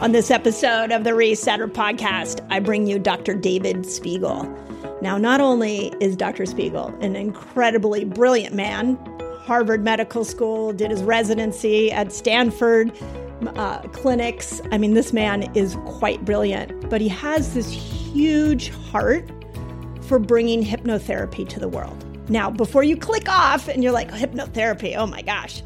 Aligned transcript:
On 0.00 0.12
this 0.12 0.30
episode 0.30 0.92
of 0.92 1.04
the 1.04 1.10
Resetter 1.10 1.70
podcast, 1.70 2.42
I 2.48 2.58
bring 2.58 2.86
you 2.86 2.98
Dr. 2.98 3.34
David 3.34 3.84
Spiegel. 3.84 4.44
Now, 5.02 5.18
not 5.18 5.42
only 5.42 5.92
is 6.00 6.16
Dr. 6.16 6.46
Spiegel 6.46 6.86
an 7.02 7.16
incredibly 7.16 8.06
brilliant 8.06 8.54
man, 8.54 8.96
Harvard 9.42 9.84
Medical 9.84 10.24
School, 10.24 10.72
did 10.72 10.90
his 10.90 11.02
residency 11.02 11.92
at 11.92 12.14
Stanford 12.14 12.96
uh, 13.56 13.80
clinics. 13.88 14.62
I 14.72 14.78
mean, 14.78 14.94
this 14.94 15.12
man 15.12 15.54
is 15.54 15.76
quite 15.84 16.24
brilliant, 16.24 16.88
but 16.88 17.02
he 17.02 17.08
has 17.08 17.52
this 17.52 17.70
huge 17.70 18.70
heart 18.70 19.30
for 20.00 20.18
bringing 20.18 20.64
hypnotherapy 20.64 21.46
to 21.46 21.60
the 21.60 21.68
world. 21.68 22.06
Now, 22.30 22.50
before 22.50 22.84
you 22.84 22.96
click 22.96 23.28
off 23.28 23.68
and 23.68 23.84
you're 23.84 23.92
like, 23.92 24.10
hypnotherapy, 24.10 24.96
oh 24.96 25.06
my 25.06 25.20
gosh, 25.20 25.62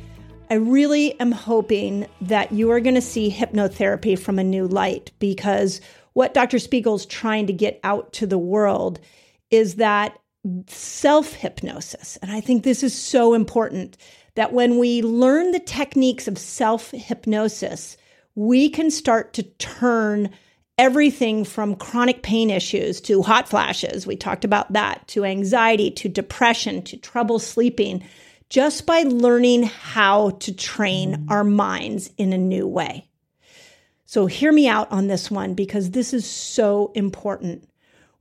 I 0.50 0.54
really 0.54 1.18
am 1.20 1.32
hoping 1.32 2.06
that 2.20 2.52
you 2.52 2.70
are 2.70 2.80
going 2.80 2.94
to 2.94 3.00
see 3.00 3.30
hypnotherapy 3.30 4.18
from 4.18 4.38
a 4.38 4.44
new 4.44 4.66
light 4.66 5.10
because 5.18 5.80
what 6.12 6.34
Dr. 6.34 6.58
Spiegel's 6.58 7.06
trying 7.06 7.46
to 7.46 7.52
get 7.52 7.80
out 7.84 8.12
to 8.14 8.26
the 8.26 8.38
world 8.38 9.00
is 9.50 9.76
that 9.76 10.18
self 10.66 11.32
hypnosis. 11.32 12.18
And 12.22 12.30
I 12.30 12.40
think 12.40 12.62
this 12.62 12.82
is 12.82 12.96
so 12.96 13.34
important 13.34 13.96
that 14.34 14.52
when 14.52 14.78
we 14.78 15.02
learn 15.02 15.52
the 15.52 15.60
techniques 15.60 16.28
of 16.28 16.38
self 16.38 16.90
hypnosis, 16.90 17.96
we 18.34 18.68
can 18.68 18.90
start 18.90 19.32
to 19.34 19.42
turn 19.42 20.30
everything 20.76 21.44
from 21.44 21.76
chronic 21.76 22.22
pain 22.22 22.50
issues 22.50 23.00
to 23.00 23.22
hot 23.22 23.48
flashes. 23.48 24.06
We 24.06 24.16
talked 24.16 24.44
about 24.44 24.72
that 24.72 25.06
to 25.08 25.24
anxiety, 25.24 25.90
to 25.92 26.08
depression, 26.08 26.82
to 26.82 26.96
trouble 26.96 27.38
sleeping 27.38 28.04
just 28.50 28.86
by 28.86 29.02
learning 29.02 29.64
how 29.64 30.30
to 30.30 30.54
train 30.54 31.26
our 31.28 31.44
minds 31.44 32.10
in 32.16 32.32
a 32.32 32.38
new 32.38 32.66
way. 32.66 33.08
So, 34.06 34.26
hear 34.26 34.52
me 34.52 34.68
out 34.68 34.90
on 34.92 35.08
this 35.08 35.30
one 35.30 35.54
because 35.54 35.90
this 35.90 36.14
is 36.14 36.24
so 36.28 36.92
important. 36.94 37.68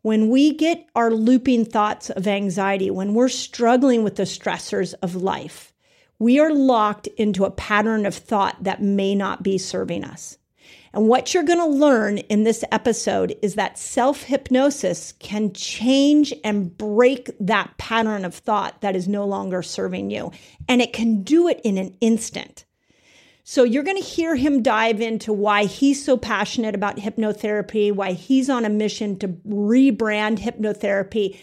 When 0.01 0.29
we 0.29 0.53
get 0.53 0.87
our 0.95 1.11
looping 1.11 1.65
thoughts 1.65 2.09
of 2.09 2.27
anxiety, 2.27 2.89
when 2.89 3.13
we're 3.13 3.29
struggling 3.29 4.03
with 4.03 4.15
the 4.15 4.23
stressors 4.23 4.93
of 5.01 5.15
life, 5.15 5.73
we 6.19 6.39
are 6.39 6.53
locked 6.53 7.07
into 7.07 7.45
a 7.45 7.51
pattern 7.51 8.05
of 8.05 8.15
thought 8.15 8.63
that 8.63 8.81
may 8.81 9.13
not 9.15 9.43
be 9.43 9.57
serving 9.57 10.03
us. 10.03 10.37
And 10.93 11.07
what 11.07 11.33
you're 11.33 11.43
going 11.43 11.59
to 11.59 11.65
learn 11.65 12.19
in 12.19 12.43
this 12.43 12.63
episode 12.71 13.35
is 13.41 13.55
that 13.55 13.79
self 13.79 14.23
hypnosis 14.23 15.13
can 15.13 15.51
change 15.53 16.33
and 16.43 16.77
break 16.77 17.31
that 17.39 17.75
pattern 17.77 18.23
of 18.25 18.35
thought 18.35 18.81
that 18.81 18.95
is 18.95 19.07
no 19.07 19.25
longer 19.25 19.63
serving 19.63 20.11
you. 20.11 20.31
And 20.69 20.81
it 20.81 20.93
can 20.93 21.23
do 21.23 21.47
it 21.47 21.59
in 21.63 21.77
an 21.79 21.95
instant. 21.99 22.65
So 23.43 23.63
you're 23.63 23.83
going 23.83 24.01
to 24.01 24.03
hear 24.03 24.35
him 24.35 24.61
dive 24.61 25.01
into 25.01 25.33
why 25.33 25.65
he's 25.65 26.03
so 26.03 26.15
passionate 26.15 26.75
about 26.75 26.97
hypnotherapy, 26.97 27.91
why 27.91 28.13
he's 28.13 28.49
on 28.49 28.63
a 28.63 28.69
mission 28.69 29.19
to 29.19 29.27
rebrand 29.27 30.39
hypnotherapy. 30.39 31.37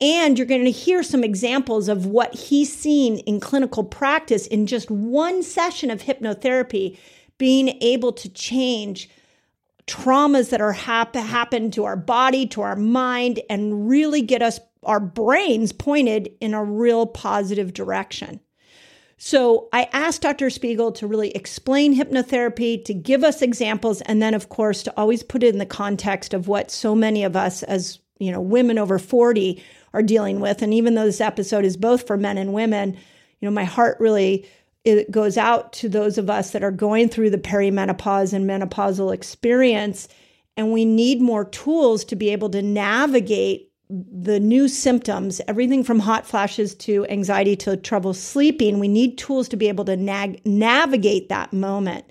And 0.00 0.36
you're 0.36 0.48
going 0.48 0.64
to 0.64 0.70
hear 0.70 1.04
some 1.04 1.22
examples 1.22 1.88
of 1.88 2.06
what 2.06 2.34
he's 2.34 2.74
seen 2.74 3.18
in 3.18 3.38
clinical 3.38 3.84
practice 3.84 4.46
in 4.48 4.66
just 4.66 4.90
one 4.90 5.42
session 5.42 5.90
of 5.90 6.02
hypnotherapy 6.02 6.98
being 7.38 7.68
able 7.82 8.12
to 8.12 8.28
change 8.28 9.08
traumas 9.86 10.50
that 10.50 10.60
are 10.60 10.72
hap- 10.72 11.14
happen 11.14 11.70
to 11.72 11.84
our 11.84 11.96
body, 11.96 12.46
to 12.46 12.62
our 12.62 12.76
mind, 12.76 13.40
and 13.50 13.88
really 13.88 14.22
get 14.22 14.42
us 14.42 14.60
our 14.84 15.00
brains 15.00 15.72
pointed 15.72 16.30
in 16.40 16.54
a 16.54 16.64
real 16.64 17.06
positive 17.06 17.72
direction. 17.72 18.40
So 19.16 19.68
I 19.72 19.88
asked 19.92 20.22
Dr. 20.22 20.50
Spiegel 20.50 20.92
to 20.92 21.06
really 21.06 21.30
explain 21.30 21.96
hypnotherapy, 21.96 22.84
to 22.84 22.92
give 22.92 23.24
us 23.24 23.42
examples, 23.42 24.00
and 24.02 24.20
then, 24.20 24.34
of 24.34 24.48
course, 24.48 24.82
to 24.82 24.94
always 24.96 25.22
put 25.22 25.42
it 25.42 25.52
in 25.52 25.58
the 25.58 25.66
context 25.66 26.34
of 26.34 26.48
what 26.48 26.70
so 26.70 26.94
many 26.94 27.24
of 27.24 27.36
us 27.36 27.62
as 27.62 27.98
you 28.18 28.30
know 28.30 28.40
women 28.40 28.78
over 28.78 28.98
40 28.98 29.62
are 29.92 30.02
dealing 30.02 30.40
with. 30.40 30.62
And 30.62 30.74
even 30.74 30.94
though 30.94 31.04
this 31.04 31.20
episode 31.20 31.64
is 31.64 31.76
both 31.76 32.06
for 32.06 32.16
men 32.16 32.36
and 32.36 32.52
women, 32.52 32.94
you 32.94 33.48
know, 33.48 33.50
my 33.50 33.64
heart 33.64 33.98
really 34.00 34.48
it 34.84 35.10
goes 35.10 35.38
out 35.38 35.72
to 35.74 35.88
those 35.88 36.18
of 36.18 36.28
us 36.28 36.50
that 36.50 36.62
are 36.62 36.70
going 36.70 37.08
through 37.08 37.30
the 37.30 37.38
perimenopause 37.38 38.32
and 38.32 38.48
menopausal 38.48 39.14
experience. 39.14 40.08
And 40.56 40.72
we 40.72 40.84
need 40.84 41.20
more 41.20 41.46
tools 41.46 42.04
to 42.04 42.16
be 42.16 42.30
able 42.30 42.50
to 42.50 42.62
navigate 42.62 43.70
the 43.88 44.40
new 44.40 44.68
symptoms, 44.68 45.40
everything 45.46 45.84
from 45.84 46.00
hot 46.00 46.26
flashes 46.26 46.74
to 46.74 47.06
anxiety 47.06 47.56
to 47.56 47.76
trouble 47.76 48.14
sleeping. 48.14 48.78
We 48.78 48.88
need 48.88 49.18
tools 49.18 49.48
to 49.48 49.56
be 49.56 49.68
able 49.68 49.84
to 49.86 49.96
nag- 49.96 50.44
navigate 50.44 51.28
that 51.28 51.52
moment. 51.52 52.04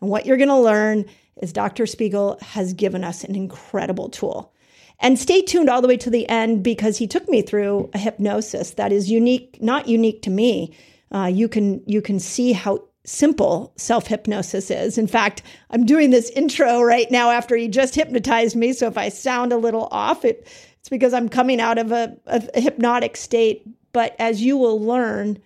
And 0.00 0.10
what 0.10 0.26
you're 0.26 0.36
going 0.36 0.48
to 0.48 0.56
learn 0.56 1.04
is 1.40 1.52
Dr. 1.52 1.86
Spiegel 1.86 2.38
has 2.42 2.72
given 2.72 3.04
us 3.04 3.24
an 3.24 3.34
incredible 3.34 4.08
tool. 4.08 4.52
And 5.00 5.18
stay 5.18 5.42
tuned 5.42 5.68
all 5.68 5.82
the 5.82 5.88
way 5.88 5.96
to 5.98 6.10
the 6.10 6.28
end 6.28 6.62
because 6.62 6.98
he 6.98 7.06
took 7.06 7.28
me 7.28 7.42
through 7.42 7.90
a 7.92 7.98
hypnosis 7.98 8.72
that 8.72 8.92
is 8.92 9.10
unique, 9.10 9.58
not 9.60 9.88
unique 9.88 10.22
to 10.22 10.30
me 10.30 10.74
uh, 11.14 11.30
you 11.32 11.48
can 11.48 11.82
you 11.86 12.02
can 12.02 12.18
see 12.18 12.52
how 12.52 12.82
simple 13.04 13.72
self 13.76 14.06
hypnosis 14.06 14.70
is. 14.70 14.98
In 14.98 15.06
fact, 15.06 15.42
I'm 15.70 15.84
doing 15.84 16.10
this 16.10 16.30
intro 16.30 16.82
right 16.82 17.10
now 17.10 17.30
after 17.30 17.56
he 17.56 17.68
just 17.68 17.94
hypnotized 17.94 18.56
me. 18.56 18.72
So 18.72 18.86
if 18.86 18.98
I 18.98 19.08
sound 19.08 19.52
a 19.52 19.56
little 19.56 19.88
off, 19.90 20.24
it, 20.24 20.46
it's 20.80 20.88
because 20.88 21.12
I'm 21.12 21.28
coming 21.28 21.60
out 21.60 21.78
of 21.78 21.92
a, 21.92 22.16
a 22.26 22.60
hypnotic 22.60 23.16
state. 23.16 23.66
But 23.92 24.16
as 24.18 24.42
you 24.42 24.56
will 24.56 24.80
learn, 24.80 25.38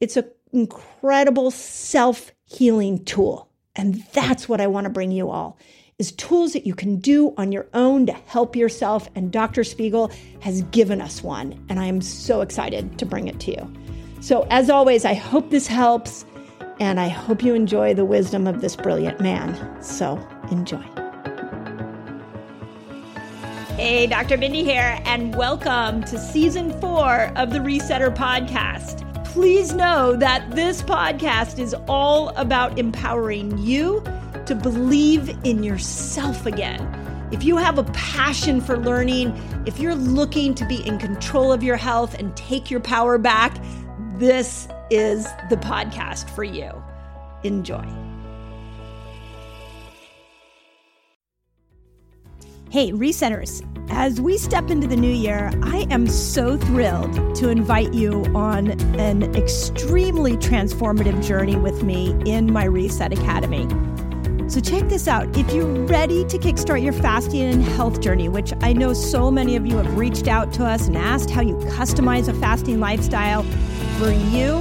it's 0.00 0.16
an 0.16 0.30
incredible 0.52 1.50
self 1.50 2.32
healing 2.44 3.04
tool. 3.04 3.48
And 3.74 4.02
that's 4.12 4.48
what 4.48 4.60
I 4.60 4.66
want 4.66 4.84
to 4.84 4.90
bring 4.90 5.10
you 5.10 5.30
all 5.30 5.58
is 5.98 6.12
tools 6.12 6.52
that 6.52 6.66
you 6.66 6.74
can 6.74 6.96
do 6.96 7.32
on 7.38 7.52
your 7.52 7.66
own 7.72 8.04
to 8.04 8.12
help 8.12 8.54
yourself. 8.54 9.08
And 9.14 9.32
Dr. 9.32 9.64
Spiegel 9.64 10.12
has 10.40 10.60
given 10.64 11.00
us 11.00 11.22
one. 11.22 11.58
And 11.70 11.80
I 11.80 11.86
am 11.86 12.02
so 12.02 12.42
excited 12.42 12.98
to 12.98 13.06
bring 13.06 13.28
it 13.28 13.40
to 13.40 13.52
you. 13.52 13.85
So, 14.26 14.44
as 14.50 14.70
always, 14.70 15.04
I 15.04 15.14
hope 15.14 15.50
this 15.50 15.68
helps 15.68 16.24
and 16.80 16.98
I 16.98 17.06
hope 17.06 17.44
you 17.44 17.54
enjoy 17.54 17.94
the 17.94 18.04
wisdom 18.04 18.48
of 18.48 18.60
this 18.60 18.74
brilliant 18.74 19.20
man. 19.20 19.80
So, 19.80 20.18
enjoy. 20.50 20.82
Hey, 23.76 24.08
Dr. 24.08 24.36
Mindy 24.36 24.64
here, 24.64 25.00
and 25.04 25.32
welcome 25.36 26.02
to 26.02 26.18
season 26.18 26.72
four 26.80 27.30
of 27.36 27.52
the 27.52 27.60
Resetter 27.60 28.12
podcast. 28.12 29.04
Please 29.26 29.72
know 29.72 30.16
that 30.16 30.50
this 30.50 30.82
podcast 30.82 31.60
is 31.60 31.72
all 31.86 32.30
about 32.30 32.80
empowering 32.80 33.56
you 33.58 34.02
to 34.46 34.56
believe 34.56 35.28
in 35.44 35.62
yourself 35.62 36.46
again. 36.46 36.82
If 37.30 37.44
you 37.44 37.56
have 37.58 37.78
a 37.78 37.84
passion 37.84 38.60
for 38.60 38.76
learning, 38.76 39.40
if 39.66 39.78
you're 39.78 39.94
looking 39.94 40.52
to 40.56 40.66
be 40.66 40.84
in 40.84 40.98
control 40.98 41.52
of 41.52 41.62
your 41.62 41.76
health 41.76 42.14
and 42.18 42.36
take 42.36 42.72
your 42.72 42.80
power 42.80 43.18
back, 43.18 43.56
this 44.18 44.68
is 44.90 45.24
the 45.50 45.56
podcast 45.56 46.30
for 46.30 46.44
you. 46.44 46.70
Enjoy. 47.42 47.84
Hey, 52.70 52.92
resetters. 52.92 53.62
As 53.90 54.20
we 54.20 54.36
step 54.36 54.70
into 54.70 54.86
the 54.86 54.96
new 54.96 55.12
year, 55.12 55.52
I 55.62 55.86
am 55.90 56.06
so 56.08 56.56
thrilled 56.56 57.36
to 57.36 57.48
invite 57.48 57.94
you 57.94 58.24
on 58.34 58.72
an 58.98 59.34
extremely 59.36 60.36
transformative 60.36 61.24
journey 61.24 61.56
with 61.56 61.82
me 61.84 62.16
in 62.26 62.52
my 62.52 62.64
Reset 62.64 63.12
Academy. 63.12 63.68
So, 64.48 64.60
check 64.60 64.88
this 64.88 65.08
out. 65.08 65.36
If 65.36 65.52
you're 65.52 65.86
ready 65.86 66.24
to 66.24 66.38
kickstart 66.38 66.82
your 66.82 66.92
fasting 66.92 67.42
and 67.42 67.62
health 67.62 68.00
journey, 68.00 68.28
which 68.28 68.52
I 68.60 68.72
know 68.72 68.92
so 68.92 69.30
many 69.30 69.56
of 69.56 69.66
you 69.66 69.76
have 69.76 69.96
reached 69.96 70.28
out 70.28 70.52
to 70.54 70.64
us 70.64 70.86
and 70.86 70.96
asked 70.96 71.30
how 71.30 71.42
you 71.42 71.56
customize 71.56 72.28
a 72.28 72.34
fasting 72.34 72.78
lifestyle 72.78 73.44
for 73.98 74.10
you, 74.10 74.58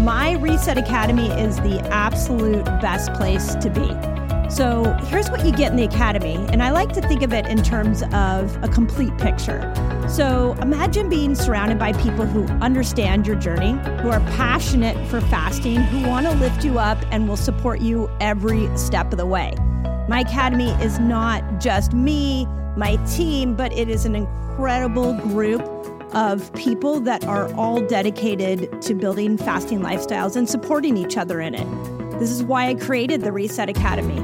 my 0.00 0.32
Reset 0.40 0.76
Academy 0.76 1.28
is 1.28 1.56
the 1.58 1.80
absolute 1.92 2.64
best 2.80 3.12
place 3.14 3.54
to 3.56 3.70
be. 3.70 4.50
So, 4.50 4.84
here's 5.06 5.30
what 5.30 5.44
you 5.44 5.52
get 5.52 5.70
in 5.70 5.76
the 5.76 5.84
Academy, 5.84 6.34
and 6.50 6.62
I 6.62 6.70
like 6.70 6.92
to 6.92 7.00
think 7.00 7.22
of 7.22 7.32
it 7.32 7.46
in 7.46 7.62
terms 7.62 8.02
of 8.12 8.62
a 8.62 8.68
complete 8.68 9.16
picture. 9.18 9.72
So 10.08 10.54
imagine 10.60 11.08
being 11.08 11.34
surrounded 11.34 11.78
by 11.78 11.92
people 11.94 12.26
who 12.26 12.44
understand 12.62 13.26
your 13.26 13.36
journey, 13.36 13.72
who 14.02 14.10
are 14.10 14.20
passionate 14.36 14.96
for 15.08 15.20
fasting, 15.22 15.76
who 15.76 16.08
want 16.08 16.26
to 16.26 16.32
lift 16.34 16.64
you 16.64 16.78
up 16.78 16.98
and 17.10 17.28
will 17.28 17.36
support 17.36 17.80
you 17.80 18.10
every 18.20 18.68
step 18.76 19.10
of 19.12 19.18
the 19.18 19.26
way. 19.26 19.54
My 20.08 20.20
academy 20.20 20.70
is 20.82 20.98
not 20.98 21.60
just 21.60 21.94
me, 21.94 22.46
my 22.76 22.96
team, 23.06 23.56
but 23.56 23.72
it 23.72 23.88
is 23.88 24.04
an 24.04 24.14
incredible 24.14 25.14
group 25.14 25.62
of 26.14 26.52
people 26.54 27.00
that 27.00 27.24
are 27.24 27.52
all 27.54 27.80
dedicated 27.80 28.80
to 28.82 28.94
building 28.94 29.36
fasting 29.36 29.80
lifestyles 29.80 30.36
and 30.36 30.48
supporting 30.48 30.96
each 30.96 31.16
other 31.16 31.40
in 31.40 31.54
it. 31.54 32.18
This 32.18 32.30
is 32.30 32.42
why 32.42 32.68
I 32.68 32.74
created 32.74 33.22
the 33.22 33.32
Reset 33.32 33.68
Academy. 33.68 34.20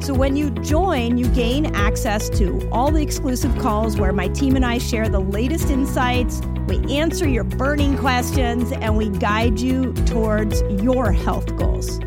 So 0.00 0.12
when 0.12 0.36
you 0.36 0.50
join, 0.50 1.16
you 1.16 1.28
gain 1.28 1.66
access 1.74 2.28
to 2.30 2.68
all 2.70 2.90
the 2.90 3.02
exclusive 3.02 3.56
calls 3.58 3.96
where 3.96 4.12
my 4.12 4.28
team 4.28 4.56
and 4.56 4.64
I 4.64 4.78
share 4.78 5.08
the 5.08 5.20
latest 5.20 5.70
insights, 5.70 6.42
we 6.68 6.78
answer 6.94 7.28
your 7.28 7.44
burning 7.44 7.96
questions, 7.96 8.72
and 8.72 8.96
we 8.96 9.08
guide 9.08 9.60
you 9.60 9.92
towards 10.06 10.62
your 10.82 11.12
health 11.12 11.54
goals. 11.56 12.00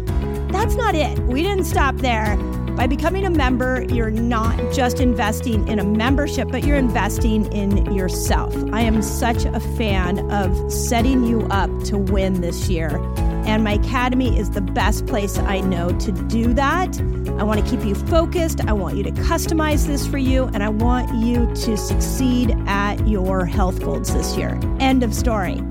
That's 0.52 0.76
not 0.76 0.96
it. 0.96 1.18
We 1.22 1.44
didn't 1.44 1.66
stop 1.66 1.96
there. 1.98 2.38
By 2.78 2.86
becoming 2.86 3.26
a 3.26 3.32
member, 3.32 3.82
you're 3.90 4.12
not 4.12 4.56
just 4.72 5.00
investing 5.00 5.68
in 5.68 5.80
a 5.80 5.84
membership, 5.84 6.50
but 6.52 6.64
you're 6.64 6.78
investing 6.78 7.52
in 7.52 7.92
yourself. 7.92 8.56
I 8.72 8.82
am 8.82 9.02
such 9.02 9.46
a 9.46 9.60
fan 9.60 10.30
of 10.30 10.72
setting 10.72 11.24
you 11.24 11.42
up 11.50 11.72
to 11.86 11.98
win 11.98 12.42
this 12.42 12.70
year. 12.70 13.02
And 13.48 13.64
my 13.64 13.74
academy 13.74 14.38
is 14.38 14.52
the 14.52 14.62
best 14.62 15.08
place 15.08 15.40
I 15.40 15.60
know 15.62 15.90
to 15.90 16.12
do 16.12 16.54
that. 16.54 17.02
I 17.40 17.44
want 17.44 17.66
to 17.66 17.68
keep 17.68 17.84
you 17.84 17.96
focused. 17.96 18.62
I 18.62 18.74
want 18.74 18.96
you 18.96 19.04
to 19.04 19.12
customize 19.12 19.88
this 19.88 20.06
for 20.06 20.20
you, 20.20 20.44
and 20.54 20.62
I 20.62 20.70
want 20.70 21.12
you 21.16 21.48
to 21.48 21.78
succeed 21.78 22.56
at 22.68 23.08
your 23.08 23.46
health 23.46 23.82
goals 23.84 24.14
this 24.14 24.38
year. 24.38 24.60
End 24.80 25.02
of 25.02 25.16
story. 25.16 25.64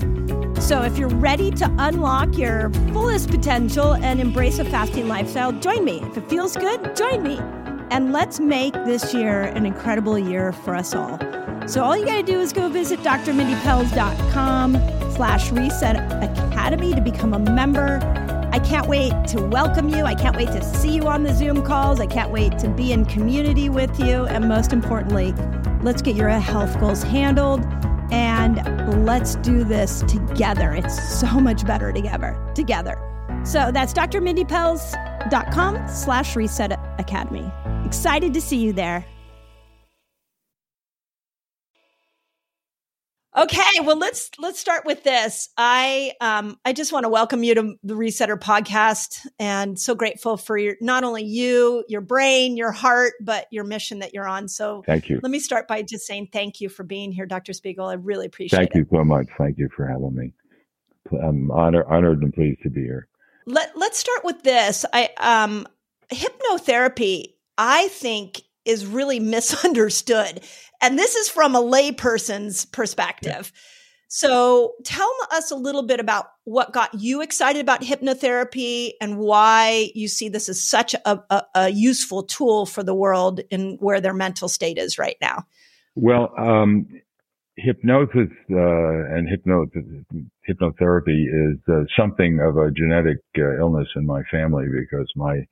So, 0.67 0.81
if 0.81 0.97
you're 0.97 1.07
ready 1.07 1.49
to 1.51 1.73
unlock 1.79 2.37
your 2.37 2.69
fullest 2.91 3.29
potential 3.29 3.95
and 3.95 4.19
embrace 4.19 4.59
a 4.59 4.65
fasting 4.65 5.07
lifestyle, 5.07 5.53
join 5.53 5.85
me. 5.85 6.01
If 6.01 6.17
it 6.17 6.29
feels 6.29 6.57
good, 6.57 6.93
join 6.93 7.23
me. 7.23 7.37
And 7.89 8.11
let's 8.11 8.41
make 8.41 8.73
this 8.73 9.13
year 9.13 9.43
an 9.43 9.65
incredible 9.65 10.19
year 10.19 10.51
for 10.51 10.75
us 10.75 10.93
all. 10.93 11.17
So 11.69 11.85
all 11.85 11.95
you 11.95 12.05
got 12.05 12.17
to 12.17 12.23
do 12.23 12.41
is 12.41 12.51
go 12.51 12.67
visit 12.67 12.99
drmindypelz.com 12.99 14.73
slash 15.15 15.53
reset 15.53 15.95
academy 16.21 16.93
to 16.93 16.99
become 16.99 17.33
a 17.33 17.39
member. 17.39 18.01
I 18.51 18.59
can't 18.59 18.89
wait 18.89 19.13
to 19.27 19.41
welcome 19.41 19.87
you. 19.87 20.03
I 20.03 20.15
can't 20.15 20.35
wait 20.35 20.49
to 20.49 20.61
see 20.61 20.93
you 20.93 21.07
on 21.07 21.23
the 21.23 21.33
Zoom 21.33 21.63
calls. 21.63 22.01
I 22.01 22.07
can't 22.07 22.31
wait 22.31 22.59
to 22.59 22.67
be 22.67 22.91
in 22.91 23.05
community 23.05 23.69
with 23.69 23.97
you. 24.01 24.25
And 24.25 24.49
most 24.49 24.73
importantly, 24.73 25.33
let's 25.81 26.01
get 26.01 26.17
your 26.17 26.27
health 26.27 26.77
goals 26.81 27.03
handled 27.03 27.65
and 28.11 29.05
let's 29.05 29.35
do 29.35 29.63
this 29.63 30.01
together. 30.07 30.73
It's 30.73 31.19
so 31.19 31.39
much 31.39 31.65
better 31.65 31.91
together. 31.91 32.37
Together. 32.55 32.97
So 33.43 33.71
that's 33.71 33.93
drmindypelz.com 33.93 35.87
slash 35.87 36.35
reset 36.35 36.79
academy. 36.99 37.51
Excited 37.85 38.33
to 38.33 38.41
see 38.41 38.57
you 38.57 38.73
there. 38.73 39.05
Okay, 43.37 43.81
well 43.83 43.99
let's 43.99 44.31
let's 44.39 44.59
start 44.59 44.83
with 44.83 45.03
this. 45.03 45.49
I 45.57 46.13
um 46.21 46.57
I 46.65 46.73
just 46.73 46.91
want 46.91 47.03
to 47.03 47.09
welcome 47.09 47.43
you 47.43 47.53
to 47.53 47.75
the 47.83 47.93
Resetter 47.93 48.35
podcast 48.35 49.27
and 49.37 49.79
so 49.79 49.93
grateful 49.93 50.37
for 50.37 50.57
your 50.57 50.75
not 50.81 51.03
only 51.03 51.23
you, 51.23 51.85
your 51.87 52.01
brain, 52.01 52.57
your 52.57 52.71
heart, 52.71 53.13
but 53.21 53.45
your 53.51 53.63
mission 53.63 53.99
that 53.99 54.11
you're 54.11 54.27
on. 54.27 54.47
So 54.47 54.81
Thank 54.87 55.09
you. 55.09 55.19
Let 55.21 55.29
me 55.29 55.39
start 55.39 55.67
by 55.67 55.83
just 55.83 56.07
saying 56.07 56.29
thank 56.33 56.61
you 56.61 56.67
for 56.67 56.83
being 56.83 57.11
here, 57.11 57.27
Dr. 57.27 57.53
Spiegel. 57.53 57.85
I 57.85 57.93
really 57.93 58.25
appreciate 58.25 58.57
thank 58.57 58.71
it. 58.71 58.73
Thank 58.73 58.91
you 58.91 58.97
so 58.97 59.03
much. 59.03 59.27
Thank 59.37 59.59
you 59.59 59.69
for 59.69 59.85
having 59.85 60.15
me. 60.15 60.33
I'm 61.21 61.51
honored 61.51 61.85
honored 61.87 62.23
and 62.23 62.33
pleased 62.33 62.63
to 62.63 62.71
be 62.71 62.81
here. 62.81 63.07
Let 63.45 63.77
let's 63.77 63.99
start 63.99 64.25
with 64.25 64.41
this. 64.41 64.83
I 64.91 65.09
um 65.17 65.67
hypnotherapy 66.09 67.33
I 67.55 67.87
think 67.89 68.41
is 68.67 68.85
really 68.85 69.19
misunderstood. 69.37 70.41
And 70.81 70.97
this 70.97 71.15
is 71.15 71.29
from 71.29 71.55
a 71.55 71.61
layperson's 71.61 72.65
perspective. 72.65 73.51
So 74.09 74.73
tell 74.85 75.11
us 75.31 75.51
a 75.51 75.55
little 75.55 75.83
bit 75.83 75.99
about 75.99 76.27
what 76.45 76.71
got 76.71 76.93
you 76.93 77.21
excited 77.21 77.59
about 77.59 77.81
hypnotherapy 77.81 78.91
and 79.01 79.17
why 79.17 79.91
you 79.95 80.07
see 80.07 80.29
this 80.29 80.47
as 80.47 80.61
such 80.61 80.93
a, 80.93 81.21
a, 81.29 81.43
a 81.55 81.69
useful 81.69 82.23
tool 82.23 82.65
for 82.65 82.83
the 82.83 82.95
world 82.95 83.41
and 83.51 83.77
where 83.81 83.99
their 83.99 84.13
mental 84.13 84.47
state 84.47 84.77
is 84.77 84.97
right 84.97 85.17
now. 85.21 85.45
Well, 85.95 86.33
um, 86.37 86.87
hypnosis 87.57 88.29
uh, 88.49 89.15
and 89.15 89.27
hypnosis, 89.27 89.83
hypnotherapy 90.47 91.25
is 91.25 91.57
uh, 91.67 91.83
something 91.99 92.39
of 92.39 92.55
a 92.55 92.71
genetic 92.71 93.17
uh, 93.37 93.57
illness 93.57 93.87
in 93.95 94.05
my 94.05 94.21
family 94.31 94.67
because 94.71 95.11
my 95.15 95.45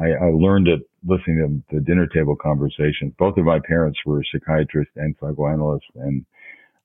I, 0.00 0.10
I 0.10 0.30
learned 0.30 0.68
it 0.68 0.80
listening 1.06 1.62
to 1.70 1.76
the 1.76 1.80
dinner 1.82 2.06
table 2.06 2.36
conversations. 2.36 3.12
Both 3.18 3.36
of 3.36 3.44
my 3.44 3.60
parents 3.60 3.98
were 4.04 4.24
psychiatrists 4.32 4.92
and 4.96 5.14
psychoanalysts, 5.20 5.86
and 5.94 6.24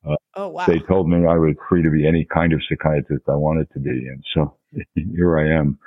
uh, 0.08 0.16
oh, 0.36 0.50
wow. 0.50 0.66
they 0.68 0.80
told 0.80 1.10
me 1.10 1.26
I 1.26 1.38
was 1.38 1.56
free 1.68 1.84
to 1.84 1.90
be 1.90 2.08
any 2.08 2.26
kind 2.26 2.54
of 2.54 2.62
psychiatrist 2.70 3.24
I 3.28 3.36
wanted 3.36 3.72
to 3.74 3.80
be, 3.80 3.90
and 3.90 4.24
so 4.34 4.56
here 4.96 5.40
I 5.40 5.60
am. 5.60 5.80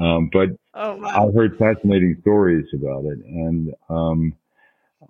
Um, 0.00 0.30
but 0.32 0.48
oh, 0.74 0.96
wow. 0.96 1.28
I 1.28 1.32
heard 1.32 1.58
fascinating 1.58 2.16
stories 2.20 2.66
about 2.74 3.04
it, 3.04 3.18
and 3.24 3.74
um, 3.88 4.32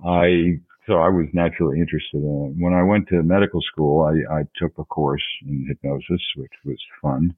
I 0.05 0.59
so 0.87 0.95
I 0.95 1.09
was 1.09 1.27
naturally 1.33 1.79
interested 1.79 2.19
in 2.19 2.55
it. 2.57 2.63
When 2.63 2.73
I 2.73 2.83
went 2.83 3.09
to 3.09 3.23
medical 3.23 3.61
school, 3.63 4.03
I, 4.03 4.41
I 4.41 4.43
took 4.57 4.73
a 4.79 4.85
course 4.85 5.23
in 5.47 5.67
hypnosis, 5.69 6.21
which 6.37 6.53
was 6.65 6.79
fun. 7.01 7.35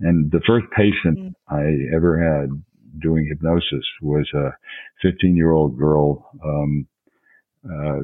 And 0.00 0.30
the 0.30 0.40
first 0.46 0.66
patient 0.76 1.18
mm. 1.18 1.34
I 1.48 1.94
ever 1.94 2.18
had 2.18 2.62
doing 3.00 3.26
hypnosis 3.26 3.84
was 4.02 4.28
a 4.34 4.50
15 5.02 5.36
year 5.36 5.52
old 5.52 5.78
girl. 5.78 6.30
Um, 6.44 6.86
uh, 7.64 8.00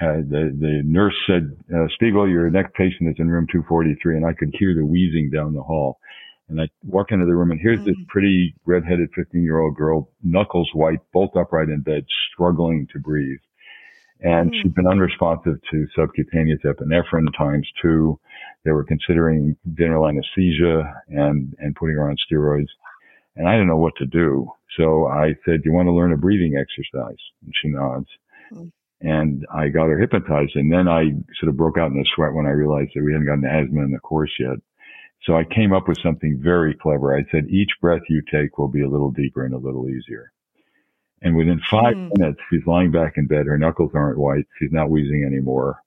the, 0.00 0.56
the 0.58 0.82
nurse 0.84 1.14
said, 1.26 1.56
uh, 1.74 1.86
Spiegel, 1.94 2.28
your 2.28 2.50
next 2.50 2.74
patient 2.74 3.08
is 3.10 3.16
in 3.18 3.28
room 3.28 3.46
243. 3.50 4.16
And 4.16 4.26
I 4.26 4.32
could 4.32 4.54
hear 4.58 4.74
the 4.74 4.84
wheezing 4.84 5.30
down 5.30 5.54
the 5.54 5.62
hall. 5.62 5.98
And 6.48 6.60
I 6.60 6.68
walk 6.84 7.10
into 7.10 7.26
the 7.26 7.34
room 7.34 7.50
and 7.50 7.60
here's 7.60 7.78
mm-hmm. 7.78 7.88
this 7.88 7.96
mm. 7.96 8.08
pretty 8.08 8.54
redheaded 8.64 9.10
15 9.14 9.42
year 9.42 9.58
old 9.58 9.76
girl, 9.76 10.10
knuckles 10.22 10.70
white, 10.72 11.00
bolt 11.12 11.36
upright 11.36 11.68
in 11.68 11.80
bed, 11.80 12.04
struggling 12.32 12.86
to 12.92 12.98
breathe. 12.98 13.38
And 14.20 14.50
mm-hmm. 14.50 14.62
she'd 14.62 14.74
been 14.74 14.86
unresponsive 14.86 15.56
to 15.70 15.86
subcutaneous 15.94 16.60
epinephrine 16.64 17.26
times 17.36 17.68
two. 17.82 18.18
They 18.64 18.72
were 18.72 18.84
considering 18.84 19.56
general 19.74 20.08
anesthesia 20.08 21.02
and, 21.08 21.54
and 21.58 21.74
putting 21.74 21.96
her 21.96 22.08
on 22.08 22.16
steroids 22.30 22.68
and 23.38 23.48
I 23.48 23.52
didn't 23.52 23.68
know 23.68 23.76
what 23.76 23.96
to 23.96 24.06
do. 24.06 24.50
So 24.76 25.06
I 25.06 25.34
said, 25.46 25.62
you 25.64 25.72
want 25.72 25.86
to 25.86 25.92
learn 25.92 26.12
a 26.12 26.18
breathing 26.18 26.56
exercise?" 26.56 27.16
And 27.44 27.54
she 27.54 27.68
nods. 27.68 28.08
Mm. 28.52 28.72
And 29.00 29.46
I 29.54 29.68
got 29.68 29.86
her 29.86 29.98
hypnotized, 29.98 30.56
and 30.56 30.70
then 30.70 30.88
I 30.88 31.12
sort 31.38 31.48
of 31.48 31.56
broke 31.56 31.78
out 31.78 31.92
in 31.92 32.00
a 32.00 32.04
sweat 32.14 32.34
when 32.34 32.46
I 32.46 32.50
realized 32.50 32.90
that 32.94 33.04
we 33.04 33.12
hadn't 33.12 33.26
gotten 33.26 33.46
asthma 33.46 33.82
in 33.82 33.92
the 33.92 34.00
course 34.00 34.32
yet. 34.38 34.58
So 35.24 35.36
I 35.36 35.44
came 35.44 35.72
up 35.72 35.88
with 35.88 36.00
something 36.02 36.40
very 36.42 36.74
clever. 36.74 37.16
I 37.16 37.24
said, 37.30 37.48
each 37.48 37.70
breath 37.80 38.02
you 38.08 38.22
take 38.30 38.58
will 38.58 38.68
be 38.68 38.82
a 38.82 38.88
little 38.88 39.10
deeper 39.10 39.44
and 39.44 39.54
a 39.54 39.58
little 39.58 39.88
easier. 39.88 40.32
And 41.22 41.36
within 41.36 41.60
five 41.70 41.94
mm. 41.94 42.16
minutes, 42.16 42.40
she's 42.50 42.66
lying 42.66 42.90
back 42.90 43.14
in 43.16 43.26
bed. 43.26 43.46
Her 43.46 43.58
knuckles 43.58 43.92
aren't 43.94 44.18
white. 44.18 44.46
She's 44.58 44.72
not 44.72 44.90
wheezing 44.90 45.24
anymore. 45.24 45.82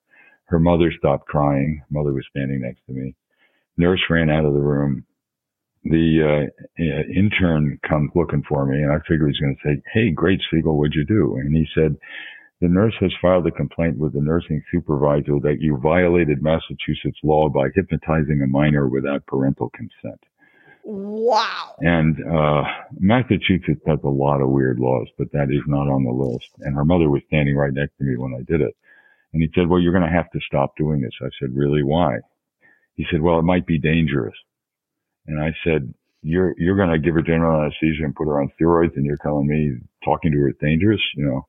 Her 0.46 0.60
mother 0.60 0.92
stopped 0.92 1.28
crying. 1.28 1.82
Mother 1.90 2.14
was 2.14 2.26
standing 2.30 2.62
next 2.62 2.86
to 2.88 2.94
me. 2.94 3.16
Nurse 3.78 4.02
ran 4.10 4.30
out 4.30 4.46
of 4.46 4.54
the 4.54 4.60
room 4.60 5.06
the 5.84 6.50
uh, 6.80 6.84
intern 7.14 7.80
comes 7.88 8.12
looking 8.16 8.44
for 8.48 8.66
me, 8.66 8.82
and 8.82 8.92
I 8.92 9.00
figure 9.08 9.28
he's 9.28 9.40
going 9.40 9.56
to 9.56 9.70
say, 9.70 9.82
"Hey, 9.94 10.12
great 10.12 10.42
Spiegel, 10.48 10.78
what'd 10.78 10.94
you 10.94 11.06
do?" 11.06 11.38
And 11.38 11.56
he 11.56 11.66
said, 11.74 11.96
"The 12.60 12.68
nurse 12.68 12.94
has 13.00 13.12
filed 13.22 13.48
a 13.48 13.52
complaint 13.52 13.98
with 13.98 14.14
the 14.14 14.22
nursing 14.22 14.62
supervisor 14.72 15.40
that 15.42 15.58
you 15.60 15.78
violated 15.78 16.44
Massachusetts 16.44 17.18
law 17.24 17.50
by 17.50 17.70
hypnotizing 17.74 18.42
a 18.44 18.48
minor 18.48 18.88
without 18.88 19.26
parental 19.26 19.70
consent." 19.72 20.24
Wow. 20.84 21.76
And 21.80 22.18
uh, 22.28 22.64
Massachusetts 23.00 23.82
has 23.86 24.00
a 24.04 24.10
lot 24.10 24.42
of 24.42 24.50
weird 24.50 24.80
laws, 24.80 25.08
but 25.18 25.32
that 25.32 25.50
is 25.52 25.62
not 25.68 25.88
on 25.88 26.04
the 26.04 26.12
list. 26.12 26.50
And 26.60 26.76
her 26.76 26.86
mother 26.86 27.10
was 27.10 27.22
standing 27.28 27.56
right 27.56 27.74
next 27.74 27.98
to 27.98 28.04
me 28.04 28.18
when 28.18 28.34
I 28.34 28.42
did 28.44 28.62
it. 28.62 28.76
And 29.34 29.42
he 29.42 29.50
said, 29.56 29.68
"Well, 29.68 29.80
you're 29.80 29.94
going 29.94 30.10
to 30.10 30.16
have 30.16 30.30
to 30.32 30.40
stop 30.46 30.78
doing 30.78 31.02
this." 31.02 31.14
I 31.22 31.30
said, 31.40 31.56
"Really? 31.56 31.82
Why?" 31.82 32.18
He 32.94 33.06
said, 33.10 33.22
"Well, 33.22 33.40
it 33.40 33.44
might 33.44 33.66
be 33.66 33.80
dangerous." 33.80 34.36
And 35.28 35.42
I 35.42 35.54
said, 35.64 35.94
you're, 36.24 36.54
you're 36.58 36.76
going 36.76 36.90
to 36.90 37.00
give 37.00 37.16
her 37.16 37.22
general 37.22 37.62
anesthesia 37.62 38.04
and 38.04 38.16
put 38.16 38.26
her 38.26 38.40
on 38.40 38.52
steroids 38.60 38.96
and 38.96 39.06
you're 39.06 39.18
telling 39.18 39.48
me 39.48 39.80
talking 40.06 40.32
to 40.32 40.38
her 40.38 40.50
is 40.50 40.56
dangerous, 40.62 41.02
you 41.16 41.26
know? 41.26 41.48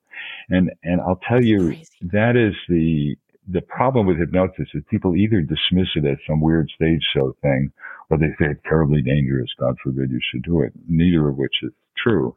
And, 0.49 0.71
and 0.83 1.01
I'll 1.01 1.19
tell 1.27 1.43
you, 1.43 1.67
Crazy. 1.67 1.87
that 2.11 2.35
is 2.35 2.55
the, 2.67 3.15
the 3.47 3.61
problem 3.61 4.07
with 4.07 4.17
hypnosis 4.17 4.67
is 4.73 4.83
people 4.89 5.15
either 5.15 5.41
dismiss 5.41 5.87
it 5.95 6.05
as 6.05 6.17
some 6.27 6.41
weird 6.41 6.69
stage 6.75 7.03
show 7.13 7.35
thing 7.41 7.71
or 8.09 8.17
they 8.17 8.29
say 8.39 8.51
it's 8.51 8.61
terribly 8.67 9.01
dangerous. 9.01 9.49
God 9.59 9.75
forbid 9.83 10.11
you 10.11 10.19
should 10.31 10.43
do 10.43 10.61
it. 10.61 10.73
Neither 10.87 11.29
of 11.29 11.37
which 11.37 11.53
is 11.63 11.71
true. 12.01 12.35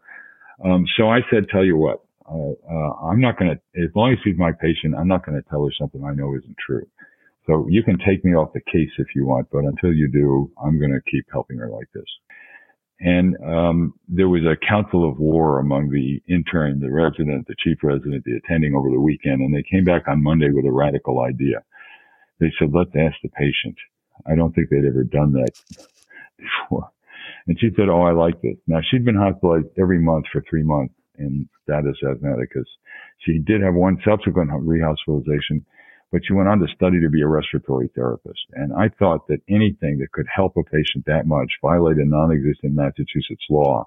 Um, 0.64 0.86
so 0.96 1.10
I 1.10 1.20
said, 1.30 1.46
tell 1.50 1.64
you 1.64 1.76
what, 1.76 2.02
uh, 2.28 2.52
uh, 2.68 2.92
I'm 3.06 3.20
not 3.20 3.38
going 3.38 3.52
to, 3.56 3.82
as 3.82 3.90
long 3.94 4.12
as 4.12 4.18
she's 4.24 4.38
my 4.38 4.52
patient, 4.52 4.94
I'm 4.98 5.08
not 5.08 5.24
going 5.24 5.40
to 5.40 5.48
tell 5.48 5.64
her 5.64 5.70
something 5.78 6.04
I 6.04 6.14
know 6.14 6.34
isn't 6.34 6.56
true. 6.64 6.86
So 7.46 7.66
you 7.68 7.82
can 7.82 7.98
take 7.98 8.24
me 8.24 8.34
off 8.34 8.52
the 8.52 8.60
case 8.60 8.90
if 8.98 9.08
you 9.14 9.26
want, 9.26 9.48
but 9.52 9.64
until 9.64 9.92
you 9.92 10.08
do, 10.08 10.50
I'm 10.62 10.78
going 10.78 10.92
to 10.92 11.10
keep 11.10 11.26
helping 11.30 11.58
her 11.58 11.70
like 11.70 11.88
this. 11.94 12.04
And 12.98 13.36
um, 13.44 13.94
there 14.08 14.28
was 14.28 14.42
a 14.42 14.56
council 14.66 15.08
of 15.08 15.18
war 15.18 15.58
among 15.58 15.90
the 15.90 16.22
intern, 16.32 16.80
the 16.80 16.90
resident, 16.90 17.46
the 17.46 17.54
chief 17.62 17.78
resident, 17.82 18.24
the 18.24 18.36
attending 18.36 18.74
over 18.74 18.88
the 18.90 19.00
weekend, 19.00 19.42
and 19.42 19.54
they 19.54 19.62
came 19.62 19.84
back 19.84 20.08
on 20.08 20.22
Monday 20.22 20.50
with 20.50 20.64
a 20.64 20.72
radical 20.72 21.20
idea. 21.20 21.62
They 22.40 22.52
said, 22.58 22.70
let's 22.72 22.90
ask 22.96 23.14
the 23.22 23.28
patient. 23.28 23.76
I 24.26 24.34
don't 24.34 24.52
think 24.54 24.70
they'd 24.70 24.88
ever 24.88 25.04
done 25.04 25.32
that 25.32 25.50
before. 26.38 26.90
And 27.46 27.58
she 27.60 27.70
said, 27.76 27.88
oh, 27.88 28.02
I 28.02 28.12
like 28.12 28.40
this. 28.40 28.56
Now 28.66 28.80
she'd 28.90 29.04
been 29.04 29.14
hospitalized 29.14 29.68
every 29.78 30.00
month 30.00 30.26
for 30.32 30.42
three 30.48 30.62
months 30.62 30.94
in 31.18 31.48
status 31.62 31.96
asthmaticus. 32.02 32.66
She 33.18 33.38
did 33.38 33.62
have 33.62 33.74
one 33.74 33.98
subsequent 34.04 34.50
rehospitalization 34.50 35.64
but 36.16 36.22
she 36.24 36.32
went 36.32 36.48
on 36.48 36.60
to 36.60 36.66
study 36.74 36.98
to 37.02 37.10
be 37.10 37.20
a 37.20 37.28
respiratory 37.28 37.90
therapist. 37.94 38.40
And 38.54 38.72
I 38.72 38.88
thought 38.88 39.28
that 39.28 39.42
anything 39.50 39.98
that 39.98 40.12
could 40.12 40.24
help 40.34 40.56
a 40.56 40.62
patient 40.62 41.04
that 41.04 41.26
much 41.26 41.52
violate 41.60 41.98
a 41.98 42.06
non-existent 42.06 42.72
Massachusetts 42.72 43.44
law. 43.50 43.86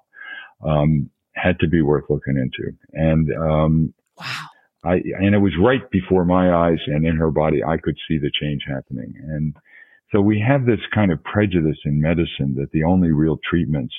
Um, 0.64 1.10
had 1.34 1.60
to 1.62 1.68
be 1.68 1.82
worth 1.82 2.06
looking 2.08 2.38
into. 2.38 2.76
And, 2.94 3.32
um, 3.34 3.94
wow. 4.16 4.46
I, 4.84 5.02
and 5.18 5.34
it 5.34 5.40
was 5.40 5.54
right 5.60 5.90
before 5.90 6.24
my 6.24 6.54
eyes 6.54 6.80
and 6.86 7.04
in 7.04 7.16
her 7.16 7.32
body, 7.32 7.64
I 7.64 7.78
could 7.78 7.98
see 8.08 8.20
the 8.20 8.32
change 8.40 8.62
happening. 8.68 9.16
And 9.28 9.56
so 10.12 10.22
we 10.22 10.40
have 10.48 10.68
this 10.68 10.80
kind 10.94 11.12
of 11.12 11.24
prejudice 11.24 11.80
in 11.84 12.00
medicine 12.00 12.56
that 12.58 12.72
the 12.74 12.84
only 12.84 13.12
real 13.12 13.40
treatments 13.50 13.96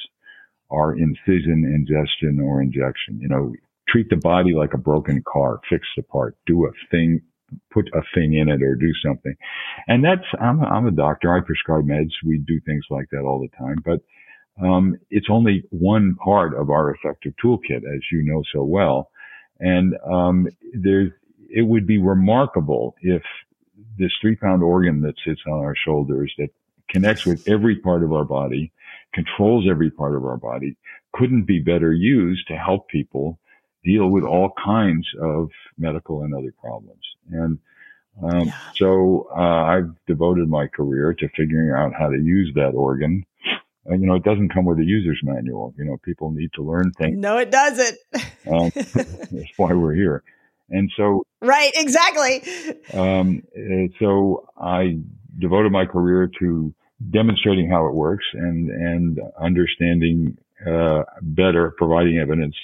are 0.70 0.92
incision, 0.92 1.64
ingestion, 1.64 2.38
or 2.40 2.62
injection. 2.62 3.18
You 3.20 3.28
know, 3.28 3.52
treat 3.88 4.08
the 4.08 4.16
body 4.16 4.54
like 4.54 4.72
a 4.72 4.78
broken 4.78 5.24
car, 5.26 5.60
fix 5.68 5.84
the 5.96 6.02
part, 6.04 6.36
do 6.46 6.66
a 6.66 6.70
thing, 6.92 7.22
put 7.72 7.88
a 7.94 8.02
thing 8.14 8.34
in 8.34 8.48
it 8.48 8.62
or 8.62 8.74
do 8.74 8.92
something. 9.04 9.34
And 9.88 10.04
that's, 10.04 10.24
I'm, 10.40 10.62
I'm 10.62 10.86
a 10.86 10.92
doctor. 10.92 11.34
I 11.34 11.40
prescribe 11.40 11.84
meds. 11.84 12.10
We 12.24 12.38
do 12.38 12.60
things 12.66 12.84
like 12.90 13.06
that 13.10 13.22
all 13.22 13.40
the 13.40 13.56
time, 13.56 13.76
but, 13.84 14.00
um, 14.64 14.96
it's 15.10 15.28
only 15.30 15.64
one 15.70 16.16
part 16.16 16.54
of 16.54 16.70
our 16.70 16.90
effective 16.90 17.32
toolkit, 17.42 17.78
as 17.78 18.00
you 18.12 18.22
know 18.22 18.42
so 18.52 18.62
well. 18.62 19.10
And, 19.58 19.94
um, 20.04 20.48
there's, 20.74 21.12
it 21.48 21.62
would 21.62 21.86
be 21.86 21.98
remarkable 21.98 22.94
if 23.00 23.22
this 23.98 24.12
three 24.20 24.36
pound 24.36 24.62
organ 24.62 25.00
that 25.02 25.14
sits 25.26 25.40
on 25.46 25.58
our 25.60 25.74
shoulders 25.74 26.32
that 26.38 26.48
connects 26.88 27.26
with 27.26 27.48
every 27.48 27.76
part 27.76 28.02
of 28.04 28.12
our 28.12 28.24
body, 28.24 28.72
controls 29.14 29.66
every 29.68 29.90
part 29.90 30.14
of 30.14 30.24
our 30.24 30.36
body, 30.36 30.76
couldn't 31.12 31.44
be 31.44 31.60
better 31.60 31.92
used 31.92 32.46
to 32.48 32.56
help 32.56 32.88
people 32.88 33.38
deal 33.84 34.08
with 34.08 34.24
all 34.24 34.52
kinds 34.62 35.06
of 35.20 35.50
medical 35.78 36.22
and 36.22 36.34
other 36.34 36.52
problems. 36.60 37.02
And 37.30 37.58
um, 38.22 38.46
yeah. 38.46 38.52
so 38.76 39.28
uh, 39.34 39.40
I've 39.40 39.90
devoted 40.06 40.48
my 40.48 40.66
career 40.66 41.14
to 41.14 41.28
figuring 41.36 41.72
out 41.76 41.92
how 41.98 42.08
to 42.08 42.18
use 42.18 42.52
that 42.56 42.70
organ. 42.70 43.24
And, 43.86 44.02
you 44.02 44.06
know, 44.06 44.14
it 44.14 44.24
doesn't 44.24 44.52
come 44.52 44.66
with 44.66 44.78
a 44.78 44.84
user's 44.84 45.20
manual. 45.22 45.74
You 45.78 45.84
know, 45.84 45.96
people 46.04 46.30
need 46.30 46.52
to 46.54 46.62
learn 46.62 46.92
things. 46.92 47.18
No, 47.18 47.38
it 47.38 47.50
doesn't. 47.50 47.96
um, 48.46 48.70
that's 48.74 49.56
why 49.56 49.72
we're 49.72 49.94
here. 49.94 50.22
And 50.68 50.90
so, 50.96 51.24
right, 51.40 51.72
exactly. 51.74 52.42
Um, 52.92 53.42
so 53.98 54.46
I 54.56 54.98
devoted 55.38 55.72
my 55.72 55.86
career 55.86 56.30
to 56.40 56.74
demonstrating 57.10 57.68
how 57.68 57.86
it 57.86 57.94
works 57.94 58.24
and 58.34 58.68
and 58.70 59.20
understanding 59.40 60.36
uh, 60.66 61.02
better, 61.22 61.72
providing 61.76 62.18
evidence 62.18 62.54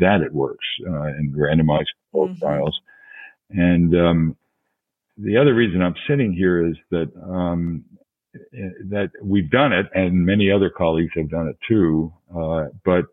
that 0.00 0.20
it 0.20 0.32
works 0.32 0.64
uh, 0.86 1.06
in 1.06 1.34
randomized 1.36 1.86
mm-hmm. 2.14 2.38
trials. 2.38 2.78
And 3.50 3.94
um, 3.94 4.36
the 5.16 5.36
other 5.36 5.54
reason 5.54 5.82
I'm 5.82 5.94
sitting 6.08 6.32
here 6.32 6.66
is 6.66 6.76
that 6.90 7.10
um, 7.22 7.84
that 8.90 9.10
we've 9.22 9.50
done 9.50 9.72
it, 9.72 9.86
and 9.94 10.24
many 10.24 10.50
other 10.50 10.70
colleagues 10.70 11.12
have 11.16 11.30
done 11.30 11.48
it 11.48 11.56
too, 11.66 12.12
uh, 12.34 12.66
but 12.84 13.06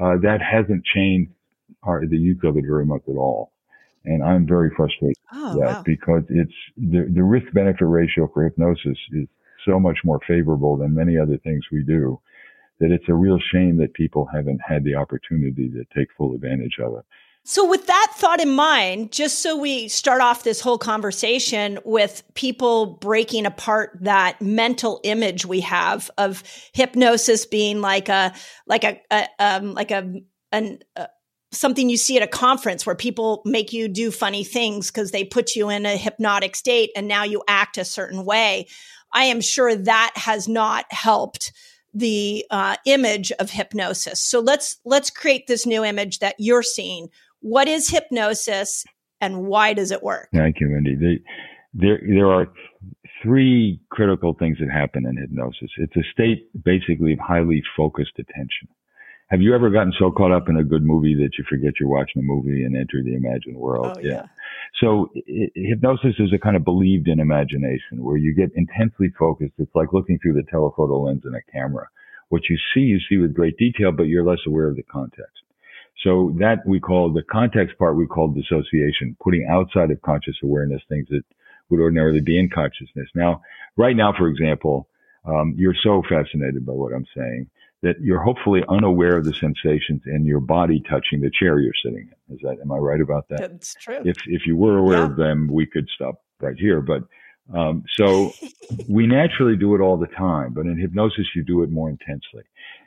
uh, 0.00 0.16
that 0.22 0.38
hasn't 0.40 0.84
changed 0.84 1.30
our, 1.82 2.06
the 2.06 2.16
use 2.16 2.38
of 2.44 2.56
it 2.56 2.64
very 2.66 2.86
much 2.86 3.02
at 3.08 3.16
all. 3.16 3.52
And 4.06 4.22
I'm 4.22 4.46
very 4.46 4.70
frustrated 4.76 5.16
oh, 5.32 5.56
with 5.56 5.64
that 5.64 5.76
wow. 5.76 5.82
because 5.84 6.22
it's 6.28 6.52
the, 6.76 7.10
the 7.14 7.22
risk 7.22 7.52
benefit 7.52 7.84
ratio 7.84 8.30
for 8.32 8.44
hypnosis 8.44 8.98
is 9.12 9.28
so 9.66 9.80
much 9.80 9.98
more 10.04 10.20
favorable 10.26 10.76
than 10.76 10.94
many 10.94 11.18
other 11.18 11.38
things 11.38 11.64
we 11.72 11.82
do 11.82 12.20
that 12.80 12.90
it's 12.90 13.08
a 13.08 13.14
real 13.14 13.38
shame 13.52 13.78
that 13.78 13.94
people 13.94 14.28
haven't 14.32 14.60
had 14.66 14.84
the 14.84 14.94
opportunity 14.94 15.68
to 15.70 15.84
take 15.96 16.08
full 16.16 16.34
advantage 16.34 16.76
of 16.80 16.94
it. 16.98 17.04
So, 17.46 17.68
with 17.68 17.86
that 17.86 18.12
thought 18.16 18.40
in 18.40 18.50
mind, 18.50 19.12
just 19.12 19.40
so 19.40 19.54
we 19.54 19.88
start 19.88 20.22
off 20.22 20.44
this 20.44 20.62
whole 20.62 20.78
conversation 20.78 21.78
with 21.84 22.22
people 22.32 22.86
breaking 22.86 23.44
apart 23.44 23.98
that 24.00 24.40
mental 24.40 24.98
image 25.04 25.44
we 25.44 25.60
have 25.60 26.10
of 26.16 26.42
hypnosis 26.72 27.44
being 27.44 27.82
like 27.82 28.08
a 28.08 28.32
like 28.66 28.84
a, 28.84 28.98
a 29.10 29.28
um, 29.38 29.74
like 29.74 29.90
a 29.90 30.22
an 30.52 30.78
uh, 30.96 31.06
something 31.52 31.90
you 31.90 31.98
see 31.98 32.16
at 32.16 32.22
a 32.22 32.26
conference 32.26 32.86
where 32.86 32.96
people 32.96 33.42
make 33.44 33.74
you 33.74 33.88
do 33.88 34.10
funny 34.10 34.42
things 34.42 34.90
because 34.90 35.10
they 35.10 35.22
put 35.22 35.54
you 35.54 35.68
in 35.68 35.84
a 35.84 35.98
hypnotic 35.98 36.56
state 36.56 36.90
and 36.96 37.06
now 37.08 37.24
you 37.24 37.42
act 37.46 37.76
a 37.76 37.84
certain 37.84 38.24
way. 38.24 38.66
I 39.12 39.24
am 39.24 39.42
sure 39.42 39.76
that 39.76 40.12
has 40.16 40.48
not 40.48 40.86
helped 40.90 41.52
the 41.94 42.44
uh, 42.50 42.76
image 42.84 43.32
of 43.32 43.50
hypnosis. 43.50 44.20
So 44.20 44.40
let's 44.40 44.78
let's 44.84 45.10
create 45.10 45.46
this 45.46 45.64
new 45.64 45.84
image 45.84 46.18
that 46.18 46.34
you're 46.38 46.62
seeing. 46.62 47.08
What 47.40 47.68
is 47.68 47.88
hypnosis, 47.88 48.84
and 49.20 49.46
why 49.46 49.72
does 49.74 49.90
it 49.90 50.02
work? 50.02 50.28
Thank 50.32 50.60
you, 50.60 50.68
Mindy. 50.68 51.22
there 51.72 52.00
there 52.06 52.30
are 52.30 52.48
three 53.22 53.80
critical 53.90 54.34
things 54.34 54.58
that 54.58 54.70
happen 54.70 55.06
in 55.06 55.16
hypnosis. 55.16 55.70
It's 55.78 55.96
a 55.96 56.02
state 56.12 56.48
basically 56.62 57.12
of 57.14 57.18
highly 57.20 57.62
focused 57.76 58.18
attention. 58.18 58.68
Have 59.28 59.40
you 59.40 59.54
ever 59.54 59.70
gotten 59.70 59.92
so 59.98 60.10
caught 60.10 60.32
up 60.32 60.48
in 60.48 60.56
a 60.56 60.64
good 60.64 60.84
movie 60.84 61.14
that 61.14 61.30
you 61.38 61.44
forget 61.48 61.74
you're 61.80 61.88
watching 61.88 62.20
a 62.20 62.24
movie 62.24 62.64
and 62.64 62.76
enter 62.76 63.02
the 63.02 63.14
imagined 63.14 63.56
world? 63.56 63.94
Oh, 63.96 64.00
yeah. 64.00 64.10
yeah. 64.10 64.26
So 64.80 65.10
it, 65.14 65.52
hypnosis 65.54 66.14
is 66.18 66.32
a 66.34 66.38
kind 66.38 66.56
of 66.56 66.64
believed 66.64 67.08
in 67.08 67.20
imagination 67.20 68.04
where 68.04 68.16
you 68.16 68.34
get 68.34 68.50
intensely 68.54 69.12
focused. 69.18 69.54
It's 69.58 69.74
like 69.74 69.92
looking 69.92 70.18
through 70.18 70.34
the 70.34 70.50
telephoto 70.50 71.00
lens 71.00 71.22
in 71.24 71.34
a 71.34 71.52
camera. 71.52 71.88
What 72.28 72.42
you 72.50 72.58
see, 72.74 72.80
you 72.80 72.98
see 73.08 73.16
with 73.16 73.34
great 73.34 73.56
detail, 73.56 73.92
but 73.92 74.04
you're 74.04 74.26
less 74.26 74.40
aware 74.46 74.68
of 74.68 74.76
the 74.76 74.82
context. 74.82 75.42
So 76.02 76.34
that 76.38 76.58
we 76.66 76.80
call 76.80 77.12
the 77.12 77.22
context 77.22 77.78
part 77.78 77.96
we 77.96 78.06
call 78.06 78.28
dissociation, 78.28 79.16
putting 79.22 79.46
outside 79.50 79.90
of 79.90 80.02
conscious 80.02 80.36
awareness 80.42 80.82
things 80.88 81.06
that 81.10 81.22
would 81.70 81.80
ordinarily 81.80 82.20
be 82.20 82.38
in 82.38 82.50
consciousness. 82.50 83.08
Now, 83.14 83.40
right 83.76 83.96
now, 83.96 84.12
for 84.16 84.28
example, 84.28 84.88
um, 85.24 85.54
you're 85.56 85.76
so 85.82 86.02
fascinated 86.06 86.66
by 86.66 86.72
what 86.72 86.92
I'm 86.92 87.06
saying 87.16 87.48
that 87.84 88.00
you're 88.00 88.22
hopefully 88.22 88.62
unaware 88.68 89.18
of 89.18 89.24
the 89.24 89.34
sensations 89.34 90.02
in 90.06 90.24
your 90.24 90.40
body 90.40 90.82
touching 90.88 91.20
the 91.20 91.30
chair 91.38 91.60
you're 91.60 91.72
sitting 91.84 92.08
in. 92.10 92.34
Is 92.34 92.40
that, 92.42 92.56
am 92.60 92.72
I 92.72 92.78
right 92.78 93.00
about 93.00 93.28
that? 93.28 93.40
That's 93.40 93.74
true. 93.74 94.00
If, 94.04 94.16
if 94.26 94.46
you 94.46 94.56
were 94.56 94.78
aware 94.78 95.00
yeah. 95.00 95.10
of 95.10 95.16
them, 95.16 95.48
we 95.52 95.66
could 95.66 95.86
stop 95.94 96.14
right 96.40 96.56
here. 96.56 96.80
But, 96.80 97.02
um, 97.54 97.84
so 97.98 98.32
we 98.88 99.06
naturally 99.06 99.56
do 99.56 99.74
it 99.74 99.82
all 99.82 99.98
the 99.98 100.06
time, 100.06 100.54
but 100.54 100.64
in 100.64 100.78
hypnosis, 100.78 101.26
you 101.36 101.44
do 101.44 101.62
it 101.62 101.70
more 101.70 101.90
intensely. 101.90 102.44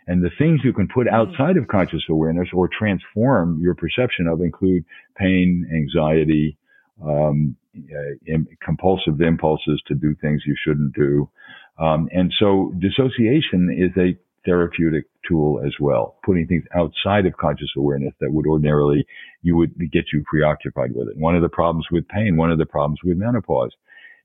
And 0.07 0.23
the 0.23 0.31
things 0.39 0.61
you 0.63 0.73
can 0.73 0.87
put 0.87 1.07
hmm. 1.07 1.13
outside 1.13 1.57
of 1.57 1.67
conscious 1.67 2.03
awareness 2.09 2.49
or 2.51 2.67
transform 2.67 3.61
your 3.61 3.75
perception 3.75 4.27
of 4.27 4.41
include 4.41 4.83
pain, 5.15 5.69
anxiety, 5.71 6.57
um, 7.05 7.55
uh, 7.77 8.37
compulsive 8.65 9.21
impulses 9.21 9.79
to 9.87 9.93
do 9.93 10.15
things 10.15 10.41
you 10.47 10.55
shouldn't 10.65 10.95
do. 10.95 11.29
Um, 11.77 12.09
and 12.11 12.33
so 12.39 12.73
dissociation 12.79 13.69
is 13.77 13.95
a 13.95 14.17
therapeutic 14.47 15.05
tool 15.27 15.61
as 15.65 15.73
well, 15.79 16.15
putting 16.25 16.47
things 16.47 16.63
outside 16.73 17.25
of 17.25 17.35
conscious 17.37 17.69
awareness 17.75 18.13
that 18.21 18.31
would 18.31 18.47
ordinarily 18.47 19.05
you 19.41 19.57
would 19.57 19.73
get 19.91 20.05
you 20.13 20.23
preoccupied 20.25 20.95
with 20.95 21.09
it. 21.09 21.17
One 21.17 21.35
of 21.35 21.41
the 21.41 21.49
problems 21.49 21.87
with 21.91 22.07
pain, 22.07 22.37
one 22.37 22.49
of 22.51 22.57
the 22.57 22.65
problems 22.65 22.99
with 23.03 23.17
menopause 23.17 23.71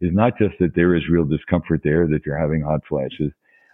is 0.01 0.11
not 0.13 0.39
just 0.39 0.55
that 0.61 0.75
there 0.77 0.95
is 0.95 1.03
real 1.11 1.25
discomfort 1.25 1.81
there, 1.83 2.07
that 2.07 2.21
you're 2.25 2.39
having 2.39 2.63
hot 2.63 2.81
flashes, 2.89 3.33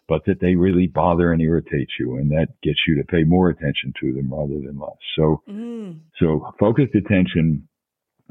but 0.09 0.25
that 0.25 0.41
they 0.41 0.55
really 0.55 0.87
bother 0.87 1.33
and 1.33 1.43
irritate 1.43 1.89
you 2.01 2.17
and 2.17 2.31
that 2.31 2.49
gets 2.63 2.79
you 2.89 2.97
to 2.97 3.05
pay 3.05 3.25
more 3.25 3.51
attention 3.51 3.93
to 4.01 4.15
them 4.15 4.33
rather 4.33 4.55
than 4.55 4.79
less. 4.79 4.97
So, 5.17 5.43
mm. 5.49 5.99
so 6.19 6.51
focused 6.59 6.95
attention, 6.95 7.69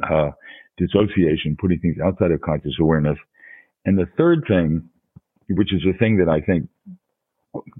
uh, 0.04 0.32
dissociation, 0.78 1.56
putting 1.60 1.80
things 1.80 1.98
outside 2.04 2.32
of 2.32 2.42
conscious 2.42 2.74
awareness. 2.82 3.18
And 3.86 3.98
the 3.98 4.08
third 4.18 4.44
thing, 4.48 4.90
which 5.50 5.72
is 5.72 5.82
the 5.86 5.98
thing 5.98 6.18
that 6.18 6.30
I 6.30 6.42
think 6.42 6.68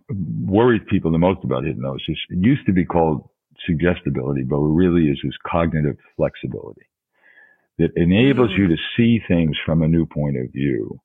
worries 0.10 0.82
people 0.90 1.12
the 1.12 1.18
most 1.18 1.44
about 1.44 1.64
hypnosis. 1.64 2.18
It 2.30 2.44
used 2.44 2.66
to 2.66 2.74
be 2.74 2.86
called 2.86 3.30
suggestibility, 3.66 4.44
but 4.44 4.58
it 4.58 4.74
really 4.74 5.10
is 5.10 5.20
is 5.24 5.36
cognitive 5.46 5.98
flexibility 6.16 6.88
that 7.78 7.92
enables 7.96 8.50
mm. 8.52 8.58
you 8.58 8.68
to 8.68 8.78
see 8.96 9.20
things 9.28 9.56
from 9.66 9.82
a 9.82 9.88
new 9.88 10.06
point 10.06 10.38
of 10.38 10.52
view. 10.52 11.00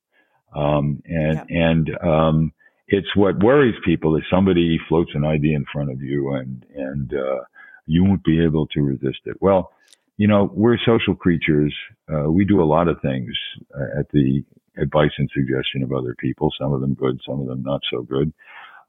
Um, 0.55 1.01
and, 1.05 1.43
and, 1.49 1.97
um, 2.03 2.53
it's 2.87 3.15
what 3.15 3.43
worries 3.43 3.75
people 3.85 4.15
is 4.17 4.23
somebody 4.29 4.77
floats 4.87 5.11
an 5.15 5.25
idea 5.25 5.55
in 5.55 5.65
front 5.71 5.89
of 5.89 6.01
you 6.01 6.33
and, 6.33 6.65
and, 6.75 7.13
uh, 7.13 7.41
you 7.85 8.03
won't 8.03 8.23
be 8.23 8.43
able 8.43 8.67
to 8.67 8.81
resist 8.81 9.19
it. 9.25 9.35
Well, 9.41 9.71
you 10.17 10.27
know, 10.27 10.51
we're 10.53 10.77
social 10.85 11.15
creatures. 11.15 11.73
Uh, 12.11 12.29
we 12.29 12.45
do 12.45 12.61
a 12.61 12.65
lot 12.65 12.87
of 12.87 13.01
things 13.01 13.31
uh, 13.75 13.99
at 13.99 14.09
the 14.11 14.43
advice 14.77 15.11
and 15.17 15.29
suggestion 15.33 15.83
of 15.83 15.93
other 15.93 16.15
people, 16.19 16.51
some 16.59 16.73
of 16.73 16.81
them 16.81 16.93
good, 16.93 17.19
some 17.27 17.39
of 17.39 17.47
them 17.47 17.63
not 17.63 17.81
so 17.91 18.01
good. 18.01 18.33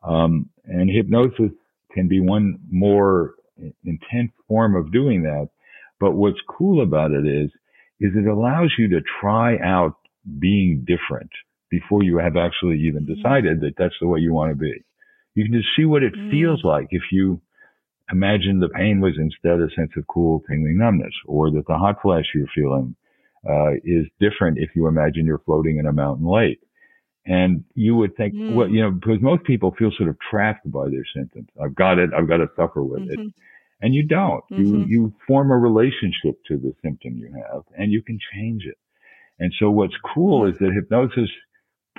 Um, 0.03 0.51
and 0.65 0.91
hypnosis 0.91 1.51
can 1.93 2.09
be 2.09 2.21
one 2.21 2.59
more 2.71 3.35
intense 3.85 4.33
form 4.49 4.77
of 4.77 4.93
doing 4.93 5.23
that. 5.23 5.49
But 6.01 6.13
what's 6.13 6.41
cool 6.49 6.83
about 6.83 7.13
it 7.13 7.27
is, 7.27 7.51
is 8.01 8.13
it 8.17 8.27
allows 8.27 8.73
you 8.79 8.89
to 8.91 9.01
try 9.21 9.57
out 9.59 9.97
being 10.39 10.85
different 10.87 11.31
before 11.71 12.03
you 12.03 12.19
have 12.19 12.37
actually 12.37 12.81
even 12.81 13.05
mm-hmm. 13.05 13.15
decided 13.15 13.61
that 13.61 13.75
that's 13.79 13.95
the 14.01 14.09
way 14.09 14.21
you 14.21 14.33
want 14.33 14.51
to 14.51 14.57
be. 14.57 14.85
You 15.35 15.45
can 15.45 15.53
just 15.53 15.69
see 15.77 15.85
what 15.85 16.03
it 16.03 16.15
mm. 16.15 16.31
feels 16.31 16.63
like 16.63 16.89
if 16.91 17.03
you 17.11 17.41
imagine 18.11 18.61
the 18.61 18.69
pain 18.69 19.01
was 19.01 19.15
instead 19.19 19.61
a 19.61 19.69
sense 19.75 19.91
of 19.97 20.07
cool, 20.07 20.43
tingling 20.49 20.79
numbness, 20.79 21.15
or 21.27 21.51
that 21.51 21.67
the 21.67 21.77
hot 21.77 21.97
flash 22.03 22.27
you're 22.35 22.47
feeling 22.55 22.95
uh, 23.49 23.73
is 23.85 24.07
different 24.21 24.59
if 24.59 24.71
you 24.75 24.87
imagine 24.87 25.27
you're 25.27 25.43
floating 25.45 25.79
in 25.79 25.87
a 25.87 25.93
mountain 25.93 26.27
lake. 26.27 26.61
And 27.27 27.65
you 27.75 27.97
would 27.97 28.17
think, 28.17 28.35
mm. 28.35 28.55
well, 28.55 28.69
you 28.69 28.83
know, 28.83 28.91
because 28.91 29.21
most 29.23 29.45
people 29.45 29.75
feel 29.79 29.91
sort 29.97 30.11
of 30.11 30.17
trapped 30.31 30.71
by 30.71 30.85
their 30.91 31.07
symptoms. 31.17 31.49
I've 31.63 31.75
got 31.75 31.99
it. 31.99 32.11
I've 32.17 32.29
got 32.29 32.39
to 32.39 32.49
suffer 32.55 32.83
with 32.83 33.03
mm-hmm. 33.03 33.29
it. 33.29 33.35
And 33.81 33.95
you 33.95 34.07
don't. 34.07 34.45
Mm-hmm. 34.51 34.65
You, 34.65 34.85
you 34.87 35.15
form 35.27 35.51
a 35.51 35.59
relationship 35.59 36.37
to 36.49 36.57
the 36.57 36.75
symptom 36.83 37.17
you 37.17 37.33
have 37.35 37.63
and 37.77 37.91
you 37.93 38.03
can 38.03 38.19
change 38.35 38.65
it. 38.67 38.77
And 39.39 39.53
so 39.59 39.71
what's 39.71 39.95
cool 40.15 40.47
is 40.47 40.59
that 40.59 40.73
hypnosis 40.73 41.31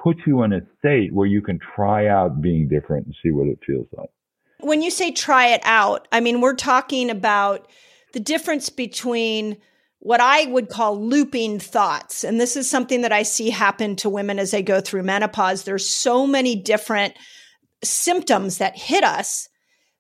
puts 0.01 0.19
you 0.25 0.43
in 0.43 0.53
a 0.53 0.61
state 0.79 1.13
where 1.13 1.27
you 1.27 1.41
can 1.41 1.59
try 1.75 2.07
out 2.07 2.41
being 2.41 2.67
different 2.67 3.07
and 3.07 3.15
see 3.23 3.31
what 3.31 3.47
it 3.47 3.59
feels 3.65 3.87
like. 3.97 4.09
When 4.59 4.81
you 4.81 4.89
say 4.89 5.11
try 5.11 5.47
it 5.47 5.61
out, 5.63 6.07
I 6.11 6.21
mean, 6.21 6.39
we're 6.39 6.55
talking 6.55 7.09
about 7.09 7.67
the 8.13 8.19
difference 8.19 8.69
between 8.69 9.57
what 10.05 10.21
I 10.21 10.45
would 10.45 10.69
call 10.69 11.03
looping 11.03 11.57
thoughts. 11.57 12.23
And 12.23 12.39
this 12.39 12.55
is 12.55 12.69
something 12.69 13.01
that 13.01 13.11
I 13.11 13.23
see 13.23 13.49
happen 13.49 13.95
to 13.95 14.09
women 14.09 14.37
as 14.37 14.51
they 14.51 14.61
go 14.61 14.79
through 14.79 15.01
menopause. 15.01 15.63
There's 15.63 15.89
so 15.89 16.27
many 16.27 16.55
different 16.55 17.15
symptoms 17.83 18.59
that 18.59 18.77
hit 18.77 19.03
us 19.03 19.49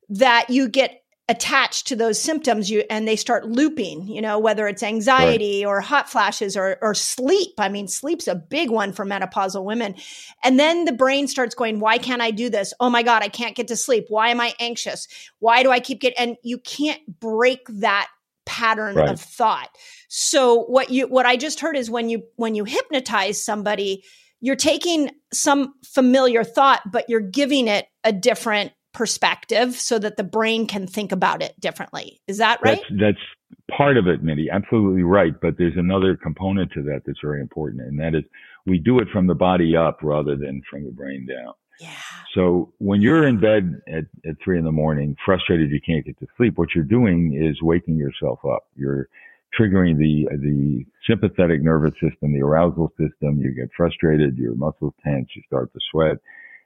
that 0.09 0.51
you 0.51 0.69
get 0.69 1.01
attached 1.27 1.87
to 1.87 1.95
those 1.95 2.21
symptoms 2.21 2.69
you 2.69 2.83
and 2.87 3.07
they 3.07 3.15
start 3.15 3.47
looping 3.47 4.07
you 4.07 4.21
know 4.21 4.37
whether 4.37 4.67
it's 4.67 4.83
anxiety 4.83 5.65
right. 5.65 5.67
or 5.67 5.81
hot 5.81 6.07
flashes 6.07 6.55
or 6.55 6.77
or 6.83 6.93
sleep 6.93 7.53
i 7.57 7.67
mean 7.67 7.87
sleep's 7.87 8.27
a 8.27 8.35
big 8.35 8.69
one 8.69 8.93
for 8.93 9.07
menopausal 9.07 9.63
women 9.63 9.95
and 10.43 10.59
then 10.59 10.85
the 10.85 10.93
brain 10.93 11.27
starts 11.27 11.55
going 11.55 11.79
why 11.79 11.97
can't 11.97 12.21
i 12.21 12.29
do 12.29 12.47
this 12.47 12.75
oh 12.79 12.91
my 12.91 13.01
god 13.01 13.23
i 13.23 13.27
can't 13.27 13.55
get 13.55 13.67
to 13.67 13.75
sleep 13.75 14.05
why 14.09 14.29
am 14.29 14.39
i 14.39 14.53
anxious 14.59 15.07
why 15.39 15.63
do 15.63 15.71
i 15.71 15.79
keep 15.79 15.99
getting 15.99 16.19
and 16.19 16.37
you 16.43 16.59
can't 16.59 17.01
break 17.19 17.65
that 17.69 18.07
pattern 18.45 18.95
right. 18.95 19.09
of 19.09 19.19
thought 19.19 19.69
so 20.07 20.63
what 20.63 20.89
you 20.89 21.07
what 21.07 21.25
i 21.25 21.35
just 21.35 21.59
heard 21.59 21.75
is 21.75 21.89
when 21.89 22.09
you 22.09 22.23
when 22.35 22.55
you 22.55 22.63
hypnotize 22.63 23.43
somebody 23.43 24.03
you're 24.41 24.55
taking 24.55 25.09
some 25.33 25.73
familiar 25.83 26.43
thought 26.43 26.81
but 26.91 27.05
you're 27.09 27.21
giving 27.21 27.67
it 27.67 27.87
a 28.03 28.11
different 28.11 28.71
perspective 28.95 29.75
so 29.75 29.99
that 29.99 30.17
the 30.17 30.23
brain 30.23 30.65
can 30.65 30.87
think 30.87 31.11
about 31.11 31.43
it 31.43 31.59
differently. 31.59 32.21
Is 32.27 32.37
that 32.39 32.59
right? 32.63 32.81
That's, 32.89 33.01
that's 33.01 33.67
part 33.77 33.97
of 33.97 34.07
it, 34.07 34.23
Mindy. 34.23 34.49
Absolutely 34.49 35.03
right. 35.03 35.33
But 35.39 35.57
there's 35.57 35.77
another 35.77 36.15
component 36.15 36.71
to 36.71 36.81
that 36.83 37.01
that's 37.05 37.19
very 37.21 37.41
important, 37.41 37.83
and 37.83 37.99
that 37.99 38.15
is 38.15 38.23
we 38.65 38.79
do 38.79 38.99
it 38.99 39.09
from 39.13 39.27
the 39.27 39.35
body 39.35 39.75
up 39.75 39.99
rather 40.01 40.35
than 40.35 40.63
from 40.69 40.85
the 40.85 40.91
brain 40.91 41.27
down. 41.27 41.53
Yeah. 41.79 41.89
So 42.33 42.73
when 42.79 43.01
you're 43.01 43.27
in 43.27 43.39
bed 43.39 43.81
at, 43.87 44.05
at 44.27 44.35
three 44.43 44.57
in 44.57 44.65
the 44.65 44.71
morning, 44.71 45.15
frustrated 45.25 45.71
you 45.71 45.81
can't 45.85 46.05
get 46.05 46.19
to 46.19 46.27
sleep, 46.37 46.57
what 46.57 46.69
you're 46.75 46.83
doing 46.83 47.33
is 47.33 47.61
waking 47.61 47.97
yourself 47.97 48.39
up. 48.45 48.67
You're 48.75 49.09
triggering 49.57 49.97
the 49.97 50.27
the 50.37 50.85
sympathetic 51.07 51.61
nervous 51.61 51.93
system, 51.93 52.33
the 52.33 52.41
arousal 52.41 52.91
system. 52.99 53.39
You 53.39 53.53
get 53.53 53.69
frustrated, 53.75 54.37
your 54.37 54.55
muscles 54.55 54.93
tense, 55.03 55.29
you 55.35 55.41
start 55.47 55.71
to 55.73 55.79
sweat 55.91 56.17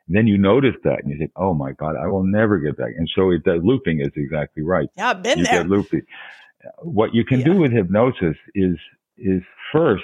then 0.09 0.25
you 0.27 0.37
notice 0.37 0.75
that 0.83 1.03
and 1.03 1.11
you 1.11 1.17
think, 1.17 1.31
oh 1.35 1.53
my 1.53 1.71
God, 1.73 1.95
I 1.95 2.07
will 2.07 2.23
never 2.23 2.57
get 2.57 2.77
back. 2.77 2.93
And 2.97 3.07
so 3.15 3.29
it, 3.29 3.45
that 3.45 3.63
looping 3.63 4.01
is 4.01 4.09
exactly 4.15 4.63
right. 4.63 4.89
Yeah, 4.97 5.11
I've 5.11 5.21
been 5.21 5.39
you 5.39 5.45
there. 5.45 5.61
Get 5.61 5.69
loopy. 5.69 6.01
What 6.79 7.13
you 7.13 7.23
can 7.23 7.39
yeah. 7.39 7.45
do 7.45 7.57
with 7.57 7.71
hypnosis 7.71 8.35
is, 8.55 8.75
is 9.17 9.41
first 9.71 10.03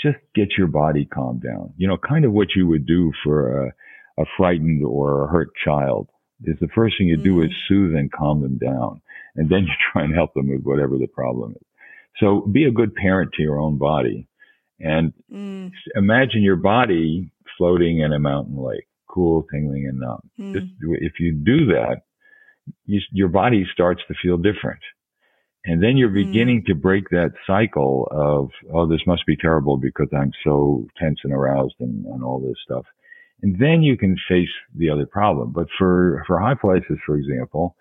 just 0.00 0.18
get 0.34 0.48
your 0.58 0.66
body 0.66 1.06
calmed 1.06 1.42
down. 1.42 1.72
You 1.76 1.86
know, 1.86 1.96
kind 1.96 2.24
of 2.24 2.32
what 2.32 2.48
you 2.56 2.66
would 2.66 2.86
do 2.86 3.12
for 3.22 3.68
a, 3.68 3.72
a 4.18 4.24
frightened 4.36 4.84
or 4.84 5.24
a 5.24 5.28
hurt 5.28 5.50
child 5.64 6.08
is 6.44 6.56
the 6.60 6.68
first 6.74 6.96
thing 6.98 7.08
you 7.08 7.16
do 7.16 7.42
is 7.42 7.50
soothe 7.68 7.94
and 7.94 8.12
calm 8.12 8.42
them 8.42 8.58
down. 8.58 9.00
And 9.36 9.48
then 9.48 9.60
you 9.66 9.72
try 9.92 10.04
and 10.04 10.14
help 10.14 10.34
them 10.34 10.48
with 10.48 10.62
whatever 10.62 10.98
the 10.98 11.06
problem 11.06 11.52
is. 11.52 11.66
So 12.20 12.42
be 12.42 12.64
a 12.64 12.70
good 12.70 12.94
parent 12.94 13.32
to 13.34 13.42
your 13.42 13.58
own 13.58 13.78
body 13.78 14.28
and 14.80 15.12
mm. 15.32 15.70
imagine 15.96 16.42
your 16.42 16.56
body 16.56 17.30
floating 17.58 18.00
in 18.00 18.12
a 18.12 18.18
mountain 18.18 18.56
lake 18.56 18.86
cool, 19.14 19.46
tingling, 19.50 19.86
and 19.86 20.00
numb. 20.00 20.30
Mm. 20.38 20.52
Just, 20.52 20.66
if 21.00 21.20
you 21.20 21.32
do 21.32 21.66
that, 21.66 22.02
you, 22.84 23.00
your 23.12 23.28
body 23.28 23.64
starts 23.72 24.02
to 24.08 24.14
feel 24.20 24.36
different. 24.36 24.80
And 25.64 25.82
then 25.82 25.96
you're 25.96 26.10
beginning 26.10 26.62
mm. 26.62 26.66
to 26.66 26.74
break 26.74 27.08
that 27.10 27.32
cycle 27.46 28.08
of, 28.10 28.50
oh, 28.74 28.86
this 28.86 29.00
must 29.06 29.24
be 29.26 29.36
terrible 29.36 29.78
because 29.78 30.08
I'm 30.12 30.32
so 30.42 30.86
tense 30.98 31.20
and 31.24 31.32
aroused 31.32 31.76
and, 31.80 32.04
and 32.06 32.22
all 32.22 32.40
this 32.40 32.56
stuff. 32.64 32.84
And 33.42 33.58
then 33.58 33.82
you 33.82 33.96
can 33.96 34.16
face 34.28 34.48
the 34.74 34.90
other 34.90 35.06
problem. 35.06 35.52
But 35.52 35.66
for, 35.78 36.24
for 36.26 36.40
hot 36.40 36.60
flashes, 36.60 36.98
for 37.04 37.16
example, 37.16 37.76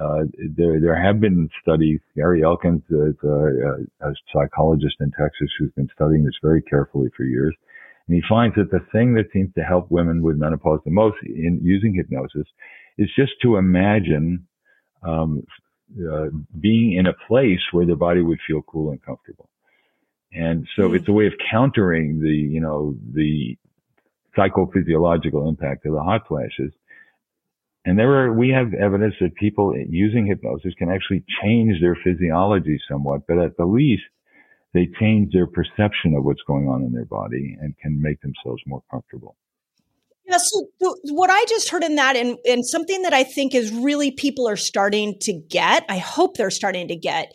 uh, 0.00 0.24
there, 0.56 0.80
there 0.80 1.00
have 1.00 1.20
been 1.20 1.48
studies. 1.62 2.00
Gary 2.16 2.42
Elkins, 2.42 2.82
uh, 2.92 3.28
a, 3.28 4.08
a 4.08 4.14
psychologist 4.32 4.96
in 5.00 5.10
Texas 5.12 5.48
who's 5.58 5.72
been 5.76 5.88
studying 5.94 6.24
this 6.24 6.34
very 6.42 6.62
carefully 6.62 7.08
for 7.16 7.24
years. 7.24 7.54
And 8.06 8.14
he 8.16 8.22
finds 8.28 8.56
that 8.56 8.70
the 8.70 8.84
thing 8.92 9.14
that 9.14 9.32
seems 9.32 9.52
to 9.54 9.62
help 9.62 9.90
women 9.90 10.22
with 10.22 10.36
menopause 10.36 10.80
the 10.84 10.90
most 10.90 11.16
in 11.24 11.60
using 11.62 11.94
hypnosis 11.94 12.46
is 12.98 13.08
just 13.16 13.32
to 13.42 13.56
imagine 13.56 14.46
um, 15.02 15.42
uh, 15.98 16.26
being 16.60 16.94
in 16.94 17.06
a 17.06 17.14
place 17.28 17.60
where 17.72 17.86
the 17.86 17.96
body 17.96 18.20
would 18.20 18.38
feel 18.46 18.62
cool 18.62 18.90
and 18.90 19.02
comfortable. 19.02 19.48
And 20.32 20.66
so 20.76 20.88
mm. 20.88 20.96
it's 20.96 21.08
a 21.08 21.12
way 21.12 21.26
of 21.26 21.34
countering 21.50 22.20
the, 22.20 22.34
you 22.34 22.60
know, 22.60 22.96
the 23.12 23.56
psychophysiological 24.36 25.48
impact 25.48 25.86
of 25.86 25.92
the 25.92 26.02
hot 26.02 26.26
flashes. 26.28 26.72
And 27.84 27.98
there 27.98 28.10
are, 28.24 28.32
we 28.32 28.48
have 28.50 28.72
evidence 28.72 29.14
that 29.20 29.34
people 29.34 29.74
using 29.88 30.26
hypnosis 30.26 30.72
can 30.78 30.90
actually 30.90 31.24
change 31.42 31.80
their 31.80 31.96
physiology 32.02 32.80
somewhat, 32.90 33.22
but 33.28 33.38
at 33.38 33.56
the 33.56 33.66
least 33.66 34.04
they 34.72 34.88
change 34.98 35.32
their 35.32 35.46
perception 35.46 36.14
of 36.16 36.24
what's 36.24 36.42
going 36.46 36.68
on 36.68 36.82
in 36.82 36.92
their 36.92 37.04
body 37.04 37.56
and 37.60 37.76
can 37.78 38.00
make 38.00 38.20
themselves 38.22 38.62
more 38.66 38.82
comfortable. 38.90 39.36
Yeah, 40.26 40.38
so, 40.38 40.66
what 41.10 41.28
I 41.28 41.44
just 41.48 41.68
heard 41.68 41.84
in 41.84 41.96
that, 41.96 42.16
and, 42.16 42.38
and 42.46 42.66
something 42.66 43.02
that 43.02 43.12
I 43.12 43.24
think 43.24 43.54
is 43.54 43.70
really 43.70 44.10
people 44.10 44.48
are 44.48 44.56
starting 44.56 45.18
to 45.20 45.34
get, 45.34 45.84
I 45.88 45.98
hope 45.98 46.36
they're 46.36 46.50
starting 46.50 46.88
to 46.88 46.96
get, 46.96 47.34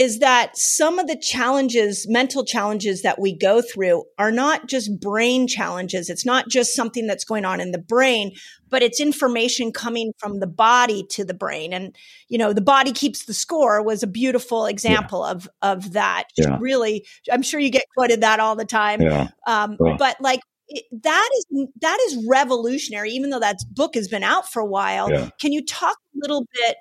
is 0.00 0.20
that 0.20 0.56
some 0.56 0.98
of 0.98 1.06
the 1.06 1.16
challenges, 1.18 2.06
mental 2.08 2.42
challenges 2.42 3.02
that 3.02 3.20
we 3.20 3.36
go 3.36 3.60
through 3.60 4.02
are 4.18 4.32
not 4.32 4.66
just 4.66 4.98
brain 4.98 5.46
challenges. 5.46 6.08
It's 6.08 6.24
not 6.24 6.48
just 6.48 6.74
something 6.74 7.06
that's 7.06 7.22
going 7.22 7.44
on 7.44 7.60
in 7.60 7.72
the 7.72 7.78
brain, 7.78 8.32
but 8.70 8.82
it's 8.82 8.98
information 8.98 9.72
coming 9.72 10.14
from 10.16 10.40
the 10.40 10.46
body 10.46 11.04
to 11.10 11.22
the 11.22 11.34
brain. 11.34 11.74
And, 11.74 11.94
you 12.28 12.38
know, 12.38 12.54
the 12.54 12.62
body 12.62 12.92
keeps 12.92 13.26
the 13.26 13.34
score 13.34 13.82
was 13.82 14.02
a 14.02 14.06
beautiful 14.06 14.64
example 14.64 15.22
yeah. 15.22 15.32
of, 15.32 15.48
of 15.60 15.92
that. 15.92 16.24
Yeah. 16.34 16.56
Really, 16.58 17.04
I'm 17.30 17.42
sure 17.42 17.60
you 17.60 17.70
get 17.70 17.84
quoted 17.94 18.22
that 18.22 18.40
all 18.40 18.56
the 18.56 18.64
time. 18.64 19.02
Yeah. 19.02 19.28
Um, 19.46 19.76
well. 19.78 19.98
But 19.98 20.16
like, 20.18 20.40
it, 20.68 20.84
that 21.02 21.28
is 21.36 21.66
that 21.80 21.98
is 22.06 22.24
revolutionary 22.30 23.10
even 23.10 23.30
though 23.30 23.40
that 23.40 23.56
book 23.72 23.96
has 23.96 24.06
been 24.06 24.22
out 24.22 24.48
for 24.52 24.60
a 24.60 24.64
while 24.64 25.10
yeah. 25.10 25.28
can 25.40 25.50
you 25.50 25.66
talk 25.66 25.96
a 26.14 26.18
little 26.22 26.46
bit 26.54 26.76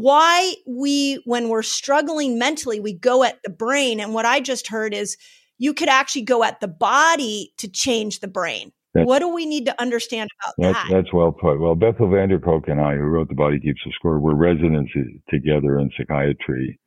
why 0.00 0.54
we, 0.66 1.22
when 1.24 1.48
we're 1.48 1.62
struggling 1.62 2.38
mentally, 2.38 2.80
we 2.80 2.92
go 2.92 3.24
at 3.24 3.38
the 3.42 3.50
brain. 3.50 4.00
And 4.00 4.14
what 4.14 4.26
I 4.26 4.40
just 4.40 4.68
heard 4.68 4.94
is 4.94 5.16
you 5.58 5.74
could 5.74 5.88
actually 5.88 6.22
go 6.22 6.44
at 6.44 6.60
the 6.60 6.68
body 6.68 7.52
to 7.58 7.68
change 7.68 8.20
the 8.20 8.28
brain. 8.28 8.72
That's, 8.94 9.06
what 9.06 9.18
do 9.18 9.28
we 9.28 9.44
need 9.44 9.66
to 9.66 9.80
understand 9.80 10.30
about 10.40 10.54
that's, 10.58 10.88
that? 10.88 10.94
That's 10.94 11.12
well 11.12 11.32
put. 11.32 11.60
Well, 11.60 11.74
Bessel 11.74 12.10
van 12.10 12.30
der 12.30 12.38
Kolk 12.38 12.68
and 12.68 12.80
I, 12.80 12.94
who 12.94 13.02
wrote 13.02 13.28
The 13.28 13.34
Body 13.34 13.60
Keeps 13.60 13.82
the 13.84 13.92
Score, 13.92 14.18
were 14.18 14.34
residents 14.34 14.92
together 15.28 15.78
in 15.78 15.90
psychiatry 15.96 16.80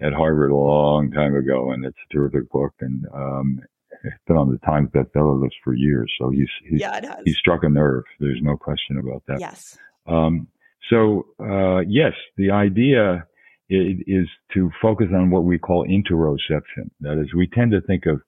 at 0.00 0.12
Harvard 0.12 0.50
a 0.50 0.56
long 0.56 1.10
time 1.10 1.34
ago, 1.34 1.70
and 1.70 1.86
it's 1.86 1.96
a 2.10 2.12
terrific 2.12 2.50
book. 2.50 2.74
And 2.80 3.06
um, 3.14 3.60
it's 4.04 4.14
been 4.26 4.36
on 4.36 4.50
the 4.50 4.58
Times 4.58 4.90
bestseller 4.90 5.40
list 5.40 5.56
for 5.64 5.74
years. 5.74 6.12
So 6.20 6.28
he's 6.28 6.50
he's, 6.68 6.80
yeah, 6.80 7.16
he's 7.24 7.38
struck 7.38 7.64
a 7.64 7.68
nerve. 7.68 8.04
There's 8.20 8.42
no 8.42 8.56
question 8.56 8.98
about 8.98 9.22
that. 9.28 9.40
Yes. 9.40 9.78
Um, 10.06 10.48
so, 10.90 11.26
uh, 11.40 11.80
yes, 11.80 12.12
the 12.36 12.50
idea 12.50 13.26
is, 13.70 14.28
to 14.54 14.70
focus 14.80 15.08
on 15.14 15.30
what 15.30 15.44
we 15.44 15.58
call 15.58 15.86
interoception. 15.86 16.90
That 17.00 17.20
is, 17.20 17.34
we 17.34 17.46
tend 17.46 17.72
to 17.72 17.80
think 17.82 18.06
of 18.06 18.22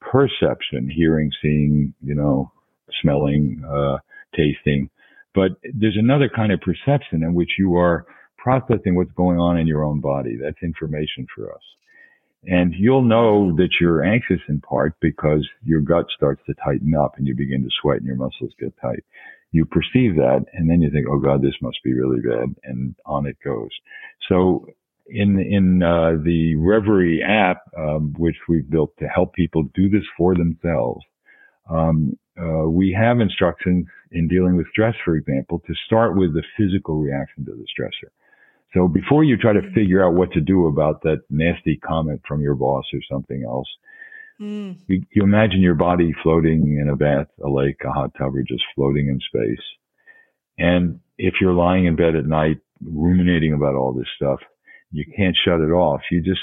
perception, 0.00 0.88
hearing, 0.88 1.30
seeing, 1.42 1.94
you 2.02 2.14
know, 2.14 2.50
smelling, 3.02 3.62
uh, 3.68 3.98
tasting. 4.34 4.88
But 5.34 5.52
there's 5.74 5.98
another 5.98 6.30
kind 6.34 6.52
of 6.52 6.60
perception 6.60 7.22
in 7.22 7.34
which 7.34 7.50
you 7.58 7.76
are 7.76 8.06
processing 8.38 8.94
what's 8.94 9.12
going 9.12 9.38
on 9.38 9.58
in 9.58 9.66
your 9.66 9.84
own 9.84 10.00
body. 10.00 10.38
That's 10.40 10.62
information 10.62 11.26
for 11.34 11.52
us. 11.52 11.62
And 12.44 12.72
you'll 12.72 13.02
know 13.02 13.54
that 13.56 13.68
you're 13.80 14.02
anxious 14.02 14.40
in 14.48 14.60
part 14.60 14.94
because 15.00 15.46
your 15.64 15.80
gut 15.80 16.06
starts 16.16 16.40
to 16.46 16.54
tighten 16.64 16.94
up 16.94 17.14
and 17.18 17.26
you 17.26 17.34
begin 17.34 17.62
to 17.62 17.68
sweat 17.82 17.98
and 17.98 18.06
your 18.06 18.16
muscles 18.16 18.52
get 18.58 18.72
tight 18.80 19.04
you 19.50 19.64
perceive 19.64 20.16
that 20.16 20.44
and 20.52 20.68
then 20.68 20.80
you 20.82 20.90
think, 20.90 21.06
oh 21.10 21.18
God, 21.18 21.42
this 21.42 21.54
must 21.62 21.78
be 21.82 21.94
really 21.94 22.20
bad. 22.20 22.54
And 22.64 22.94
on 23.06 23.26
it 23.26 23.36
goes. 23.44 23.70
So 24.28 24.66
in, 25.06 25.38
in, 25.38 25.82
uh, 25.82 26.22
the 26.22 26.54
Reverie 26.56 27.22
app, 27.22 27.62
um, 27.76 28.14
which 28.18 28.36
we've 28.48 28.68
built 28.68 28.92
to 28.98 29.06
help 29.06 29.32
people 29.34 29.64
do 29.74 29.88
this 29.88 30.04
for 30.16 30.34
themselves, 30.34 31.04
um, 31.70 32.18
uh, 32.38 32.68
we 32.68 32.96
have 32.98 33.20
instructions 33.20 33.86
in 34.12 34.28
dealing 34.28 34.56
with 34.56 34.68
stress, 34.70 34.94
for 35.04 35.16
example, 35.16 35.60
to 35.66 35.74
start 35.86 36.16
with 36.16 36.34
the 36.34 36.42
physical 36.56 36.98
reaction 36.98 37.44
to 37.44 37.52
the 37.52 37.66
stressor. 37.66 38.10
So 38.74 38.86
before 38.86 39.24
you 39.24 39.36
try 39.36 39.54
to 39.54 39.72
figure 39.74 40.04
out 40.04 40.14
what 40.14 40.30
to 40.32 40.40
do 40.40 40.66
about 40.66 41.02
that 41.02 41.22
nasty 41.30 41.78
comment 41.78 42.20
from 42.28 42.42
your 42.42 42.54
boss 42.54 42.84
or 42.92 43.00
something 43.10 43.44
else, 43.44 43.68
Mm. 44.40 44.78
You, 44.86 45.02
you 45.10 45.22
imagine 45.22 45.60
your 45.60 45.74
body 45.74 46.14
floating 46.22 46.78
in 46.80 46.88
a 46.88 46.96
bath, 46.96 47.28
a 47.44 47.48
lake, 47.48 47.80
a 47.84 47.90
hot 47.90 48.12
tub, 48.18 48.34
or 48.34 48.42
just 48.42 48.62
floating 48.74 49.08
in 49.08 49.20
space. 49.20 49.64
And 50.58 51.00
if 51.16 51.34
you're 51.40 51.52
lying 51.52 51.86
in 51.86 51.96
bed 51.96 52.14
at 52.16 52.26
night 52.26 52.58
ruminating 52.80 53.52
about 53.52 53.74
all 53.74 53.92
this 53.92 54.06
stuff, 54.16 54.40
you 54.90 55.04
can't 55.16 55.36
shut 55.44 55.60
it 55.60 55.70
off. 55.70 56.00
You 56.10 56.22
just 56.22 56.40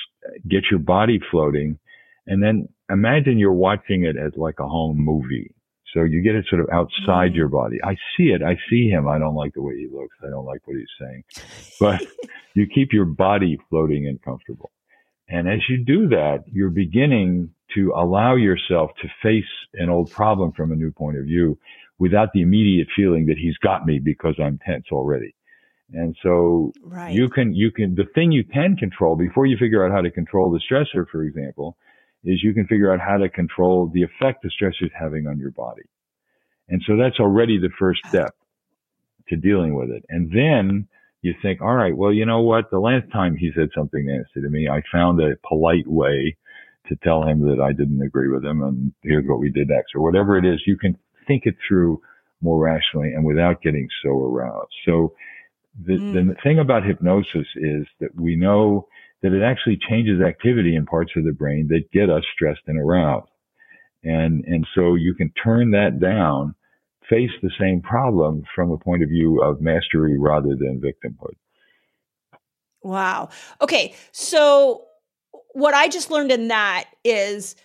get 0.47 0.63
your 0.69 0.79
body 0.79 1.19
floating 1.31 1.79
and 2.27 2.41
then 2.41 2.67
imagine 2.89 3.37
you're 3.37 3.53
watching 3.53 4.03
it 4.03 4.15
as 4.17 4.33
like 4.35 4.59
a 4.59 4.67
home 4.67 4.97
movie. 4.97 5.53
So 5.93 6.03
you 6.03 6.21
get 6.21 6.35
it 6.35 6.45
sort 6.49 6.61
of 6.61 6.69
outside 6.73 7.31
mm. 7.31 7.35
your 7.35 7.47
body. 7.47 7.77
I 7.83 7.95
see 8.17 8.25
it. 8.25 8.41
I 8.43 8.57
see 8.69 8.89
him. 8.89 9.07
I 9.07 9.17
don't 9.17 9.35
like 9.35 9.53
the 9.53 9.61
way 9.61 9.77
he 9.77 9.87
looks. 9.91 10.15
I 10.21 10.29
don't 10.29 10.45
like 10.45 10.61
what 10.65 10.77
he's 10.77 10.87
saying, 10.99 11.23
but 11.79 12.05
you 12.53 12.67
keep 12.67 12.91
your 12.91 13.05
body 13.05 13.57
floating 13.69 14.07
and 14.07 14.21
comfortable. 14.21 14.71
And 15.29 15.47
as 15.47 15.59
you 15.69 15.83
do 15.83 16.09
that, 16.09 16.43
you're 16.51 16.69
beginning 16.69 17.51
to 17.73 17.93
allow 17.95 18.35
yourself 18.35 18.91
to 19.01 19.07
face 19.21 19.43
an 19.73 19.89
old 19.89 20.11
problem 20.11 20.51
from 20.51 20.71
a 20.71 20.75
new 20.75 20.91
point 20.91 21.17
of 21.17 21.25
view 21.25 21.57
without 21.97 22.29
the 22.33 22.41
immediate 22.41 22.87
feeling 22.95 23.25
that 23.25 23.37
he's 23.37 23.57
got 23.57 23.85
me 23.85 23.99
because 23.99 24.35
I'm 24.39 24.59
tense 24.65 24.85
already. 24.91 25.33
And 25.93 26.15
so 26.23 26.73
right. 26.81 27.13
you 27.13 27.29
can, 27.29 27.53
you 27.53 27.71
can, 27.71 27.95
the 27.95 28.05
thing 28.15 28.31
you 28.31 28.43
can 28.43 28.75
control 28.75 29.15
before 29.15 29.45
you 29.45 29.57
figure 29.57 29.85
out 29.85 29.91
how 29.91 30.01
to 30.01 30.11
control 30.11 30.51
the 30.51 30.59
stressor, 30.59 31.05
for 31.11 31.23
example, 31.23 31.77
is 32.23 32.43
you 32.43 32.53
can 32.53 32.67
figure 32.67 32.91
out 32.91 32.99
how 32.99 33.17
to 33.17 33.29
control 33.29 33.89
the 33.93 34.03
effect 34.03 34.43
the 34.43 34.49
stressor 34.49 34.85
is 34.85 34.91
having 34.99 35.27
on 35.27 35.37
your 35.37 35.51
body. 35.51 35.83
And 36.69 36.81
so 36.87 36.97
that's 36.97 37.19
already 37.19 37.59
the 37.59 37.69
first 37.77 38.01
oh. 38.05 38.09
step 38.09 38.35
to 39.29 39.35
dealing 39.35 39.75
with 39.75 39.89
it. 39.91 40.03
And 40.09 40.31
then 40.31 40.87
you 41.21 41.33
think, 41.41 41.61
all 41.61 41.73
right, 41.73 41.95
well, 41.95 42.11
you 42.11 42.25
know 42.25 42.41
what? 42.41 42.69
The 42.71 42.79
last 42.79 43.11
time 43.11 43.35
he 43.35 43.51
said 43.55 43.69
something 43.75 44.05
nasty 44.05 44.41
to 44.41 44.49
me, 44.49 44.67
I 44.67 44.81
found 44.91 45.21
a 45.21 45.35
polite 45.47 45.87
way 45.87 46.37
to 46.89 46.95
tell 47.03 47.23
him 47.23 47.41
that 47.47 47.61
I 47.61 47.71
didn't 47.71 48.01
agree 48.01 48.29
with 48.29 48.43
him 48.45 48.61
and 48.61 48.93
here's 49.03 49.25
what 49.27 49.39
we 49.39 49.51
did 49.51 49.69
next 49.69 49.95
or 49.95 50.01
whatever 50.01 50.37
it 50.37 50.45
is. 50.45 50.61
You 50.65 50.77
can 50.77 50.97
think 51.27 51.43
it 51.45 51.55
through 51.67 52.01
more 52.41 52.59
rationally 52.59 53.13
and 53.13 53.25
without 53.25 53.61
getting 53.61 53.87
so 54.03 54.09
aroused. 54.11 54.73
So 54.85 55.13
the, 55.83 55.93
mm. 55.93 56.13
the 56.13 56.35
thing 56.43 56.59
about 56.59 56.85
hypnosis 56.85 57.47
is 57.55 57.85
that 57.99 58.15
we 58.15 58.35
know 58.35 58.87
that 59.21 59.33
it 59.33 59.43
actually 59.43 59.79
changes 59.89 60.21
activity 60.21 60.75
in 60.75 60.85
parts 60.85 61.11
of 61.15 61.23
the 61.23 61.31
brain 61.31 61.67
that 61.69 61.91
get 61.91 62.09
us 62.09 62.23
stressed 62.33 62.61
and 62.67 62.79
aroused. 62.79 63.29
And, 64.03 64.43
and 64.45 64.67
so 64.75 64.93
you 64.93 65.15
can 65.15 65.31
turn 65.43 65.71
that 65.71 65.99
down, 65.99 66.53
face 67.09 67.31
the 67.41 67.49
same 67.59 67.81
problem 67.81 68.43
from 68.53 68.71
a 68.71 68.77
point 68.77 69.01
of 69.01 69.09
view 69.09 69.41
of 69.41 69.61
mastery 69.61 70.17
rather 70.19 70.49
than 70.49 70.79
victimhood. 70.79 71.35
Wow. 72.83 73.29
Okay. 73.61 73.95
So 74.11 74.85
what 75.53 75.73
I 75.73 75.87
just 75.87 76.11
learned 76.11 76.31
in 76.31 76.49
that 76.49 76.85
is 77.03 77.55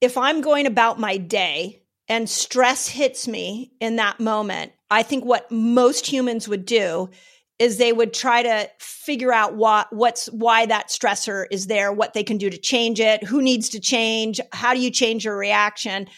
if 0.00 0.16
I'm 0.16 0.40
going 0.40 0.66
about 0.66 0.98
my 0.98 1.16
day 1.16 1.82
and 2.08 2.28
stress 2.28 2.88
hits 2.88 3.28
me 3.28 3.72
in 3.80 3.96
that 3.96 4.20
moment, 4.20 4.72
I 4.90 5.02
think 5.02 5.24
what 5.24 5.50
most 5.50 6.06
humans 6.06 6.48
would 6.48 6.64
do 6.64 7.10
is 7.58 7.76
they 7.76 7.92
would 7.92 8.14
try 8.14 8.42
to 8.42 8.68
figure 8.78 9.32
out 9.32 9.54
what 9.54 9.92
what's 9.92 10.26
why 10.28 10.64
that 10.66 10.88
stressor 10.88 11.44
is 11.50 11.66
there, 11.66 11.92
what 11.92 12.14
they 12.14 12.24
can 12.24 12.38
do 12.38 12.48
to 12.48 12.58
change 12.58 12.98
it, 12.98 13.22
who 13.22 13.42
needs 13.42 13.68
to 13.68 13.80
change, 13.80 14.40
how 14.52 14.72
do 14.72 14.80
you 14.80 14.90
change 14.90 15.24
your 15.24 15.36
reaction? 15.36 16.08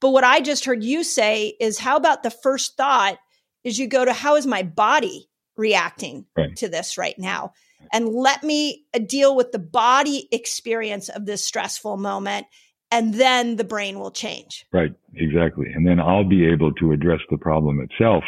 But 0.00 0.10
what 0.10 0.24
I 0.24 0.40
just 0.40 0.64
heard 0.64 0.82
you 0.82 1.04
say 1.04 1.54
is 1.60 1.78
how 1.78 1.96
about 1.96 2.24
the 2.24 2.30
first 2.30 2.76
thought 2.76 3.18
is 3.62 3.78
you 3.78 3.86
go 3.86 4.04
to 4.04 4.12
how 4.12 4.34
is 4.34 4.46
my 4.46 4.64
body 4.64 5.28
reacting 5.56 6.26
right. 6.36 6.56
to 6.56 6.68
this 6.68 6.98
right 6.98 7.16
now? 7.16 7.52
And 7.92 8.08
let 8.08 8.42
me 8.42 8.84
uh, 8.94 8.98
deal 8.98 9.34
with 9.34 9.52
the 9.52 9.58
body 9.58 10.28
experience 10.32 11.08
of 11.08 11.26
this 11.26 11.44
stressful 11.44 11.96
moment 11.96 12.46
and 12.92 13.14
then 13.14 13.56
the 13.56 13.64
brain 13.64 13.98
will 13.98 14.10
change. 14.10 14.66
Right, 14.70 14.94
exactly. 15.14 15.72
And 15.72 15.86
then 15.86 15.98
I'll 15.98 16.28
be 16.28 16.44
able 16.44 16.72
to 16.74 16.92
address 16.92 17.20
the 17.30 17.38
problem 17.38 17.80
itself 17.80 18.22